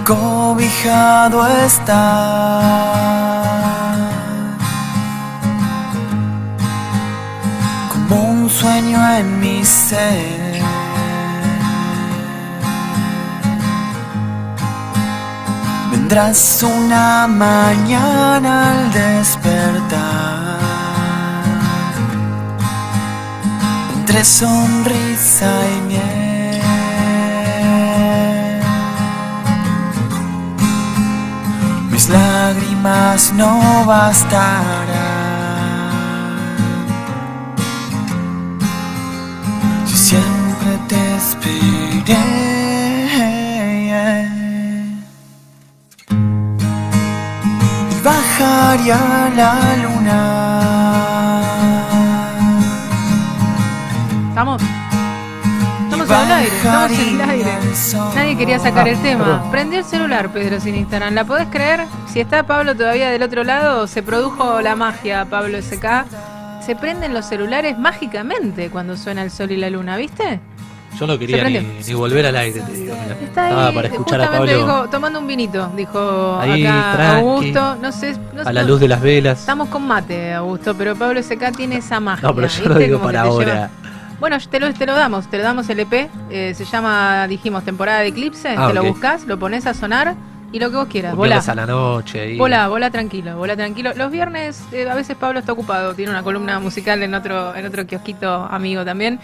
[0.06, 2.52] Cobijado está
[7.92, 10.55] como un sueño en mi ser.
[16.08, 20.60] Vendrás una mañana al despertar
[23.96, 26.62] entre sonrisa y miel.
[31.90, 34.86] Mis lágrimas no bastarán
[39.86, 42.45] si siempre te esperé.
[48.38, 51.42] Bajaría la luna.
[54.28, 54.62] Estamos.
[55.84, 57.52] Estamos al aire, estamos en el aire.
[58.14, 59.50] Nadie quería sacar el tema.
[59.50, 61.14] Prendió el celular, Pedro, sin Instagram.
[61.14, 61.86] ¿La podés creer?
[62.06, 66.04] Si está Pablo todavía del otro lado, se produjo la magia, Pablo SK.
[66.60, 70.40] Se prenden los celulares mágicamente cuando suena el sol y la luna, ¿viste?
[70.98, 72.94] Yo no quería ni, ni volver al aire, te digo.
[72.94, 77.18] Está ahí, Estaba para escuchar a Pablo dijo, tomando un vinito, dijo Ahí, acá tranqui,
[77.20, 77.76] Augusto.
[77.82, 79.40] No sé, no sé- a la luz de las velas.
[79.40, 82.26] Estamos con mate, Augusto, pero Pablo SK tiene esa magia.
[82.28, 83.70] No, pero yo lo digo Como para lleva- ahora.
[84.18, 86.08] Bueno, te lo, te lo damos, te lo damos el EP.
[86.30, 88.54] eh, se llama, dijimos, temporada de Eclipse.
[88.56, 90.14] Ah, te lo buscas, lo pones a sonar
[90.52, 91.14] y lo que vos quieras.
[91.14, 91.42] Volá.
[91.46, 92.20] a la noche.
[92.20, 92.38] ahí.
[92.38, 93.92] Volá, volá tranquilo, volá tranquilo.
[93.94, 97.66] Los viernes, eh, a veces Pablo está ocupado, tiene una columna musical en otro, en
[97.66, 99.20] otro kiosquito amigo también.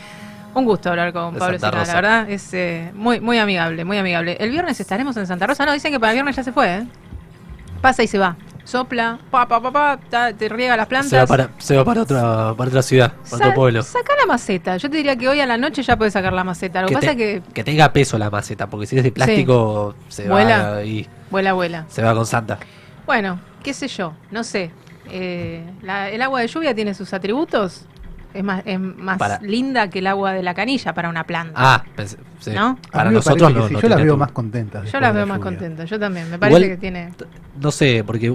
[0.54, 4.36] Un gusto hablar con Pablo Sena, la verdad, es eh, muy, muy amigable, muy amigable.
[4.38, 6.74] El viernes estaremos en Santa Rosa, no, dicen que para el viernes ya se fue,
[6.78, 6.86] ¿eh?
[7.80, 8.36] Pasa y se va.
[8.64, 11.10] Sopla, pa, pa, pa, pa, ta- te riega las plantas.
[11.10, 13.82] Se va para, se va para otra, para otra ciudad, para Sa- otro pueblo.
[13.82, 14.76] Saca la maceta.
[14.76, 16.82] Yo te diría que hoy a la noche ya puedes sacar la maceta.
[16.82, 19.10] Lo que, Que, pasa es que que tenga peso la maceta, porque si es de
[19.10, 20.70] plástico se Vuela.
[20.74, 21.86] va y vuela, vuela.
[21.88, 22.58] se va con Santa.
[23.04, 24.70] Bueno, qué sé yo, no sé.
[25.10, 27.86] Eh, la- el agua de lluvia tiene sus atributos.
[28.34, 31.52] Es más, es más Para- linda que el agua de la canilla para una planta.
[31.56, 32.50] Ah, pensé- sí.
[32.52, 32.78] ¿No?
[32.90, 34.90] Para nosotros no, sí, no yo las veo más contentas.
[34.90, 35.88] Yo las veo la más contentas.
[35.90, 36.30] Yo también.
[36.30, 37.12] Me parece Igual- que tiene.
[37.60, 38.34] No sé, porque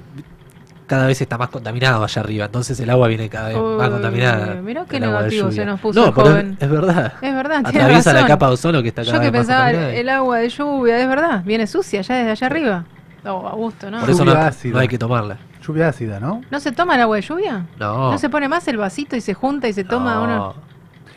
[0.86, 4.53] cada vez está más contaminado allá arriba, entonces el agua viene cada vez más contaminada.
[4.56, 6.57] mirá qué negativo se nos puso No, joven.
[6.60, 7.14] es, verdad.
[7.22, 10.07] Es verdad, Atraviesa la capa de ozono que está cada Yo que vez pensaba el
[10.10, 11.44] agua de lluvia, es verdad.
[11.44, 12.86] Viene sucia ya desde allá arriba.
[13.26, 13.99] Oh, a gusto, ¿no?
[13.99, 15.38] Por eso no, no hay que tomarla.
[15.68, 16.41] Lluvia ácida, ¿no?
[16.49, 17.65] ¿No se toma el agua de lluvia?
[17.77, 18.11] No.
[18.11, 20.23] ¿No se pone más el vasito y se junta y se toma No.
[20.23, 20.56] uno?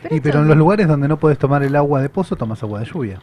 [0.09, 2.79] Y pero en los lugares donde no puedes tomar el agua de pozo, tomas agua
[2.79, 3.19] de lluvia.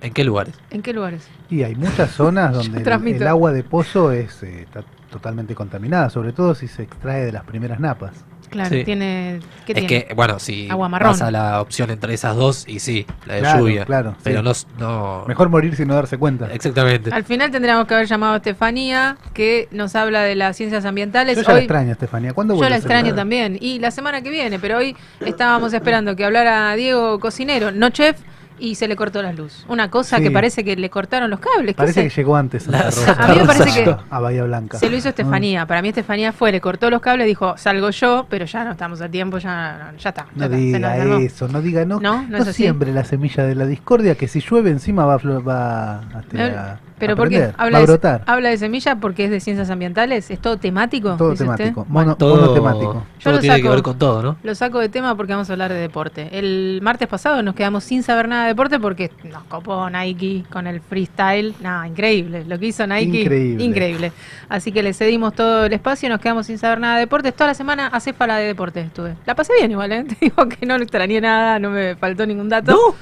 [0.00, 0.54] ¿En qué lugares?
[0.70, 1.28] ¿En qué lugares?
[1.50, 2.82] Y hay muchas zonas donde
[3.16, 7.32] el agua de pozo es, eh, está totalmente contaminada, sobre todo si se extrae de
[7.32, 8.24] las primeras napas.
[8.52, 8.84] Claro, Sí.
[8.84, 9.40] tiene.
[9.66, 9.86] ¿qué es tiene?
[10.06, 11.12] que, bueno, si Agua marrón.
[11.12, 13.84] vas a la opción entre esas dos, y sí, la de Claro, lluvia.
[13.86, 14.66] claro, Pero sí.
[14.78, 14.86] no,
[15.20, 15.24] no.
[15.26, 16.52] Mejor morir sin no darse cuenta.
[16.52, 17.10] Exactamente.
[17.12, 21.36] Al final tendríamos que haber llamado a Estefanía, que nos habla de las ciencias ambientales.
[21.36, 22.32] Yo ya la extraño, Estefanía.
[22.34, 23.56] ¿Cuándo Yo la extraño también.
[23.60, 28.20] Y la semana que viene, pero hoy estábamos esperando que hablara Diego Cocinero, no chef,
[28.62, 29.64] y se le cortó la luz.
[29.68, 30.22] Una cosa Sí.
[30.22, 31.74] que parece que le cortaron los cables.
[31.74, 33.12] ¿qué Parece que llegó antes Rosa.
[33.18, 34.78] A mí me parece que- a Bahía Blanca.
[34.78, 35.66] Se lo hizo Estefanía.
[35.66, 39.00] Para mí Estefanía fue, le cortó los cables, dijo, salgo yo, pero ya no estamos
[39.00, 40.26] a tiempo, ya, ya está.
[40.36, 41.98] ya No diga eso, no diga no.
[42.00, 46.00] No, no siempre la semilla de la discordia que si llueve encima va a, va
[46.20, 47.36] este, a, Pero a ¿por qué?
[47.38, 48.22] prender, Habla, a de, brotar.
[48.26, 51.16] habla de semilla porque es de ciencias ambientales, es todo temático.
[51.16, 52.92] Todo temático, mono, Todo, monotemático.
[53.18, 53.74] Yo todo lo tiene que saco.
[53.74, 54.36] ver con todo, ¿no?
[54.42, 56.28] Lo saco de tema porque vamos a hablar de deporte.
[56.38, 60.66] El martes pasado nos quedamos sin saber nada de deporte porque nos copó Nike con
[60.66, 61.54] el freestyle.
[61.60, 62.44] Nada, increíble.
[62.46, 63.64] Lo que hizo Nike, Increíble.
[63.64, 64.12] increíble.
[64.48, 67.34] Así que le cedimos todo el espacio y nos quedamos sin saber nada de deportes.
[67.34, 69.16] Toda la semana acéfala de deportes estuve.
[69.26, 70.04] La pasé bien igual, ¿eh?
[70.08, 72.96] Te digo que no extrañé nada, no me faltó ningún dato.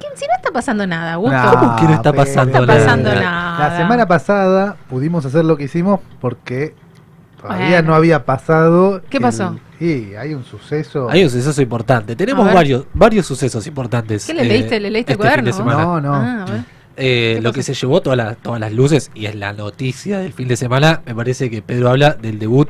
[0.00, 1.36] ¿Qué- Si no está pasando nada, Augusto.
[1.36, 3.68] Nah, ¿Cómo que no está pasando No está pasando nada.
[3.70, 6.74] La semana pasada pudimos hacer lo que hicimos porque
[7.40, 7.88] todavía Bueno.
[7.88, 9.02] no había pasado.
[9.10, 9.56] ¿Qué el- pasó?
[9.80, 11.08] Y hay un suceso.
[11.08, 12.16] Hay un suceso importante.
[12.16, 14.26] Tenemos varios, varios sucesos importantes.
[14.26, 14.80] ¿Qué le leíste?
[14.80, 15.64] ¿Le leíste el este cuaderno.
[15.64, 16.14] No, no.
[16.14, 16.60] Ah, a ver.
[16.96, 20.18] Eh, ¿Qué lo que se llevó todas las, todas las luces y es la noticia
[20.18, 21.00] del fin de semana.
[21.06, 22.68] Me parece que Pedro habla del debut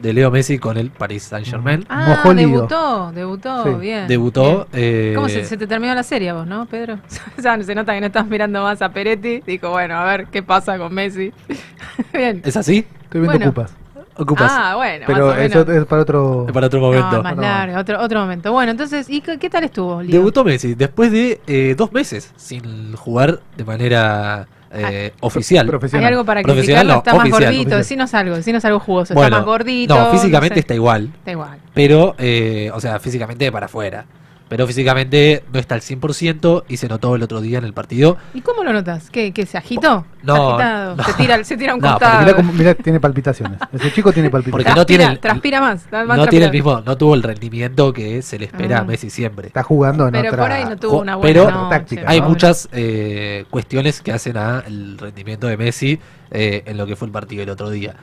[0.00, 1.86] de Leo Messi con el Paris Saint Germain.
[1.88, 3.70] Ah, debutó, debutó, Sí.
[3.80, 4.06] bien.
[4.06, 4.66] Debutó.
[4.72, 4.84] bien.
[4.84, 6.98] eh, ¿Cómo se, se te terminó la serie a vos, no, Pedro?
[7.42, 9.40] Ya se nota que no estás mirando más a Peretti.
[9.46, 11.32] Dijo, bueno, a ver qué pasa con Messi.
[12.12, 12.42] bien.
[12.44, 12.84] ¿Es así?
[13.04, 13.46] Estoy viendo Bueno.
[13.50, 13.79] ocupas.
[14.22, 14.52] Ocupas.
[14.54, 16.46] Ah, bueno, Pero más eso es para otro.
[16.52, 17.22] para otro No, momento.
[17.22, 17.42] más No.
[17.42, 18.52] largo, otro, otro momento.
[18.52, 20.12] Bueno, entonces, ¿y qué, qué tal estuvo, Lío?
[20.12, 25.64] Debutó Messi después de eh, dos meses sin jugar de manera eh, oficial.
[25.64, 26.06] Hay Profesional.
[26.12, 27.42] algo para Profesional, criticarlo, no, está más oficial.
[27.42, 27.78] gordito, Oficial.
[27.80, 29.94] decinos algo, decinos algo jugoso, Bueno, está más gordito.
[29.98, 30.60] no, físicamente sé.
[30.60, 31.58] está igual, Está igual.
[31.74, 34.04] pero, eh, o sea, físicamente para afuera.
[34.50, 38.16] Pero físicamente no está al 100% y se notó el otro día en el partido.
[38.34, 39.08] ¿Y cómo lo notas?
[39.08, 40.04] ¿Qué, qué se agitó?
[40.24, 40.58] No.
[41.06, 42.42] Se, tira, se tira un No, costado.
[42.42, 43.60] Mirá, tiene palpitaciones.
[43.72, 44.66] Ese chico tiene palpitaciones.
[44.66, 45.86] Porque no tiene Transpira- el- transpira más.
[46.18, 48.80] No tiene el mismo, no tuvo el rendimiento que se le espera Ah.
[48.80, 49.46] a Messi siempre.
[49.46, 50.42] Está jugando en Pero otra.
[50.42, 52.28] por ahí no tuvo Jo- una buena pero táctica, Hay ¿no?
[52.28, 56.00] muchas eh, cuestiones que hacen a el rendimiento de Messi
[56.32, 57.94] eh, en lo que fue el partido el otro día.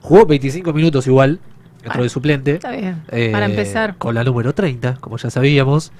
[0.00, 1.40] Jugó 25 minutos igual,
[1.84, 2.52] entró de suplente.
[2.54, 3.02] Está bien.
[3.10, 3.96] eh, Para empezar.
[3.96, 5.92] Con la número 30, como ya sabíamos.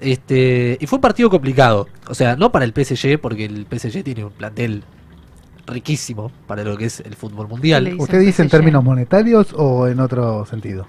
[0.00, 1.88] Este, y fue un partido complicado.
[2.08, 4.82] O sea, no para el PSG, porque el PSG tiene un plantel
[5.66, 7.84] riquísimo para lo que es el fútbol ¿Qué le mundial.
[7.84, 10.86] dice ¿Usted dice en términos monetarios o en otro sentido?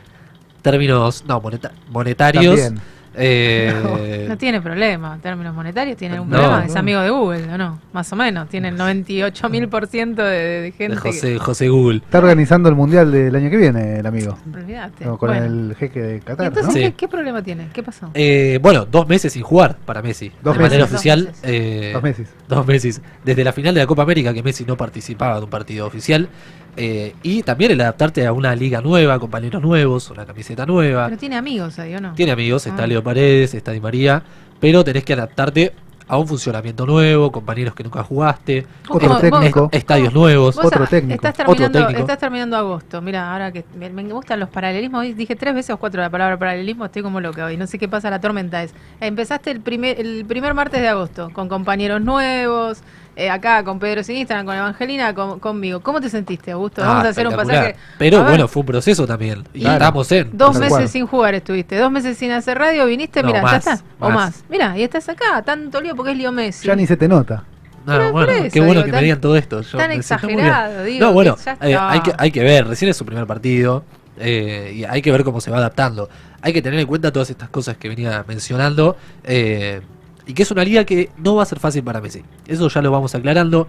[0.61, 2.59] Términos, no, moneta- monetarios.
[2.59, 2.81] También.
[3.15, 7.53] Eh, No tiene problema en términos monetarios, tiene un No, problema, es amigo de Google,
[7.53, 7.79] ¿o no?
[7.93, 11.69] Más o menos, tiene el 98 mil por ciento de de gente de José, José
[11.69, 11.97] Google.
[11.97, 14.37] Está organizando el mundial del año que viene, el amigo.
[14.51, 14.57] que...
[14.59, 15.05] Olvídate.
[15.05, 15.45] No, con Bueno.
[15.45, 16.47] el jeque de ¿Y Qatar.
[16.47, 16.73] entonces.
[16.73, 17.67] ¿qué, qué problema tiene?
[17.73, 18.09] ¿Qué pasó?
[18.13, 20.31] Eh, bueno, dos meses sin jugar para Messi.
[20.41, 20.93] Dos de manera meses.
[20.95, 21.25] oficial.
[21.25, 22.29] Dos eh, Dos meses.
[22.47, 23.01] Dos meses.
[23.23, 26.29] Desde la final de la Copa América, que Messi no participaba de un partido oficial.
[26.77, 31.05] Eh, y también el adaptarte a una liga nueva, compañeros nuevos, una camiseta nueva.
[31.07, 32.13] Pero tiene amigos ahí, ¿o no?
[32.13, 32.87] Tiene amigos, está Ah.
[32.87, 34.23] Leo Paredes, está Di María.
[34.59, 35.73] Pero tenés que adaptarte
[36.05, 38.65] a un funcionamiento nuevo, compañeros que nunca jugaste.
[38.89, 39.65] Otro vos- técnico.
[39.71, 40.55] est- estadios nuevos.
[40.55, 41.15] Vos Otro técnico.
[41.15, 41.99] Estás Otro terminando, técnico.
[42.01, 43.01] estás terminando agosto.
[43.01, 46.09] Mira, ahora que me, me gustan los paralelismos, hoy dije tres veces o cuatro la
[46.09, 47.55] palabra paralelismo, estoy como loca hoy.
[47.57, 48.73] No sé qué pasa, la tormenta es.
[48.99, 52.81] Empezaste el primer, el primer martes de agosto con compañeros nuevos,
[53.15, 55.79] eh, acá con Pedro sin Instagram, con Evangelina, con- conmigo.
[55.81, 56.81] ¿Cómo te sentiste, Augusto?
[56.83, 57.75] Ah, Vamos a hacer un pasaje.
[57.97, 59.43] Pero bueno, fue un proceso también.
[59.53, 59.75] Y Claro.
[59.75, 60.29] estamos en.
[60.37, 60.87] Dos meses cual.
[60.89, 63.79] sin jugar estuviste, dos meses sin hacer radio, viniste, No, mira, ya está.
[63.99, 64.43] O más.
[64.49, 66.67] Mira, y estás acá, tanto lío porque es Lío Messi.
[66.67, 67.43] Ya ni se te nota.
[67.85, 69.61] No, Pero bueno, eso, qué bueno digo, que tan- me digan todo esto.
[69.61, 73.05] Yo tan exagerado, digo, No, bueno, eh, hay, que, hay que ver, recién es su
[73.05, 73.83] primer partido
[74.17, 76.07] eh, y hay que ver cómo se va adaptando.
[76.41, 78.95] Hay que tener en cuenta todas estas cosas que venía mencionando
[79.25, 79.81] eh,
[80.25, 82.23] y que es una liga que no va a ser fácil para Messi.
[82.47, 83.67] Eso ya lo vamos aclarando.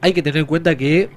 [0.00, 1.10] Hay que tener en cuenta que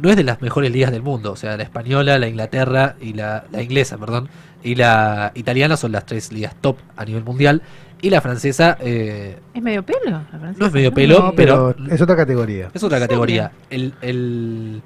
[0.00, 1.32] no es de las mejores ligas del mundo.
[1.32, 4.28] O sea, la española, la Inglaterra y la, la inglesa, perdón,
[4.62, 7.62] y la italiana son las tres ligas top a nivel mundial.
[8.00, 9.98] Y la francesa eh, ¿Es medio pelo?
[10.04, 10.56] la francesa?
[10.60, 12.70] no es medio pelo, No, pero, pero es otra categoría.
[12.72, 13.50] es otra ¿En categoría.
[13.70, 14.80] El, el,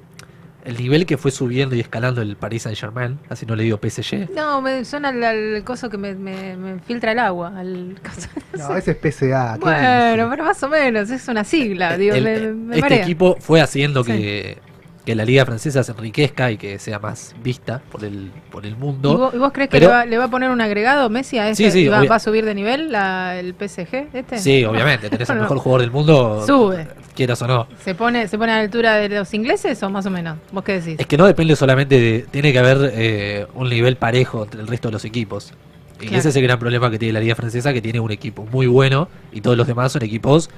[0.65, 3.77] el nivel que fue subiendo y escalando el Paris Saint Germain, así no le digo
[3.81, 4.29] PSG.
[4.35, 7.53] No, me suena al, al coso que me, me- me filtra el agua.
[7.57, 8.29] Al coso.
[8.57, 9.55] No, ese es PSA.
[9.55, 11.97] ¿qué bueno, pero más o menos, es una sigla.
[11.97, 13.01] Digo, El- me, me este marea.
[13.03, 14.11] equipo fue haciendo Sí.
[14.13, 14.57] que,
[15.05, 18.77] que la liga francesa se enriquezca y que sea más vista por el, por el
[18.77, 19.11] mundo.
[19.11, 21.37] ¿Y vos, y vos crees que le va, le va a poner un agregado Messi
[21.39, 21.65] a ese?
[21.65, 24.37] Sí, sí, ¿Y va, va a subir de nivel la- el PSG este?
[24.37, 26.87] Sí, obviamente, tenés el mejor jugador del mundo, Sube.
[27.15, 27.67] quieras o no.
[27.83, 30.37] ¿Se pone, ¿Se pone a la altura de los ingleses o más o menos?
[30.53, 30.95] ¿Vos qué decís?
[30.99, 32.25] Es que no depende solamente de.
[32.31, 35.51] Tiene que haber eh, un nivel parejo entre el resto de los equipos.
[35.99, 36.17] Y Claro.
[36.19, 38.67] ese es el gran problema que tiene la Liga Francesa, que tiene un equipo muy
[38.67, 40.49] bueno y todos los demás son equipos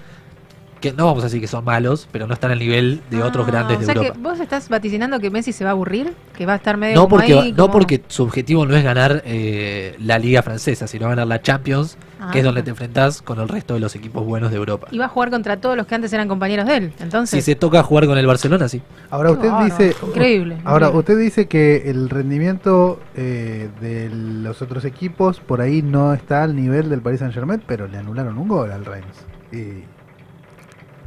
[0.92, 3.48] que no vamos a decir que son malos, pero no están al nivel de otros
[3.48, 4.14] Ah, grandes o de sea Europa.
[4.14, 6.96] que vos estás vaticinando que Messi se va a aburrir, que va a estar medio
[6.96, 10.44] No como porque, ahí, no como- porque su objetivo no es ganar eh, la Liga
[10.44, 11.98] Francesa, sino ganar la Champions,
[12.32, 12.48] que es Ah.
[12.48, 14.88] donde te enfrentás con el resto de los equipos buenos de Europa.
[14.92, 16.94] Y va a jugar contra todos los que antes eran compañeros de él.
[17.00, 18.82] Entonces, Si se toca jugar con el Barcelona, sí.
[19.10, 21.00] Ahora Qué usted dice, increíble, ahora increíble.
[21.00, 26.56] usted dice que el rendimiento eh, de los otros equipos por ahí no está al
[26.56, 29.26] nivel del Paris Saint Germain, pero le anularon un gol al Reims.
[29.52, 29.84] Y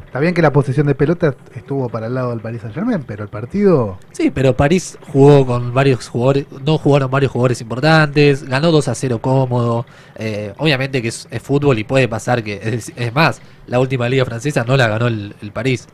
[0.09, 3.05] está bien que la posesión de pelota estuvo para el lado del Paris Saint Germain,
[3.07, 8.43] pero el partido Sí, pero París jugó con varios jugadores, no jugaron varios jugadores importantes,
[8.45, 9.87] ganó 2 a 0 cómodo.
[10.17, 14.25] eh, obviamente que es, fútbol y puede pasar que, es, es más, la última liga
[14.25, 15.87] francesa no la ganó el, el París.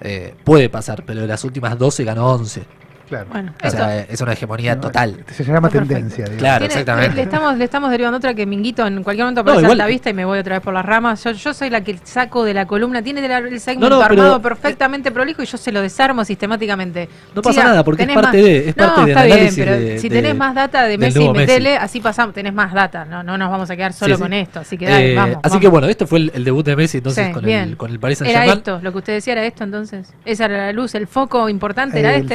[0.00, 2.62] Eh, puede pasar, pero de las últimas 12 ganó 11.
[3.08, 3.26] Claro.
[3.32, 5.24] Bueno, o sea, es una hegemonía total.
[5.30, 5.94] se llama perfecto.
[5.94, 6.24] tendencia.
[6.24, 6.38] digamos.
[6.40, 7.16] Claro, exactamente.
[7.16, 9.86] Le estamos, le estamos derivando otra que Minguito en cualquier momento No, aparece a la
[9.86, 11.22] vista y me voy otra vez por las ramas.
[11.24, 14.22] Yo, yo soy la que saco de la columna, tiene el, segmento No, no, pero-
[14.22, 17.08] armado perfectamente prolijo y yo se lo desarmo sistemáticamente.
[17.34, 19.98] No pasa nada, porque es parte más- de- es parte no, está bien, pero de-
[19.98, 21.32] si de- tenés más data de Messi, Messi.
[21.32, 24.22] metele, así pasamos, tenés más data, no, no nos vamos a quedar solo Sí, sí.
[24.22, 25.36] con esto, así que dale, Eh, vamos.
[25.36, 25.60] así vamos.
[25.60, 27.98] que bueno, esto fue el, el debut de Messi entonces Sí, con, el, con el
[27.98, 28.58] Paris Saint Era Germain.
[28.58, 30.12] esto, lo que usted decía era esto entonces.
[30.24, 32.34] Esa era la luz, el foco importante era El este.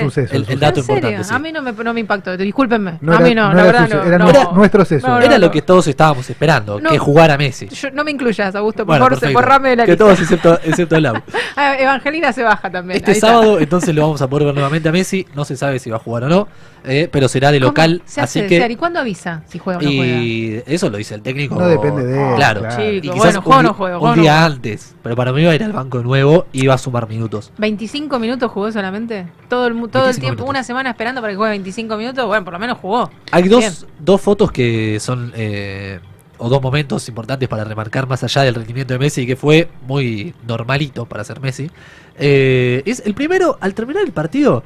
[0.69, 0.95] Suceso, El- el dato ¿En serio?
[1.10, 1.34] importante, sí.
[1.35, 2.98] A mí no me, no me impactó, discúlpenme.
[3.02, 4.03] No a era- mí no, no la verdad no.
[4.03, 4.26] era no.
[4.26, 5.07] nuestro- nuestro seso.
[5.07, 5.45] No, no, Era no.
[5.45, 6.90] lo que todos estábamos esperando, No.
[6.90, 7.68] que jugara Messi.
[7.69, 10.06] Yo- no me incluyas, Augusto, por favor, borrame de la Que lista.
[10.06, 11.15] todos excepto, excepto Lau.
[11.56, 12.98] Ah, Evangelina se baja también.
[12.98, 15.26] Este sábado entonces lo vamos a poder ver nuevamente a Messi.
[15.35, 16.48] No se sabe si va a jugar o no,
[16.85, 18.02] eh, pero será de ¿Cómo local.
[18.06, 18.72] se Así hace que?
[18.72, 20.06] ¿Y cuándo avisa si juega o no juega?
[20.18, 21.56] y eso lo dice el técnico.
[21.56, 22.61] No depende de él, Claro.
[22.61, 22.84] claro.
[22.90, 24.95] Y Chico, quizás bueno, juego un, no juego, día antes.
[25.03, 27.52] Pero para mí iba a ir al banco nuevo y iba a sumar minutos.
[27.57, 29.27] 25 minutos jugó solamente.
[29.49, 30.45] Todo el, mu- todo el 25 tiempo.
[30.53, 32.25] Una semana esperando para que juegue 25 minutos.
[32.27, 33.09] Bueno, por lo menos jugó.
[33.31, 33.51] Hay Bien.
[33.61, 35.31] dos, dos fotos que son.
[35.35, 35.99] eh,
[36.39, 40.34] o dos momentos importantes para remarcar más allá del rendimiento de Messi, que fue muy
[40.45, 41.69] normalito para ser Messi.
[42.17, 44.61] Eh, es el primero, al terminar el partido,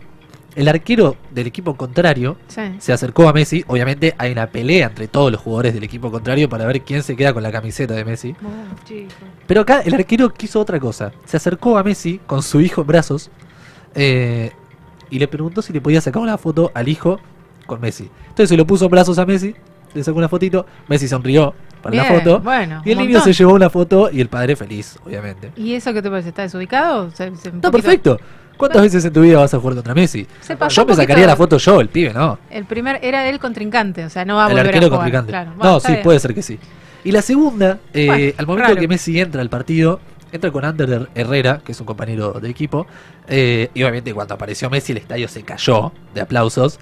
[0.56, 2.62] el arquero del equipo contrario Sí.
[2.80, 3.64] se acercó a Messi.
[3.68, 7.16] Obviamente hay una pelea entre todos los jugadores del equipo contrario para ver quién se
[7.16, 8.34] queda con la camiseta de Messi.
[8.44, 8.88] Oh.
[9.46, 11.12] Pero acá el arquero quiso otra cosa.
[11.26, 13.30] Se acercó a Messi con su hijo en brazos
[13.94, 14.52] eh,
[15.10, 17.20] y le preguntó si le podía sacar una foto al hijo
[17.66, 18.10] con Messi.
[18.24, 19.56] Entonces se lo puso en brazos a Messi,
[19.94, 23.34] le sacó una fotito, Messi sonrió para la foto bueno, y el niño montón.
[23.34, 25.52] se llevó una foto y el padre feliz, obviamente.
[25.56, 26.30] ¿Y eso qué te parece?
[26.30, 27.10] ¿Está desubicado?
[27.12, 28.20] Se- se- un Está poquito- perfecto.
[28.58, 30.26] ¿Cuántas veces en tu vida vas a jugar contra Messi?
[30.42, 32.40] Se pasó Yo me sacaría la foto yo, el pibe, ¿no?
[32.50, 35.00] El primer era el contrincante, o sea, no va a el volver arquero a jugar.
[35.02, 35.30] contrincante.
[35.32, 35.52] Claro.
[35.56, 36.04] Bueno, no, sí, bien.
[36.04, 36.58] puede ser que sí.
[37.04, 38.80] Y la segunda, eh, al momento raro.
[38.82, 40.00] que Messi entra al partido,
[40.32, 42.88] entra con Ander Her- Herrera, que es un compañero de equipo,
[43.28, 46.80] eh, y obviamente cuando apareció Messi el estadio se cayó de aplausos.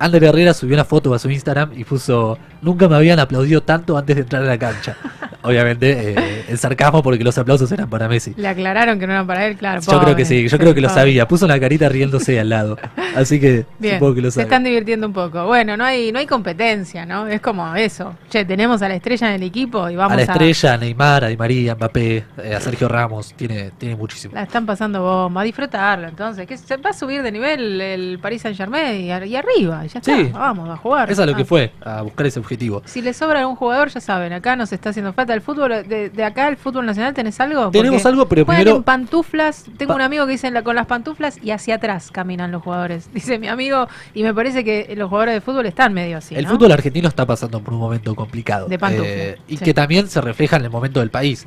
[0.00, 3.98] Ander Herrera subió una foto a su Instagram y puso, nunca me habían aplaudido tanto
[3.98, 4.96] antes de entrar a la cancha.
[5.42, 8.34] obviamente eh, el sarcasmo porque los aplausos eran para Messi.
[8.36, 9.80] Le aclararon que no eran para él, claro.
[9.80, 11.26] Yo creo que sí, yo creo que lo sabía.
[11.28, 12.76] Puso una carita riéndose al lado.
[13.16, 14.44] Así que Bien, supongo que lo se sabe.
[14.44, 15.46] están divirtiendo un poco.
[15.46, 17.26] Bueno, no hay no hay competencia, ¿no?
[17.26, 18.14] Es como eso.
[18.30, 20.16] Che, tenemos a la estrella en el equipo y vamos a a...
[20.16, 24.34] la estrella, a Neymar, a Di María, Mbappé, eh, a Sergio Ramos, tiene, tiene muchísimo.
[24.34, 26.46] La están pasando bomba, a disfrutarla entonces.
[26.46, 29.98] Que se va a subir de nivel el Paris Saint Germain y arriba, y ya
[29.98, 30.14] está.
[30.16, 30.30] Sí.
[30.32, 31.10] Vamos a jugar.
[31.10, 31.46] Eso es lo que Ah.
[31.46, 32.82] fue, a buscar ese objetivo.
[32.84, 35.86] Si le sobra algún jugador, ya saben, acá nos está haciendo falta el fútbol.
[35.88, 37.70] De, de acá, el fútbol nacional, ¿tenés algo?
[37.70, 39.64] Tenemos algo, pero primero- en pantuflas.
[39.76, 42.62] Tengo Pa- un amigo que dice la- con las pantuflas y hacia atrás caminan los
[42.62, 43.08] jugadores.
[43.14, 46.34] Dice mi amigo, y me parece que los jugadores de fútbol están medio así.
[46.34, 46.50] el ¿no?
[46.50, 48.66] fútbol argentino está pasando por un momento complicado.
[48.68, 49.64] De eh, y sí.
[49.64, 51.46] que también se refleja en el momento del país.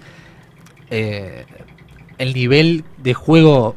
[0.90, 1.46] Eh,
[2.18, 3.76] el nivel de juego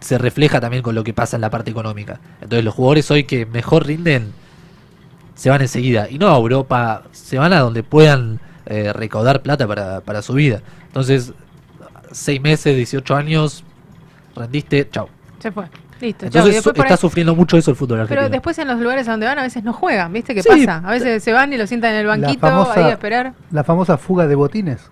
[0.00, 2.20] se refleja también con lo que pasa en la parte económica.
[2.40, 4.32] Entonces los jugadores hoy que mejor rinden
[5.34, 6.08] se van enseguida.
[6.10, 10.34] Y no a Europa, se van a donde puedan eh, recaudar plata para, para su
[10.34, 10.60] vida.
[10.88, 11.32] Entonces,
[12.12, 13.64] seis meses, 18 años,
[14.34, 15.08] rendiste, chao.
[15.38, 15.66] Se fue.
[16.00, 16.26] Listo.
[16.26, 18.20] Entonces está ahí- sufriendo mucho eso el fútbol argentino.
[18.20, 20.48] Pero después en los lugares a donde van a veces no juegan, ¿viste qué Sí.
[20.50, 20.82] pasa?
[20.86, 23.32] A veces se van y lo sientan en el banquito ahí a esperar.
[23.50, 24.90] la famosa fuga de botines.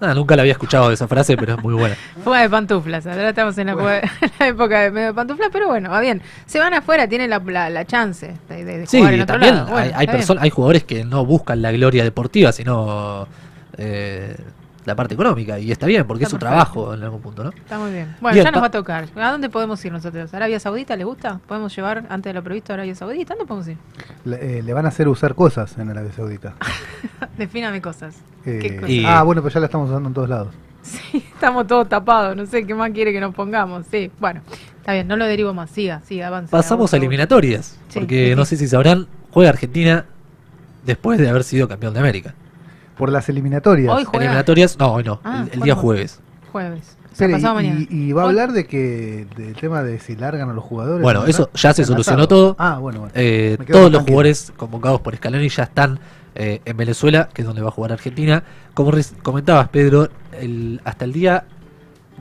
[0.00, 1.96] Nada, nunca la había escuchado esa frase, pero es muy buena.
[2.24, 4.02] Fuga de pantuflas, ahora estamos en la,
[4.40, 6.20] época de medio de pantuflas, pero bueno, va bien.
[6.44, 9.54] Se van afuera, tienen la, la, la chance de, de- Sí, jugar en otro también
[9.54, 9.66] lado.
[9.70, 10.38] Bueno, hay, hay, bien.
[10.38, 13.26] hay jugadores que no buscan la gloria deportiva, sino
[13.78, 14.36] eh,
[14.86, 15.58] la parte económica.
[15.58, 17.50] Y está bien, porque Está es su trabajo en algún punto, ¿no?
[17.50, 18.16] Está muy bien.
[18.20, 19.08] Bueno, Bien, ya nos va a tocar.
[19.16, 20.32] ¿A dónde podemos ir nosotros?
[20.32, 21.40] ¿Arabia Saudita les gusta?
[21.46, 23.34] ¿Podemos llevar antes de lo previsto a Arabia Saudita?
[23.34, 23.76] ¿Dónde podemos ir?
[24.24, 26.54] Le, eh, le van a hacer usar cosas en Arabia Saudita.
[27.36, 28.16] Defíname cosas.
[28.46, 28.96] Eh, ¿Qué cosas?
[29.06, 30.54] Ah, bueno, pues ya la estamos usando en todos lados.
[31.12, 33.86] Estamos todos tapados, no sé qué más quiere que nos pongamos.
[33.90, 34.40] Sí, bueno,
[34.78, 35.68] está bien, no lo derivo más.
[35.68, 36.52] Siga, siga, avance.
[36.52, 37.76] Pasamos a eliminatorias.
[37.88, 38.36] Sí, porque sí.
[38.36, 40.06] no sé si sabrán, juega Argentina
[40.84, 42.34] después de haber sido campeón de América.
[42.96, 43.92] Por las eliminatorias.
[43.94, 44.24] Hoy juega.
[44.26, 46.20] Eliminatorias, no, hoy no, Ah, el, el día jueves.
[46.52, 46.96] Jueves.
[47.12, 47.86] O sea, Espere, pasado y, mañana.
[47.90, 51.02] y- y va a hablar de que del tema de si largan a los jugadores.
[51.02, 51.26] Bueno, ¿no?
[51.26, 52.56] eso ya se solucionó todo.
[52.58, 53.12] Ah, bueno, bueno.
[53.14, 54.00] Eh, todos los tranquilo.
[54.02, 55.98] jugadores convocados por Scaloni ya están
[56.34, 58.42] eh, en Venezuela, que es donde va a jugar Argentina.
[58.74, 58.92] Como
[59.22, 60.08] comentabas, Pedro,
[60.38, 61.44] el- hasta el día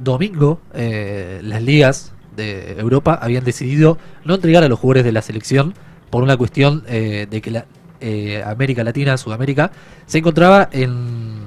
[0.01, 5.21] domingo, eh, las ligas de Europa habían decidido no entregar a los jugadores de la
[5.21, 5.73] selección
[6.09, 7.65] por una cuestión eh, de que la,
[8.05, 9.71] eh, América Latina, Sudamérica,
[10.05, 11.43] se encontraba en,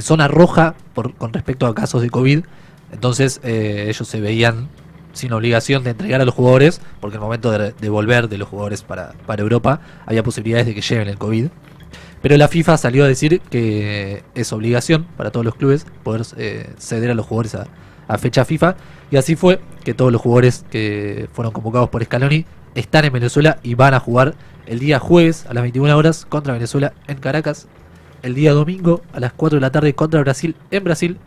[0.00, 2.44] zona roja por, con respecto a casos de COVID.
[2.92, 4.70] Entonces eh, ellos se veían
[5.12, 8.48] sin obligación de entregar a los jugadores, porque en el momento de, volver de los
[8.48, 11.48] jugadores para, para Europa había posibilidades de que lleven el COVID.
[12.22, 16.70] Pero la FIFA salió a decir que es obligación para todos los clubes poder eh,
[16.78, 17.66] ceder a los jugadores a,
[18.08, 18.76] a fecha FIFA.
[19.10, 22.46] Y así fue que todos los jugadores que fueron convocados por Scaloni
[22.76, 24.34] están en Venezuela y van a jugar
[24.66, 27.66] el día jueves a las 21 horas contra Venezuela en Caracas.
[28.22, 31.18] El día domingo a las 4 de la tarde contra Brasil en Brasil.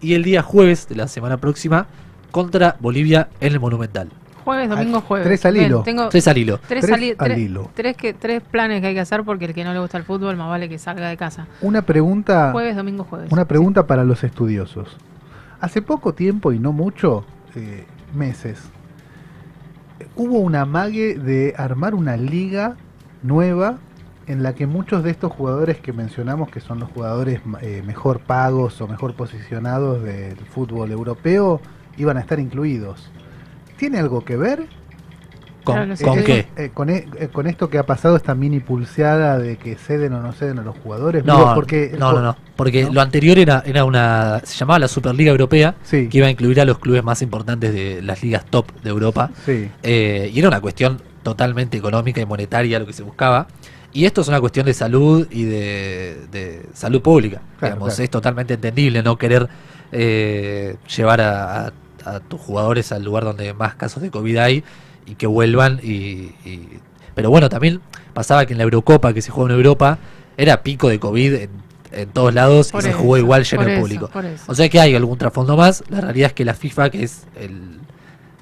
[0.00, 1.86] Y el día jueves de la semana próxima
[2.30, 4.10] contra Bolivia en el Monumental.
[4.44, 5.26] Jueves, domingo, jueves.
[5.26, 5.82] tres al Bien, hilo.
[5.82, 6.60] tengo Tres al hilo.
[6.68, 7.70] Tres, Tres al, tres- hilo.
[7.74, 10.04] tres que, tres planes que hay que hacer porque el que no le gusta el
[10.04, 11.48] fútbol más vale que salga de casa.
[11.62, 12.52] Una pregunta.
[12.52, 13.32] Jueves, domingo, jueves.
[13.32, 14.96] Una pregunta para los estudiosos.
[15.60, 17.24] Hace poco tiempo y no mucho,
[17.56, 18.60] eh, meses,
[20.14, 22.76] hubo una mague de armar una liga
[23.22, 23.78] nueva
[24.26, 28.20] en la que muchos de estos jugadores que mencionamos, que son los jugadores eh, mejor
[28.20, 31.60] pagos o mejor posicionados del fútbol europeo,
[31.96, 33.10] iban a estar incluidos.
[33.76, 34.66] ¿Tiene algo que ver?
[35.66, 36.46] ¿Con, Claro, no sé con qué.
[36.56, 40.12] Eh, con, e- eh, con esto que ha pasado, esta mini pulseada de que ceden
[40.12, 41.24] o no ceden a los jugadores.
[41.24, 44.86] No, Digo, porque no, no, no, porque lo anterior era, era una, se llamaba la
[44.86, 46.08] Superliga Europea, Sí.
[46.08, 49.30] que iba a incluir a los clubes más importantes de las ligas top de Europa,
[49.44, 49.68] Sí.
[49.82, 53.48] Eh, y era una cuestión totalmente económica y monetaria lo que se buscaba,
[53.92, 58.04] y esto es una cuestión de salud y de, de salud pública, Claro, digamos, claro.
[58.04, 59.48] es totalmente entendible no querer
[59.90, 61.72] eh, llevar a, a-
[62.04, 64.62] a tus jugadores al lugar donde más casos de COVID hay
[65.06, 66.80] y que vuelvan y, y-
[67.14, 67.80] pero bueno también
[68.12, 69.98] pasaba que en la Eurocopa que se juega en Europa
[70.36, 71.50] era pico de COVID en,
[71.92, 74.10] en todos lados Por y se jugó igual lleno de público.
[74.46, 75.82] o sea que hay algún trasfondo más.
[75.88, 77.78] La realidad es que la FIFA que es el,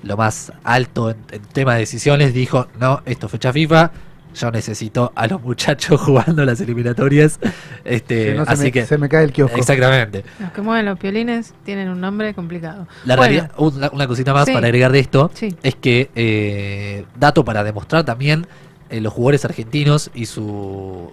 [0.02, 3.92] lo más alto en, en tema de decisiones dijo no esto es fecha FIFA
[4.34, 7.38] yo necesito a los muchachos jugando las eliminatorias
[7.84, 9.56] este Si no, se así me- que se me cae el kiosco.
[9.56, 12.86] exactamente Los que mueven los piolines tienen un nombre complicado.
[13.04, 14.52] la Bueno, realidad, una, una cosita más Sí.
[14.52, 15.54] para agregar de esto Sí.
[15.62, 18.46] es que eh, dato para demostrar también
[18.90, 21.10] eh, los jugadores argentinos y su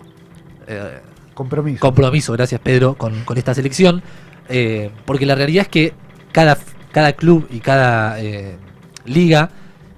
[0.67, 0.99] eh,
[1.33, 1.79] Compromiso.
[1.79, 4.03] compromiso, gracias Pedro, con, con esta selección,
[4.49, 5.93] eh, porque la realidad es que
[6.31, 6.57] cada,
[6.91, 8.57] cada club y cada eh,
[9.05, 9.49] liga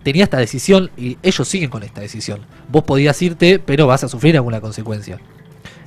[0.03, 2.41] tenía esta decisión y ellos siguen con esta decisión.
[2.69, 5.19] Vos podías irte, pero vas a sufrir alguna consecuencia.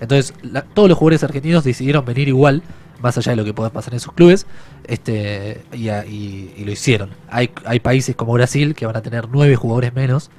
[0.00, 2.62] Entonces, la- todos los jugadores argentinos decidieron venir igual,
[3.00, 4.46] más allá de lo que pueda pasar en sus clubes,
[4.86, 7.10] este y, y lo hicieron.
[7.30, 10.30] Hay, hay países como Brasil que van a tener nueve jugadores menos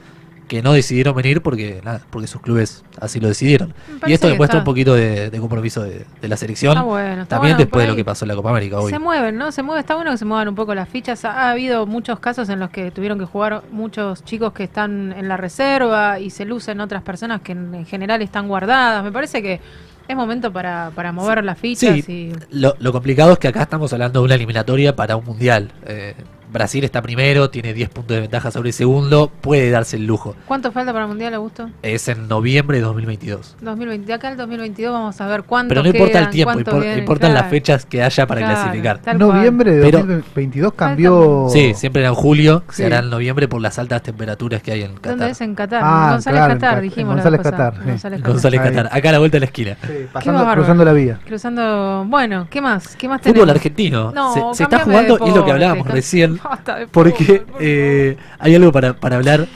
[0.47, 3.73] que no decidieron venir porque nada, porque sus clubes así lo decidieron.
[4.05, 6.73] Y esto demuestra está- un poquito de, de compromiso de, de la selección.
[6.73, 8.91] Está bueno, También bueno, después de lo que pasó en la Copa América hoy.
[8.91, 9.51] Se mueven, ¿no?
[9.51, 11.25] Se mueve, está bueno que se muevan un poco las fichas.
[11.25, 15.13] Ha, ha habido muchos casos en los que tuvieron que jugar muchos chicos que están
[15.17, 19.03] en la reserva y se lucen otras personas que en, en general están guardadas.
[19.03, 19.59] Me parece que
[20.07, 23.63] es momento para, para mover las fichas Sí, y lo, lo complicado es que acá
[23.63, 25.71] estamos hablando de una eliminatoria para un mundial.
[25.85, 26.15] Eh,
[26.51, 30.35] Brasil está primero, tiene 10 puntos de ventaja sobre el segundo, puede darse el lujo.
[30.47, 31.69] ¿Cuánto falta para el Mundial, Augusto?
[31.81, 33.55] Es en noviembre de 2022.
[33.61, 34.07] 2020.
[34.07, 36.99] De acá al 2022 vamos a ver cuántos Pero no importa el tiempo, impor- vienen,
[36.99, 39.01] importan las fechas que haya para Claro, clasificar.
[39.17, 41.47] Noviembre de Pero- 2022 cambió.
[41.49, 42.77] Sí, siempre era en julio, Sí.
[42.77, 45.09] se hará en noviembre por las altas temperaturas que hay en Qatar.
[45.11, 45.41] ¿Dónde es?
[45.41, 45.81] En Qatar.
[45.83, 47.13] Ah, González claro, Qatar, dijimos.
[47.15, 47.41] González.
[47.41, 47.79] Qatar, sí.
[47.89, 48.31] González Qatar.
[48.33, 48.69] González Ahí.
[48.69, 49.77] Qatar, acá a la vuelta de la esquina.
[49.85, 51.19] Qué Pasando, cruzando la vía.
[51.25, 52.05] Cruzando.
[52.07, 52.95] Bueno, ¿qué más?
[52.95, 53.55] ¿Qué más Fútbol tenemos?
[53.55, 54.11] argentino.
[54.11, 56.36] No, se, se está jugando, y es lo que hablábamos recién,
[56.77, 59.47] De porque fútbol, por eh, hay algo para, para hablar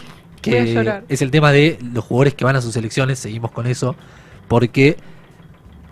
[0.41, 3.95] que es el tema de los jugadores que van a sus selecciones, seguimos con eso,
[4.47, 4.97] porque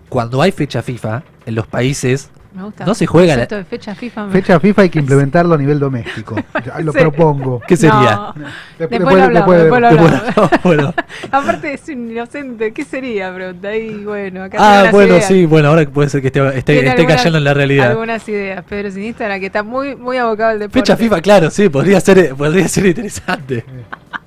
[0.09, 2.83] cuando hay fecha FIFA en los países Me gusta.
[2.83, 4.25] No se juega la- de fecha FIFA.
[4.25, 6.35] me- Fecha FIFA hay que implementarlo a nivel doméstico.
[6.83, 6.97] Lo Sí.
[6.97, 7.61] propongo.
[7.67, 7.93] ¿Qué sería?
[8.15, 8.33] No.
[8.79, 10.51] Después- Después lo hablamos, después lo después- hablamos.
[10.63, 10.93] bueno.
[11.31, 12.73] Aparte es un inocente.
[12.73, 13.31] ¿Qué sería?
[13.33, 15.27] Pregunta ahí, bueno, acá Ah, bueno, ideas.
[15.27, 17.91] sí, bueno, ahora puede ser que esté, esté, esté algunas- cayendo en la realidad.
[17.91, 18.63] Algunas ideas.
[18.67, 20.79] Pedro Sinistra, que está muy, muy abocado al deporte.
[20.79, 23.63] Fecha FIFA, claro, sí, podría ser, podría ser interesante.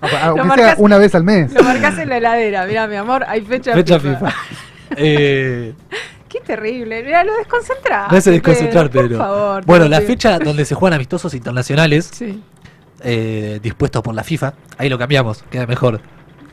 [0.01, 1.53] Aunque sea marcas- una vez al mes.
[1.53, 2.67] Lo marcás en la heladera.
[2.67, 4.17] Mira, mi amor, hay fecha, Fecha FIFA.
[4.31, 4.33] FIFA.
[4.97, 5.75] Eh,
[6.33, 7.03] Qué terrible.
[7.03, 8.11] Mira, lo desconcentrás.
[8.11, 9.19] me hace desconcentrar, Pedro, Pedro.
[9.19, 9.65] Por favor.
[9.67, 12.43] bueno, la fecha donde se juegan amistosos internacionales, Sí.
[13.03, 16.01] eh, dispuestos por la FIFA, ahí lo cambiamos, queda mejor.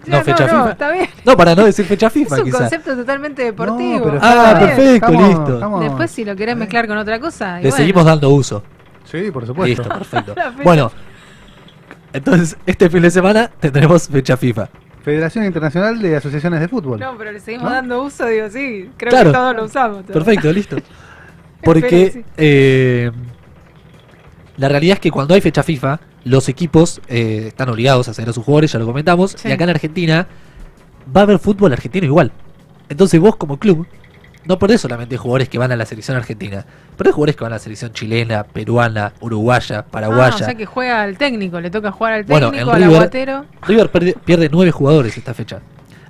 [0.06, 0.72] No, fecha no, FIFA.
[0.72, 1.08] está bien.
[1.24, 2.58] No, para no decir fecha Es FIFA, un quizá.
[2.58, 4.04] concepto totalmente deportivo.
[4.04, 4.68] pero Ah, bien.
[4.76, 5.54] perfecto, Estamos- listo.
[5.54, 7.60] estamos- Después, si lo querés mezclar con otra cosa.
[7.60, 7.78] y Le bueno.
[7.78, 8.64] seguimos dando uso.
[9.06, 9.82] Sí, por supuesto.
[9.84, 10.34] Listo, perfecto.
[10.36, 10.92] La fecha- bueno,
[12.14, 14.68] entonces este fin de semana tendremos fecha FIFA.
[15.10, 17.00] Federación Internacional de Asociaciones de Fútbol.
[17.00, 17.76] No, pero le seguimos ¿No?
[17.76, 18.90] dando uso, digo, sí.
[18.96, 19.32] Creo Claro.
[19.32, 20.06] que todos lo usamos.
[20.06, 20.14] todo.
[20.14, 20.78] Perfecto, listo.
[21.64, 23.12] Porque eh,
[24.58, 28.30] la realidad es que cuando hay fecha FIFA, los equipos eh, están obligados a hacer
[28.30, 29.48] a sus jugadores, ya lo comentamos, Sí.
[29.50, 30.28] y acá en Argentina
[31.16, 32.32] va a haber fútbol argentino igual.
[32.88, 33.88] Entonces vos como club
[34.46, 36.66] no perdés solamente jugadores que van a la selección argentina,
[36.98, 40.36] perdés jugadores que van a la selección chilena, peruana, uruguaya, Ah, paraguaya.
[40.36, 42.96] o sea que juega al técnico, le toca jugar al Bueno, técnico, en al River-
[42.98, 43.46] aguatero.
[43.68, 45.60] River pierde, pierde nueve jugadores esta fecha.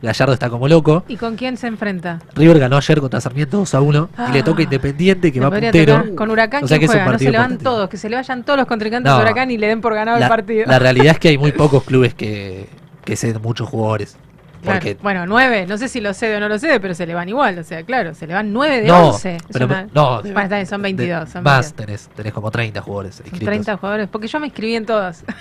[0.01, 1.03] Gallardo está como loco.
[1.09, 2.19] ¿Y con quién se enfrenta?
[2.33, 4.63] River ganó ayer contra Sarmiento 2 a 1 y le toca Ah.
[4.63, 5.97] Independiente que va puntero.
[5.97, 7.11] tocar Con Huracán, O sea ¿quién que juega?
[7.11, 9.17] No se le van todos, que se le vayan todos los contrincantes No.
[9.17, 10.65] de Huracán y le den por ganado la, el partido.
[10.67, 12.69] la realidad es que hay muy pocos clubes que,
[13.03, 14.15] que ceden muchos jugadores.
[14.61, 14.79] Claro.
[14.79, 17.13] Porque Bueno, nueve, no sé si lo cede o no lo cede, pero se le
[17.13, 17.57] van igual.
[17.59, 19.37] O sea, claro, se le van nueve de No, once.
[19.51, 21.25] Pero una- no, Bueno, son 22.
[21.25, 21.73] de- son más 22.
[21.73, 23.45] tenés, tenés como 30 jugadores inscritos.
[23.47, 25.23] 30 jugadores, porque yo me inscribí en todas.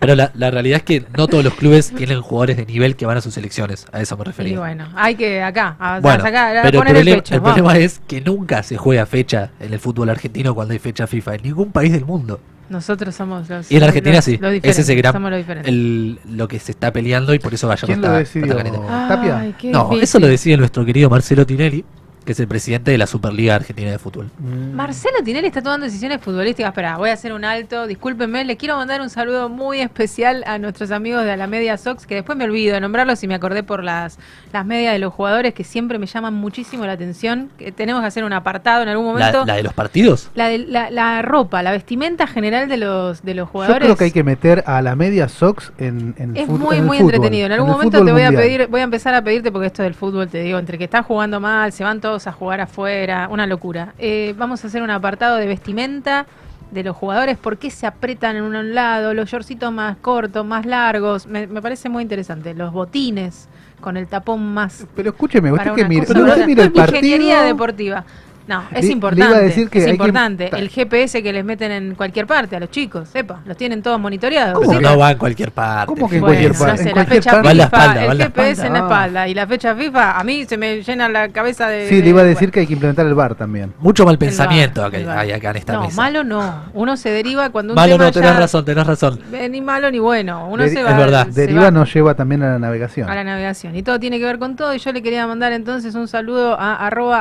[0.00, 3.04] Pero la, la realidad es que no todos los clubes tienen jugadores de nivel que
[3.04, 3.84] van a sus selecciones.
[3.90, 4.58] A eso me Y refería.
[4.60, 7.34] bueno, hay que acá, a, Bueno, a sacar, a pero el, poner el, problema, pecho.
[7.34, 7.54] el vamos.
[7.58, 11.34] problema es que nunca se juega fecha en el fútbol argentino cuando hay fecha FIFA
[11.34, 12.40] en ningún país del mundo.
[12.68, 13.70] Nosotros somos los.
[13.72, 14.36] Y en Argentina los- sí.
[14.38, 15.72] los Ese es el diferentes, gran somos los diferentes.
[15.72, 18.46] el, lo que se está peleando y por eso Gallardo ¿Quién lo está, decidió?
[18.52, 18.86] está caliente.
[18.88, 19.38] ¿Tapia?
[19.38, 20.02] Ay, qué No, difícil.
[20.04, 21.84] eso lo decide nuestro querido Marcelo Tinelli,
[22.28, 24.28] que es el presidente de la Superliga Argentina de Fútbol.
[24.74, 26.72] Marcelo Tinelli está tomando decisiones futbolísticas.
[26.72, 27.86] Espera, voy a hacer un alto.
[27.86, 32.04] Discúlpenme, le quiero mandar un saludo muy especial a nuestros amigos de la Media Sox,
[32.06, 34.18] que después me olvido de nombrarlos y me acordé por las,
[34.52, 37.48] las medias de los jugadores que siempre me llaman muchísimo la atención.
[37.56, 39.38] Que tenemos que hacer un apartado en algún momento.
[39.40, 40.28] La, la de los partidos.
[40.34, 43.84] La, de- la- la ropa, la vestimenta general de los, de los Yo jugadores.
[43.84, 46.86] creo que hay que meter a la media Sox en, en Es muy, en el
[46.88, 47.46] muy fútbol, entretenido.
[47.46, 49.94] En algún momento te voy a pedir, voy a empezar a pedirte, porque esto del
[49.94, 53.46] fútbol, te digo, entre que están jugando mal, se van todos a jugar afuera, una
[53.46, 53.94] locura.
[53.98, 56.26] Eh, vamos a hacer un apartado de vestimenta
[56.70, 60.66] de los jugadores, por qué se apretan en un lado, los shortcitos más cortos, más
[60.66, 61.26] largos.
[61.26, 62.52] Me, me parece muy interesante.
[62.54, 63.48] Los botines
[63.80, 64.86] con el tapón más.
[64.94, 66.98] Pero escúcheme, usted que mira, usted mira el partido.
[66.98, 68.04] Ingeniería deportiva.
[68.48, 69.38] No, es Le- le iba a importante.
[69.44, 70.50] decir que es que- importante.
[70.56, 74.00] El GPS que les meten en cualquier parte a los chicos, sepa, los tienen todos
[74.00, 74.66] monitoreados.
[74.66, 74.78] ¿sí?
[74.80, 75.86] no va en cualquier parte.
[75.86, 76.76] ¿Cómo que en Bueno, cualquier no parte?
[76.76, 77.46] sé, En la cualquier fecha parte.
[77.46, 78.78] Va en la FIFA, espalda, el la GPS en la espalda.
[79.04, 81.88] espalda y la fecha FIFA, a mí se me llena la cabeza de...
[81.88, 83.74] Sí, de- le iba a decir que hay que implementar el bar también.
[83.80, 85.18] Mucho mal pensamiento bar, bar.
[85.18, 85.96] hay acá en esta No, mesa.
[85.96, 86.62] malo no.
[86.72, 89.20] Uno se deriva cuando un Malo tema no, tenés ya- razón, tenés razón.
[89.32, 90.48] eh, Ni malo ni bueno.
[90.48, 91.26] Uno Deri- se va, es verdad.
[91.26, 93.10] Deriva va nos lleva también a la navegación.
[93.10, 93.76] a la navegación.
[93.76, 94.74] Y todo tiene que ver con todo.
[94.74, 97.20] Y yo le quería mandar entonces un saludo a arroba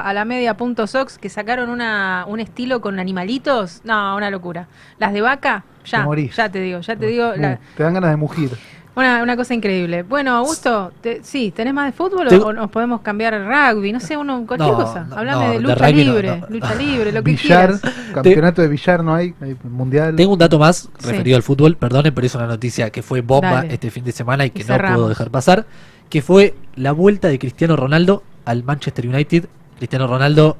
[1.18, 3.81] que sacaron una, un estilo con animalitos.
[3.84, 4.68] No, una locura.
[4.99, 6.35] Las de vaca, Te ya, morís.
[6.35, 7.31] ya te digo, ya te digo.
[7.35, 8.52] Uh, la- te dan ganas de mugir.
[8.95, 10.02] Una, una cosa increíble.
[10.02, 13.45] Bueno, Augusto, te- sí, ¿tenés más de fútbol o- Tengo- o, nos podemos cambiar el
[13.45, 13.94] rugby?
[13.94, 15.03] No sé, uno, cualquier No, cosa.
[15.03, 16.48] no, Hablame no, de lucha libre, no.
[16.49, 17.95] lucha libre, lo que Billar, quieras.
[18.14, 20.15] campeonato de billar no hay, hay mundial.
[20.15, 21.10] Tengo un dato más Sí.
[21.11, 23.73] referido al fútbol, perdonen, pero es una noticia que fue bomba Dale.
[23.76, 25.68] este fin de semana y Y que no puedo dejar pasar,
[26.10, 29.48] que fue la vuelta de Cristiano Ronaldo al Manchester United.
[29.77, 30.57] Cristiano Ronaldo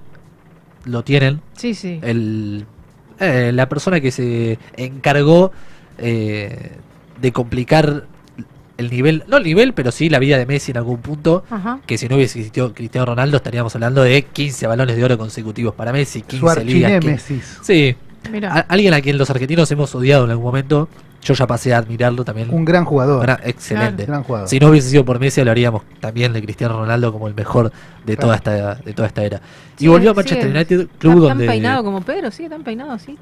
[0.88, 1.99] lo tienen, Sí, sí.
[2.01, 2.65] el,
[3.19, 5.51] eh, la persona que se encargó
[5.97, 6.72] eh,
[7.22, 8.05] de complicar
[8.77, 11.80] el nivel, no el nivel, pero sí la vida de Messi en algún punto, Ajá.
[11.88, 15.73] que si no hubiese existido Cristiano Ronaldo estaríamos hablando de 15 balones de oro consecutivos
[15.73, 17.03] para Messi, 15 Su ligas.
[17.03, 17.18] que-.
[17.64, 17.95] Sí,
[18.31, 18.53] Mira.
[18.53, 20.89] a- alguien a quien los argentinos hemos odiado en algún momento.
[21.23, 22.48] Yo ya pasé a admirarlo también.
[22.53, 23.26] Un gran jugador.
[23.26, 24.06] Gra- excelente.
[24.06, 24.48] Gran jugador.
[24.48, 27.72] Si no hubiese sido por Messi, hablaríamos también de Cristiano Ronaldo como el mejor
[28.06, 29.41] de toda esta de toda esta era.
[29.80, 32.91] Y volvió a Manchester United, club tan, donde Tan peinado como Pedro, sí, tan peinado
[32.94, 33.18] así,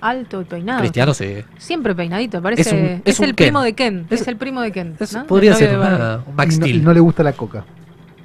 [0.00, 0.80] alto y peinado.
[0.80, 2.60] Cristiano se Siempre peinadito, parece.
[2.62, 3.46] Es Es, un- es un el Ken.
[3.48, 4.06] primo de Ken.
[4.10, 4.96] Es, Es- el primo de Ken.
[5.12, 5.26] ¿no?
[5.26, 6.84] podría El ser de una- un Max no, Steel.
[6.84, 7.64] no le gusta la coca.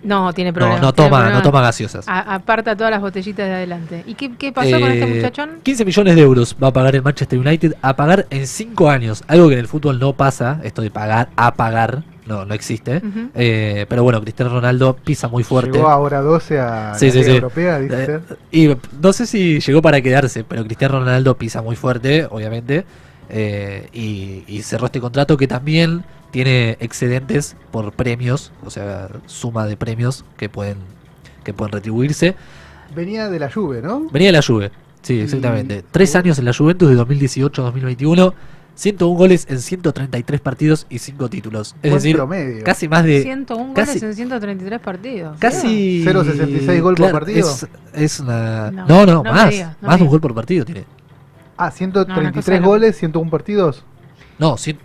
[0.05, 0.81] No, tiene problemas.
[0.81, 2.07] no toma, no toma gaseosas.
[2.07, 4.03] A- aparta todas las botellitas de adelante.
[4.05, 5.49] ¿Y qué, qué pasó con este Eh, muchachón?
[5.63, 9.23] 15 millones de euros va a pagar el Manchester United a pagar en 5 años.
[9.27, 12.03] Algo que en el fútbol no pasa, esto de pagar a pagar.
[12.25, 13.01] no, no existe.
[13.35, 15.73] Eh, pero bueno, Cristiano Ronaldo pisa muy fuerte.
[15.73, 17.35] Llegó ahora 12 a Sí, la sí, Liga sí.
[17.35, 18.19] Europea, dice Eh,
[18.51, 22.83] y no sé si llegó para quedarse, pero Cristiano Ronaldo pisa muy fuerte, obviamente.
[23.29, 26.03] eh, y, y cerró este contrato que también
[26.35, 30.75] tiene excedentes por premios, o sea, suma de premios que pueden,
[31.45, 32.35] que pueden retribuirse.
[32.93, 34.09] Venía de la Juve, ¿no?
[34.11, 34.69] Venía de la Juve,
[35.01, 35.81] sí, exactamente.
[35.91, 38.33] Tres años en la Juventus de 2018 a 2021.
[38.75, 41.75] 101 goles en 133 partidos y 5 títulos.
[41.81, 42.63] Es Buen decir, promedio.
[42.65, 43.21] casi más de.
[43.23, 45.37] 101 casi, goles en 133 partidos.
[45.39, 46.03] Casi.
[46.05, 47.49] 0.66 gol por Claro, partido.
[47.49, 48.71] Es, es una.
[48.71, 49.51] No, No, no, no más.
[49.51, 50.83] digas, no más de un gol por partido tiene.
[51.57, 52.69] Ah, No, una 133 cosa de loco.
[52.71, 53.85] goles, 101 partidos.
[54.39, 54.77] No, cien-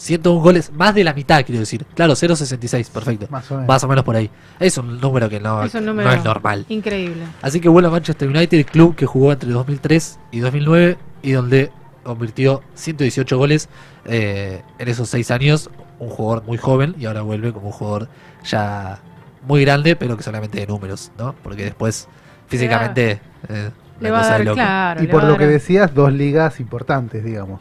[0.00, 1.84] 101 goles, más de la mitad, quiero decir.
[1.94, 3.26] Claro, 0.66, perfecto.
[3.28, 3.88] Más o menos.
[3.88, 4.30] menos por ahí.
[4.58, 6.64] Es un número que no, Es no normal.
[6.70, 7.22] Increíble.
[7.42, 11.32] Así que vuelve a Manchester United, el club que jugó entre 2003 y 2009 y
[11.32, 11.70] donde
[12.02, 13.68] convirtió 118 goles
[14.06, 15.70] eh, en esos 6 años.
[15.98, 18.08] Un jugador muy joven y ahora vuelve como un jugador
[18.42, 19.00] ya
[19.46, 21.34] muy grande, pero que solamente de números, ¿no?
[21.42, 22.08] Porque después
[22.46, 23.20] físicamente
[23.50, 23.70] eh,
[24.00, 25.04] Le la va a cosa dar, claro.
[25.04, 27.60] y por lo que decías, dos ligas importantes, digamos.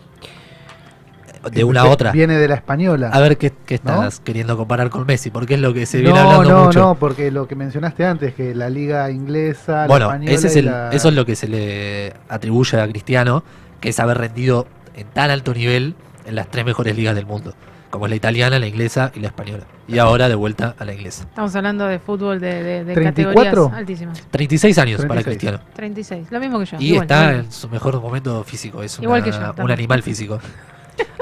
[1.51, 2.11] De una a otra.
[2.11, 3.09] Viene de la española.
[3.13, 3.93] A ver qué, qué ¿No?
[3.93, 6.79] estás queriendo comparar con Messi, porque es lo que se viene no, hablando no, mucho.
[6.79, 10.55] no, porque lo que mencionaste antes, que la liga inglesa, Bueno, la española ese es
[10.55, 13.43] y el, la- eso es lo que se le atribuye a Cristiano,
[13.79, 15.95] que es haber rendido en tan alto nivel
[16.25, 17.53] en las tres mejores ligas del mundo,
[17.89, 19.63] como es la italiana, la inglesa y la española.
[19.87, 21.23] Y ahora de vuelta a la inglesa.
[21.23, 23.43] Estamos hablando de fútbol de, de, de 34.
[23.43, 24.21] categorías altísimas.
[24.29, 25.25] 36 años para 36.
[25.37, 25.59] Cristiano.
[25.75, 26.77] 36, lo mismo que yo.
[26.79, 27.45] Y igual, está igual.
[27.45, 30.39] en su mejor momento físico, es Igual una- que yo, un animal físico.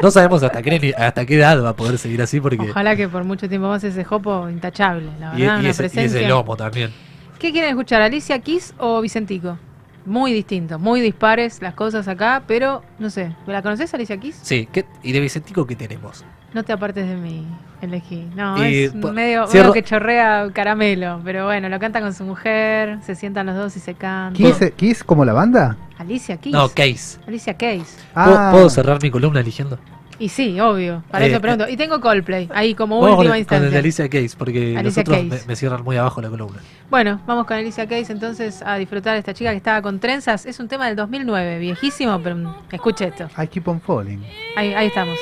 [0.02, 2.70] No sabemos hasta qué, hasta qué edad va a poder seguir así porque...
[2.70, 5.90] Ojalá que por mucho tiempo más ese jopo intachable, la verdad, y una ese, y
[5.90, 6.20] presencia.
[6.20, 6.92] ese lomo también.
[7.40, 9.58] ¿Qué quieren escuchar, Alicia Kiss o Vicentico?
[10.06, 14.40] Muy distintos, muy dispares las cosas acá, pero no sé, ¿la conoces Alicia Kiss?
[14.42, 16.24] Sí, ¿qué- ¿y de Vicentico qué tenemos?
[16.58, 17.46] No te apartes de mí,
[17.84, 18.28] elegí.
[18.36, 22.98] No, Y es medio, medio que chorrea caramelo, pero bueno, lo canta con su mujer,
[23.06, 24.34] se sientan los dos y se cantan.
[24.34, 25.78] ¿Kiss, Kiss como la banda?
[26.00, 26.52] Alicia Kiss.
[26.52, 27.20] No, Case.
[27.28, 27.56] Alicia.
[27.56, 27.84] ¿Puedo,
[28.16, 28.50] Ah.
[28.52, 29.78] puedo cerrar mi columna eligiendo?
[30.18, 31.70] Y sí, obvio, para Eh, eso pregunto.
[31.70, 33.70] Y tengo Coldplay, ahí como Vamos con última el, con el instancia.
[33.70, 35.30] de Alicia Case, porque los Alicia otros Keys.
[35.30, 36.58] me, me cierran muy abajo la columna.
[36.90, 40.48] Bueno, vamos con Alicia Keys entonces a disfrutar de esta chica que estaba con trenzas.
[40.48, 43.28] Es un tema del 2009, viejísimo, pero mm, escuche esto.
[43.40, 44.24] I keep on falling.
[44.56, 45.20] Ahí, ahí estamos.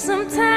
[0.00, 0.49] Sometimes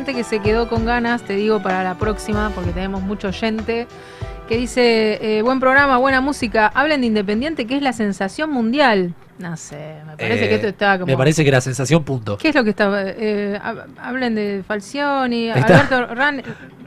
[0.00, 3.86] gente que se quedó con ganas, te digo, para la próxima, porque tenemos mucho oyente,
[4.48, 6.68] que dice, eh, buen programa, buena música.
[6.74, 9.12] Hablen de Independiente, que es la sensación mundial.
[9.38, 11.06] No sé, me parece Eh, que esto está como...
[11.06, 12.38] Me parece que era sensación punto.
[12.38, 12.90] ¿Qué es lo que está?
[13.08, 15.50] eh, hab- hablen de Falcioni.
[15.50, 16.42] Alberto Ran...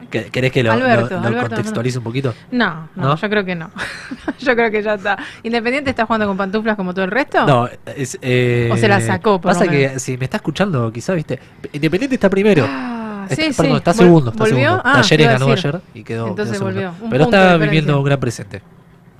[0.10, 2.34] ¿Qué- ¿Querés que lo, Alberto, lo Alberto, contextualice un poquito?
[2.52, 3.16] No, no, ¿No?
[3.16, 3.72] yo creo que no.
[4.40, 5.18] yo creo que ya está.
[5.42, 7.46] ¿Independiente está jugando con pantuflas como todo el resto?
[7.48, 11.14] No, es, eh, ¿O se la sacó, por Pasa que si me está escuchando, quizá,
[11.14, 11.40] viste.
[11.72, 12.66] Independiente está primero.
[12.70, 12.90] Ah,
[13.30, 13.78] Está- sí, perdón, sí.
[13.78, 14.32] está segundo.
[14.32, 14.58] Está ¿volvió?
[14.70, 14.82] segundo.
[14.86, 16.28] Ah, a ganó ayer y quedó.
[16.28, 16.74] Entonces quedó segundo.
[16.76, 17.04] volvió.
[17.06, 18.62] Un Pero punto está viviendo un gran presente.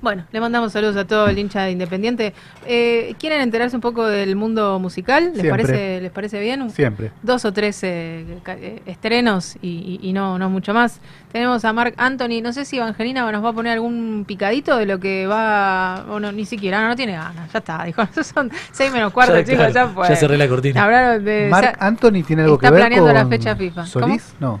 [0.04, 2.34] Bueno, le mandamos saludos a todo el hincha de Independiente.
[2.66, 5.32] Eh, ¿Quieren enterarse un poco del mundo musical?
[5.32, 5.50] ¿Les Siempre.
[5.64, 6.60] parece, ¿les parece bien?
[6.60, 7.10] Un- Siempre.
[7.22, 11.00] Dos o tres eh, ca- eh, estrenos y, y- y no, no mucho más.
[11.32, 12.42] Tenemos a Mark Anthony.
[12.42, 16.04] No sé si Evangelina nos va a poner algún picadito de lo que va.
[16.10, 17.50] O no, ni siquiera, no, no tiene ganas.
[17.50, 18.06] Ya está, dijo.
[18.34, 20.08] Son seis menos cuarto, Ya, chicos, claro, ya fue.
[20.10, 20.84] ya cerré la cortina.
[20.84, 21.48] Hablaron de.
[21.50, 23.86] Marc ya- Anthony tiene algo que está ver planeando con la fecha FIFA.
[23.86, 24.60] Solís, no.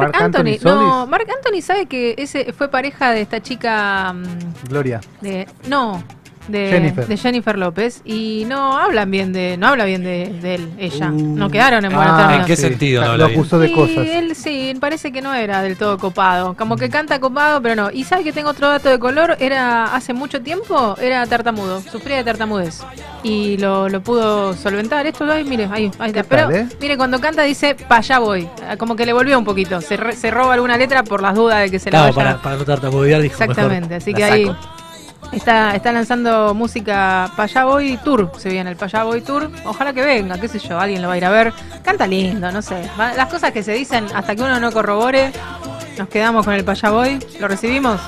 [0.00, 1.06] Mark, Anthony, Anthony no.
[1.06, 5.00] Mark Anthony sabe que ese fue pareja de esta chica mm, Gloria.
[5.20, 6.02] de no
[6.48, 7.06] de Jennifer.
[7.06, 11.10] de Jennifer López y no hablan bien de no habla bien de, de él ella
[11.10, 13.38] no quedaron en Ah, buenos términos ¿En qué sentido no Lo habla bien?
[13.40, 14.06] acusó de y cosas.
[14.06, 16.54] él sí, parece que no era del todo copado.
[16.54, 17.90] Como que canta copado, pero no.
[17.90, 19.36] Y sabe que tengo otro dato de color.
[19.40, 21.80] Era hace mucho tiempo, era tartamudo.
[21.80, 22.82] Sufría de tartamudez.
[23.22, 25.06] Y lo, lo pudo solventar.
[25.06, 26.22] Esto, ay, mire, ahí, ahí está.
[26.22, 26.68] ¿Qué Pero, tal, eh?
[26.80, 28.48] mire, cuando canta dice, pa' allá voy.
[28.68, 29.80] Ah, Como que le volvió un poquito.
[29.80, 32.30] Se, re- se roba alguna letra por las dudas de que se la Claro, vaya.
[32.32, 34.58] para, para no tartamudear, dijo mejor, Exactamente, así la que ahí saco.
[35.32, 40.02] Está, está lanzando música Payá Boy Tour, se viene el Payá Boy Tour, ojalá que
[40.02, 41.52] venga, qué sé yo, alguien lo va a ir a ver,
[41.82, 45.32] canta lindo, no sé, las cosas que se dicen hasta que uno no corrobore,
[45.98, 48.00] nos quedamos con el Payá Boy, ¿lo recibimos?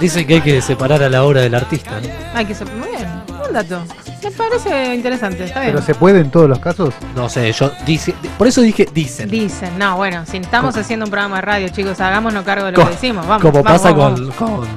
[0.00, 2.00] Dicen que hay que separar a la obra del artista.
[2.00, 2.08] ¿no?
[2.34, 3.08] Hay que muy bien,
[3.46, 3.82] un dato,
[4.22, 5.72] me parece interesante, está bien.
[5.72, 6.94] Pero se puede en todos los casos.
[7.16, 9.28] No sé, yo dice, por eso dije dicen.
[9.28, 12.84] Dicen, no, bueno, si estamos haciendo un programa de radio, chicos, hagámonos cargo de lo
[12.84, 13.42] que decimos, vamos.
[13.42, 14.20] Como vamos, pasa vamos.
[14.20, 14.68] con, con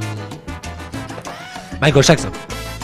[1.85, 2.31] Michael Jackson.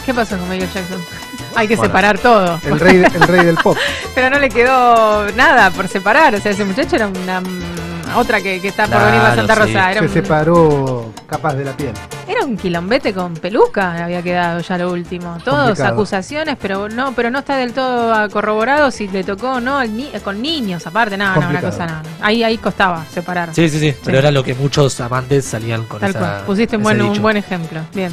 [0.06, 1.00] ¿Qué pasó con Michael Jackson?
[1.56, 2.58] Hay que Bueno, separar todo.
[2.64, 3.76] El rey, de- el rey del pop.
[4.14, 6.34] Pero no le quedó nada por separar.
[6.34, 9.54] O sea, ese muchacho era una mm, otra que, que está por venir a Santa
[9.54, 9.60] sí.
[9.60, 9.90] Rosa.
[9.92, 11.92] Era Se separó capas de la piel.
[12.26, 15.36] era un quilombete con peluca, había quedado ya lo último.
[15.44, 15.92] Todos Complicado.
[15.94, 19.94] acusaciones, pero no, pero no está del todo corroborado si le tocó o no al
[19.96, 22.02] ni- con niños, aparte, no, no, una cosa no.
[22.22, 23.54] Ahí, ahí costaba separar.
[23.54, 26.42] Sí, sí, sí, pero era lo que muchos amantes salían con Tal esa, cual.
[26.46, 27.80] Pusiste un buen, un buen ejemplo.
[27.94, 28.10] Bien.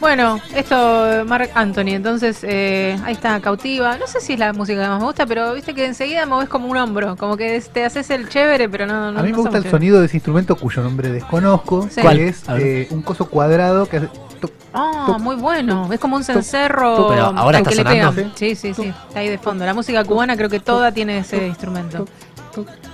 [0.00, 3.96] Bueno, esto, Mark Anthony, entonces eh, ahí está, cautiva.
[3.96, 6.48] No sé si es la música que más me gusta, pero viste que enseguida moves
[6.48, 9.12] como un hombro, como que te haces el chévere, pero no.
[9.12, 11.96] no A mí me no gusta el sonido de ese instrumento cuyo nombre desconozco, Sí.
[11.96, 12.18] que ¿Cuál?
[12.20, 14.08] es eh, un coso cuadrado que hace
[14.76, 15.88] Ah, muy bueno.
[15.92, 17.08] Es como un cencerro.
[17.08, 18.32] Pero ahora está que le sonando.
[18.34, 18.92] Sí, sí, sí.
[19.08, 19.64] Está ahí de fondo.
[19.64, 22.06] La música cubana creo que toda tiene ese instrumento.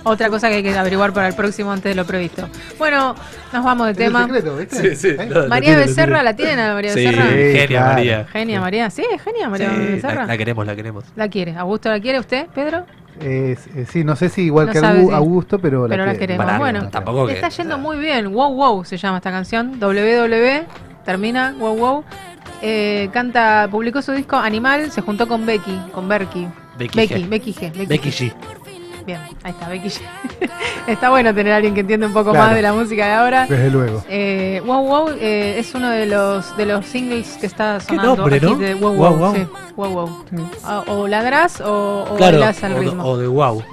[0.03, 2.49] Otra cosa que hay que averiguar para el próximo antes de lo previsto.
[2.79, 3.15] Bueno,
[3.53, 4.23] nos vamos de tema.
[4.25, 4.95] secreto, ¿viste?
[4.95, 5.15] Sí, sí.
[5.19, 5.29] ¿Eh?
[5.47, 6.23] María Becerra.
[6.23, 7.23] ¿la tienen a María Sí, Becerra?
[7.25, 7.93] genia claro.
[7.93, 8.25] María.
[8.31, 8.89] Genia María.
[8.89, 10.15] Sí, genia María Sí, Becerra.
[10.21, 11.03] la, la queremos, la queremos.
[11.15, 11.55] La quiere.
[11.55, 12.85] ¿Augusto la quiere usted, Pedro?
[13.19, 15.05] Eh, eh, sí, no sé si igual No que sabe.
[15.13, 16.45] Augusto, pero, Pero la que- queremos.
[16.45, 18.31] Para, bueno, tampoco que- está yendo muy bien.
[18.33, 19.79] Wow, wow se llama esta canción.
[19.79, 20.65] WW,
[21.05, 22.03] termina, wow, wow.
[22.63, 26.47] Eh, canta, publicó su disco Animal, se juntó con Becky, con Berky.
[26.77, 27.29] Becky Becky, G.
[27.29, 27.61] Becky G.
[27.71, 28.33] Becky Becky G.
[29.05, 29.89] Bien, ahí está, Becky
[30.87, 32.47] está bueno tener a alguien que entiende un poco Claro.
[32.47, 33.45] más de la música de ahora.
[33.47, 34.03] Desde luego.
[34.09, 38.37] Eh, wow Wow eh, es uno de los de los singles que está sonando nombre,
[38.37, 38.55] aquí ¿no?
[38.57, 39.17] de Wow Wow Wow.
[39.19, 39.35] Wow.
[39.35, 40.25] sí, wow, wow.
[40.63, 43.03] Ah, o ladrás o, o Claro, bailás al o, ritmo.
[43.03, 43.63] o de wow.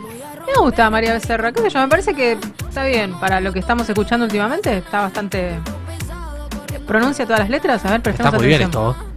[0.46, 2.38] Me gusta María Becerra, qué sé yo, me parece que
[2.68, 5.52] está bien para lo que estamos escuchando últimamente, está bastante...
[6.86, 7.84] ¿Pronuncia todas las letras?
[7.84, 8.96] A ver, Está prestemos muy bien esto.
[8.98, 9.09] ¿eh?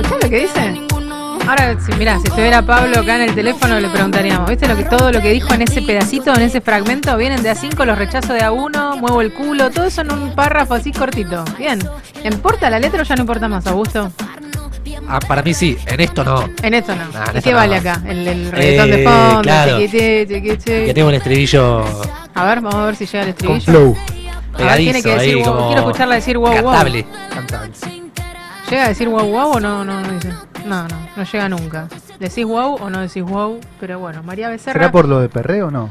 [0.00, 0.80] ¿Escuchás lo que dice?
[1.48, 4.84] Ahora, si, mirá, si estuviera Pablo acá en el teléfono le preguntaríamos, ¿viste lo que
[4.84, 7.16] todo lo que dijo en ese pedacito, en ese fragmento?
[7.16, 10.74] Vienen de A5, los rechazo de A1, muevo el culo, todo eso en un párrafo
[10.74, 11.44] así cortito.
[11.58, 11.78] Bien.
[12.22, 14.12] ¿Le importa la letra o ya no importa más, Augusto?
[15.08, 16.48] Ah, para mí sí, en esto no.
[16.62, 17.04] En esto no.
[17.12, 17.56] Nah, en ¿Y esto qué no.
[17.56, 18.00] vale acá?
[18.06, 19.78] El, el reggaetón de Eh, fondo, claro.
[19.80, 21.84] chiquití, tengo un estribillo
[22.34, 23.94] A ver, vamos a ver si llega el Con estribillo.
[23.94, 23.96] flow.
[24.54, 25.44] A ver, tiene que pegadizo, decir ahí wow.
[25.54, 26.62] como Quiero escucharla decir wow, wow.
[26.72, 27.06] cantable.
[28.70, 30.32] ¿Llega a decir wow, wow o no, no, no dice?
[30.64, 31.88] No, no, no llega nunca.
[32.20, 33.58] ¿Decís wow o no decís wow?
[33.80, 34.74] Pero bueno, María Becerra.
[34.74, 35.90] ¿Será por lo de perreo o no?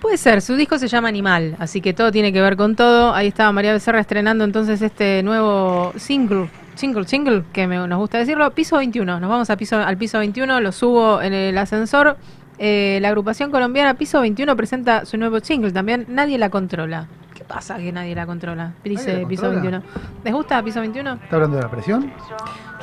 [0.00, 3.14] Puede ser, su disco se llama Animal, así que todo tiene que ver con todo.
[3.14, 8.18] Ahí estaba María Becerra estrenando entonces este nuevo single, single, single, que me- nos gusta
[8.18, 9.18] decirlo, Piso 21.
[9.18, 12.16] Nos vamos a piso, al Piso 21, lo subo en el ascensor.
[12.58, 17.06] Eh, la agrupación colombiana Piso 21 presenta su nuevo single también, Nadie la controla.
[17.48, 18.74] Pasa que nadie la controla?
[18.84, 19.78] Dice ¿Nadie la Piso controla?
[19.78, 20.02] 21.
[20.22, 21.14] ¿Les gusta Piso 21?
[21.14, 22.12] ¿Está hablando de la presión?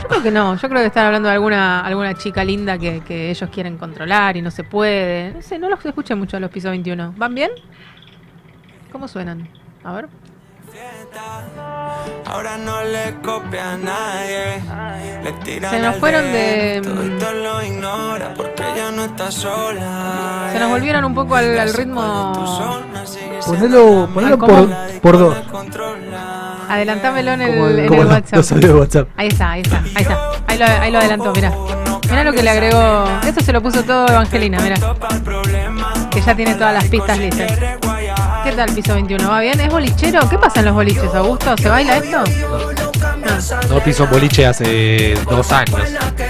[0.01, 3.01] Yo creo que no, yo creo que están hablando de alguna, alguna chica linda que,
[3.01, 5.33] que ellos quieren controlar y no se puede.
[5.33, 7.13] No sé, no los escuché mucho a los Piso 21.
[7.15, 7.51] ¿Van bien?
[8.91, 9.47] ¿Cómo suenan?
[9.83, 10.09] A ver.
[12.25, 14.61] Ahora no le copia a nadie.
[15.23, 20.49] Le tiran Se nos fueron de- Todito lo ignora porque ella no está sola.
[20.51, 22.33] Se nos volvieron un poco al, al ritmo.
[23.45, 24.69] Ponelo, ponelo por,
[25.01, 25.35] por dos.
[26.67, 28.39] Adelantámelo en el, en WhatsApp.
[28.61, 29.07] de.
[29.15, 30.29] Ahí está, ahí está, ahí está.
[30.47, 31.51] Ahí lo, ahí lo adelantó, mira.
[32.09, 33.05] Mira lo que le agregó.
[33.25, 34.75] Esto se lo puso todo Evangelina, mira.
[36.11, 37.51] Que ya tiene todas las pistas listas.
[38.45, 39.27] ¿Qué tal piso 21?
[39.29, 39.59] ¿Va bien?
[39.59, 40.29] ¿Es bolichero?
[40.29, 41.55] ¿Qué pasa en los boliches, Augusto?
[41.57, 42.23] ¿Se baila esto?
[43.69, 45.79] No piso un boliche hace dos años.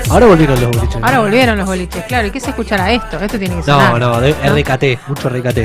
[0.10, 0.96] Ahora volvieron los boliches.
[1.04, 2.28] Ahora volvieron los boliches, claro.
[2.28, 3.20] ¿Y qué se escuchará esto?
[3.20, 4.00] Esto tiene que No, sonar.
[4.00, 5.60] no, de RKT, mucho RKT.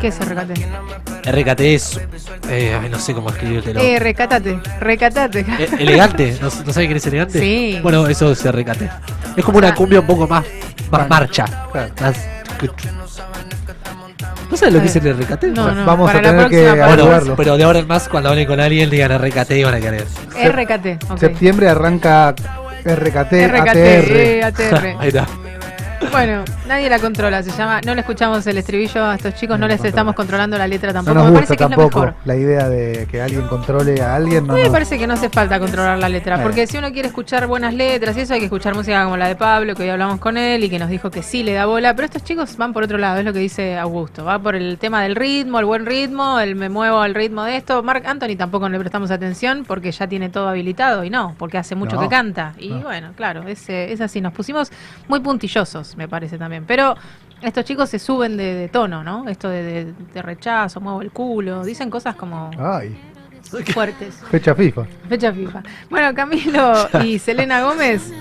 [0.00, 1.30] ¿Qué es RKT?
[1.30, 2.00] RKT es.
[2.48, 3.80] Eh, ay, no sé cómo escribírtelo.
[3.80, 5.40] Eh, recatate, recatate.
[5.58, 6.38] Eh, ¿Elegante?
[6.40, 7.38] ¿No, ¿No sabe quién es elegante?
[7.38, 7.78] Sí.
[7.82, 8.82] Bueno, eso es RKT.
[9.36, 10.44] Es como una cumbia un poco más,
[10.90, 11.44] más marcha.
[12.00, 12.16] Más-
[14.50, 15.44] ¿No sabes lo que es el RKT?
[15.44, 17.36] No, no, Vamos para a la tener que próxima, para la Bueno, averiguarlo.
[17.36, 20.04] pero de ahora en más, cuando hablen con alguien, digan RKT y van a querer.
[20.32, 21.18] RKT, ok.
[21.18, 22.34] Septiembre arranca
[22.84, 23.76] RKT, RKT, ATR.
[24.16, 24.96] eh, ATR.
[25.00, 25.26] Ahí está.
[26.12, 27.80] Bueno, nadie la controla, se llama.
[27.84, 30.94] No le escuchamos el estribillo a estos chicos, no les estamos controlando la letra No
[31.02, 31.14] tampoco.
[31.14, 32.14] nos Me gusta parece que es lo mejor.
[32.24, 34.46] la idea de que alguien controle a alguien.
[34.46, 36.40] No, me nos- parece que no hace falta controlar la letra, Eh.
[36.42, 39.28] porque si uno quiere escuchar buenas letras y eso hay que escuchar música como la
[39.28, 41.66] de Pablo, que hoy hablamos con él y que nos dijo que sí le da
[41.66, 44.54] bola, pero estos chicos van por otro lado, es lo que dice Augusto, va por
[44.54, 47.82] el tema del ritmo, el buen ritmo, el me muevo al ritmo de esto.
[47.82, 51.74] Mark Anthony tampoco le prestamos atención porque ya tiene todo habilitado y no, porque hace
[51.74, 52.02] mucho No.
[52.02, 52.52] que canta.
[52.58, 52.80] Y No.
[52.82, 54.70] bueno, claro, es, es así, nos pusimos
[55.08, 56.94] muy puntillosos, me parece también, pero
[57.42, 59.28] estos chicos se suben de, de tono, ¿no?
[59.28, 62.96] Esto de, de- de rechazo, muevo el culo, dicen cosas como Ay,
[63.72, 64.16] fuertes.
[64.30, 64.84] fecha FIFA.
[65.08, 65.62] Fecha FIFA.
[65.90, 66.72] Bueno, Camilo
[67.04, 68.12] y Selena Gómez.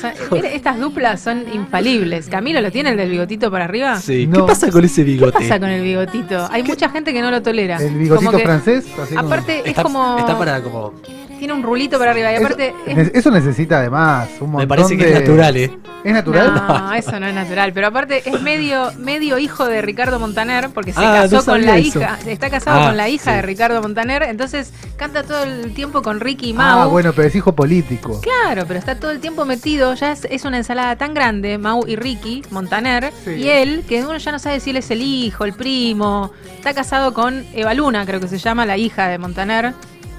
[0.00, 2.28] son- mire, estas duplas son infalibles.
[2.28, 3.98] Camilo lo tiene el del bigotito para arriba.
[4.00, 4.26] Sí.
[4.26, 4.40] No.
[4.40, 5.32] ¿Qué pasa con ese ¿Qué bigote?
[5.32, 6.46] pasa con el bigotito?
[6.50, 7.78] Hay mucha gente que no lo tolera.
[7.78, 8.86] El bigotito Como que- francés.
[9.00, 10.92] así como- Aparte es Está, como está para como.
[11.38, 14.66] Tiene un rulito para arriba y aparte eso, es- eso necesita además un montón Me
[14.68, 15.78] parece que de- es natural, ¿eh?
[16.04, 16.54] ¿Es natural?
[16.54, 17.72] No, eso no es natural.
[17.72, 21.66] Pero aparte es medio, medio hijo de Ricardo Montaner, porque se Ah, casó no con
[21.66, 21.98] la eso.
[22.00, 23.36] hija, está casado Ah, con la hija sí.
[23.36, 26.80] de Ricardo Montaner, entonces canta todo el tiempo con Ricky y Mau.
[26.82, 28.20] Ah, bueno, pero es hijo político.
[28.20, 31.84] Claro, pero está todo el tiempo metido, ya es, es una ensalada tan grande, Mau
[31.88, 33.32] y Ricky, Montaner, Sí.
[33.32, 36.72] y él, que uno ya no sabe si él es el hijo, el primo, está
[36.72, 39.74] casado con Eva Luna, creo que se llama, la hija de Montaner.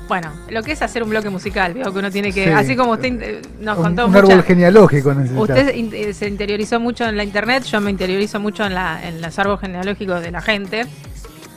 [0.07, 2.49] Bueno, lo que es hacer un bloque musical, digo que uno tiene que, Sí.
[2.51, 5.41] así como usted eh, nos Un, contó un mucha- árbol genealógico necesita.
[5.41, 9.05] Usted in- eh, se interiorizó mucho en la internet, yo me interiorizo mucho en, la,
[9.05, 10.85] en los árboles genealógicos de la gente.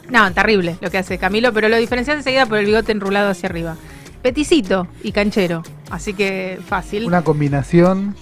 [0.09, 3.49] No, terrible lo que hace Camilo, pero lo diferencias enseguida por el bigote enrulado hacia
[3.49, 3.77] arriba.
[4.23, 7.07] Peticito y canchero, así que fácil.
[7.07, 8.17] Una combinación.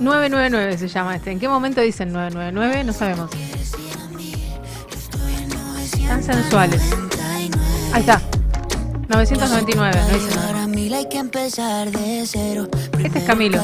[0.00, 1.30] 999 se llama este.
[1.30, 2.84] ¿En qué momento dicen 999?
[2.84, 3.30] No sabemos.
[6.08, 6.82] Tan sensuales.
[7.92, 8.20] Ahí está.
[9.08, 10.66] 999, no nada.
[12.26, 12.68] Cero.
[13.02, 13.58] Este es Camilo.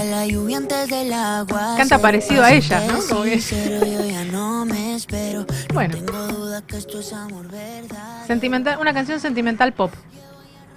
[1.76, 3.02] Canta parecido a ella, ¿no?
[3.08, 3.40] Como que-.
[5.74, 5.96] Bueno.
[8.26, 9.92] Sentimental, una canción sentimental pop.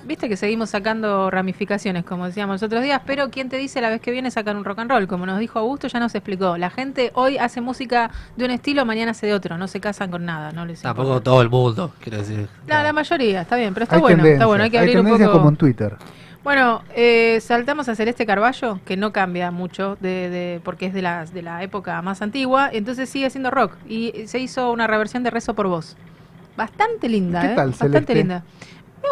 [0.05, 3.89] Viste que seguimos sacando ramificaciones, como decíamos los otros días, pero ¿quién te dice la
[3.89, 5.07] vez que viene sacar un rock and roll?
[5.07, 6.57] Como nos dijo Augusto, ya nos explicó.
[6.57, 9.57] La gente hoy hace música de un estilo, mañana hace de otro.
[9.57, 11.23] No se casan con nada, no les Tampoco importa.
[11.23, 12.47] todo el mundo, quiero decir.
[12.67, 15.03] No, la mayoría, está bien, pero está hay bueno, está bueno, hay que abrir un
[15.05, 15.39] tendencias poco.
[15.39, 15.95] como en Twitter.
[16.43, 21.01] Bueno, eh, saltamos a Celeste Carballo, que no cambia mucho de, de- porque es de
[21.01, 23.71] la, de la época más antigua, entonces sigue siendo rock.
[23.89, 25.97] Y se hizo una reversión de Rezo por Vos.
[26.55, 27.55] Bastante linda, ¿Qué ¿eh?
[27.55, 28.15] tal, Bastante Celeste?
[28.15, 28.43] linda.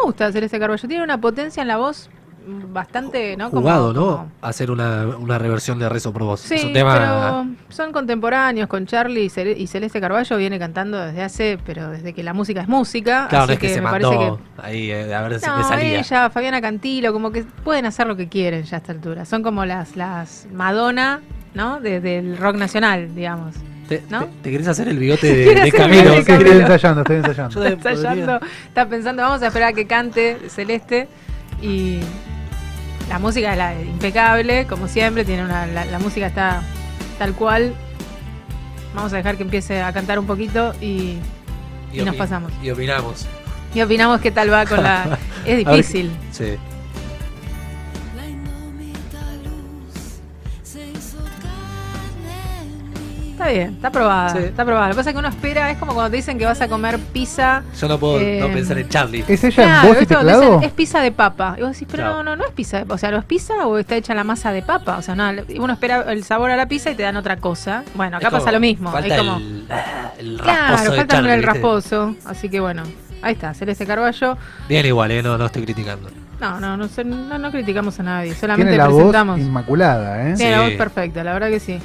[0.00, 2.10] Me gusta Celeste Carballo, tiene una potencia en la voz
[2.46, 3.48] bastante, ¿no?
[3.48, 4.00] Como- Jugado, ¿no?
[4.16, 6.40] como- Hacer una, una reversión de Rezo por Vos.
[6.40, 6.94] Sí, es un tema.
[6.94, 11.88] pero son contemporáneos con Charlie y, Cele- y Celeste Carballo viene cantando desde hace, pero
[11.90, 13.26] desde que la música es música.
[13.30, 15.46] Claro, así no es que, se me parece mandó que ahí eh, a ver si
[15.46, 15.98] no, me salía.
[16.00, 19.24] ella, Fabiana Cantilo, como que pueden hacer lo que quieren ya a esta altura.
[19.24, 21.20] Son como las, las Madonna,
[21.54, 21.80] ¿no?
[21.80, 23.54] De- del rock nacional, digamos.
[23.88, 24.24] Te, ¿no?
[24.24, 26.10] te- te querés hacer el bigote de, de Camilo.
[26.12, 26.18] de.
[26.18, 27.54] Estoy ensayando, estoy ensayando.
[27.54, 31.08] Yo Está ensayando, está pensando, vamos a esperar a que cante Celeste
[31.62, 32.00] y
[33.08, 36.62] la música es la, impecable, como siempre, tiene una, la, la música está
[37.18, 37.74] tal cual.
[38.94, 41.18] Vamos a dejar que empiece a cantar un poquito y,
[41.92, 42.52] y nos pasamos.
[42.62, 43.26] Y opinamos.
[43.74, 45.18] Y opinamos qué tal va con la...
[45.44, 46.10] Es ver difícil.
[46.30, 46.54] Sí.
[53.34, 54.28] Está bien, está aprobada.
[54.30, 54.38] Sí.
[54.38, 54.86] Está aprobada.
[54.86, 56.68] Lo que pasa es que uno espera, es como cuando te dicen que vas a
[56.68, 57.64] comer pizza.
[57.80, 59.24] Yo no puedo eh, no pensar en Charlie.
[59.26, 60.40] ¿Es ella Claro, en voz y teclado?
[60.40, 61.56] dicen, es pizza de papa.
[61.58, 62.84] Y vos decís, pero no, no, no es pizza.
[62.84, 64.98] de- O sea, ¿no es pizza o está hecha la masa de papa?
[64.98, 65.28] O sea, no,
[65.58, 67.82] uno espera el sabor a la pizza y te dan otra cosa.
[67.96, 68.92] Bueno, acá Es como- pasa lo mismo.
[68.92, 70.44] Falta es como, el, ah, el rasposo
[70.76, 71.30] claro, de falta Charlie.
[71.32, 71.52] el ¿viste?
[71.52, 72.16] rasposo.
[72.26, 72.84] Así que bueno,
[73.20, 74.38] ahí está, Celeste Carballo.
[74.68, 76.08] Bien igual, eh, no, no estoy criticando.
[76.40, 79.38] No, no, no, sé, no, no criticamos a nadie, solamente Tiene la voz presentamos.
[79.40, 80.34] inmaculada, ¿eh?
[80.36, 80.68] Tiene la Sí.
[80.70, 81.78] voz perfecta, la verdad que sí.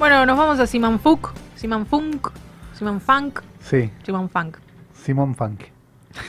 [0.00, 2.28] Bueno, nos vamos a Siman Funk, Siman Funk,
[2.74, 4.56] Siman Funk, Sí, Siman Funk,
[4.94, 5.60] Simón Funk.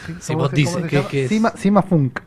[0.06, 1.08] Sí, Simón ¿cómo se- dice cómo se que- llama?
[1.10, 2.20] que es- Sima, Sima Funk.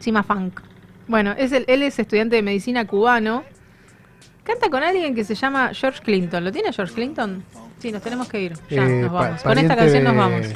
[0.00, 0.60] Sima Funk.
[1.08, 3.44] Bueno, es el, él es estudiante de medicina cubano.
[4.44, 6.42] Canta con alguien que se llama George Clinton.
[6.44, 7.44] ¿Lo tiene George Clinton?
[7.82, 8.52] Sí, nos tenemos que ir.
[8.70, 9.42] Ya, Eh, nos vamos.
[9.42, 10.46] Con esta canción nos vamos.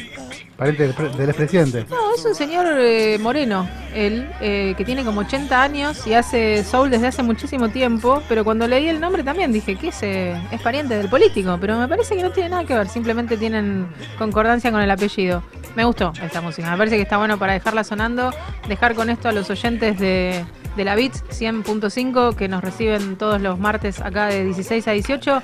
[0.57, 1.85] Pariente del, del expresidente.
[1.91, 6.63] No, es un señor eh, moreno, él, eh, que tiene como 80 años y hace
[6.65, 10.63] soul desde hace muchísimo tiempo, pero cuando leí el nombre también dije que es, es
[10.63, 13.87] pariente del político, pero me parece que no tiene nada que ver, simplemente tienen
[14.19, 15.43] concordancia con el apellido.
[15.75, 18.31] Me gustó esta música, me parece que está bueno para dejarla sonando,
[18.67, 20.43] dejar con esto a los oyentes de,
[20.75, 25.43] de la Beats 100.5 que nos reciben todos los martes acá de 16 a 18.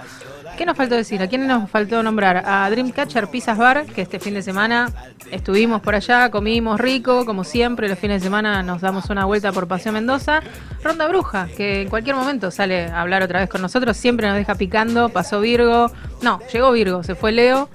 [0.56, 1.22] ¿Qué nos faltó decir?
[1.22, 2.42] ¿A quién nos faltó nombrar?
[2.46, 4.92] A Dreamcatcher Pizzas Bar, que este fin de semana
[5.30, 9.50] estuvimos por allá, comimos rico, como siempre, los fines de semana nos damos una vuelta
[9.50, 10.40] por Paseo Mendoza.
[10.84, 14.36] Ronda Bruja, que en cualquier momento sale a hablar otra vez con nosotros, siempre nos
[14.36, 17.68] deja picando, pasó Virgo, no, llegó Virgo, se fue Leo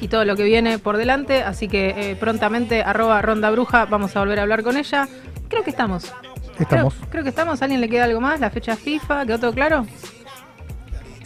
[0.00, 4.16] y todo lo que viene por delante, así que eh, prontamente arroba Ronda Bruja, vamos
[4.16, 5.08] a volver a hablar con ella.
[5.48, 6.12] Creo que estamos.
[6.58, 6.94] Estamos.
[6.94, 7.62] Creo, creo que estamos.
[7.62, 8.40] ¿A alguien le queda algo más?
[8.40, 9.26] ¿La fecha FIFA?
[9.26, 9.86] ¿Quedó todo claro?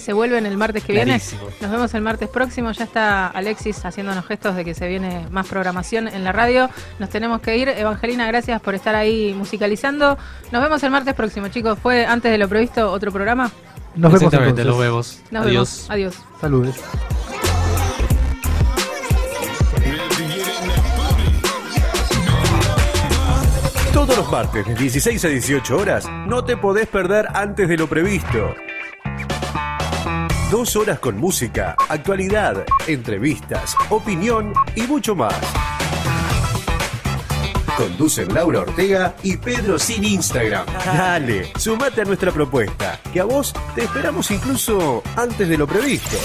[0.08, 1.42] Se vuelven el martes que Clarísimo.
[1.42, 1.56] viene.
[1.60, 2.72] Nos vemos el martes próximo.
[2.72, 6.70] Ya está Alexis haciéndonos gestos de que se viene más programación en la radio.
[6.98, 7.68] Nos tenemos que ir.
[7.68, 10.16] Evangelina, gracias por estar ahí musicalizando.
[10.50, 11.78] Nos vemos el martes próximo, chicos.
[11.78, 13.50] ¿Fue antes de lo previsto otro programa?
[13.96, 14.66] Nos vemos Exactamente, entonces.
[14.66, 15.20] nos vemos.
[15.30, 15.86] Nos Adiós.
[15.86, 15.90] vemos.
[15.90, 16.14] Adiós.
[16.40, 16.76] Saludes.
[23.92, 27.88] Todos los martes de 16 a 18 horas no te podés perder antes de lo
[27.88, 28.54] previsto.
[30.50, 35.34] Dos horas con música, actualidad, entrevistas, opinión y mucho más.
[37.76, 40.64] Conducen Laura Ortega y Pedro Sin Instagram.
[40.86, 46.16] Dale, sumate a nuestra propuesta, que a vos te esperamos incluso antes de lo previsto.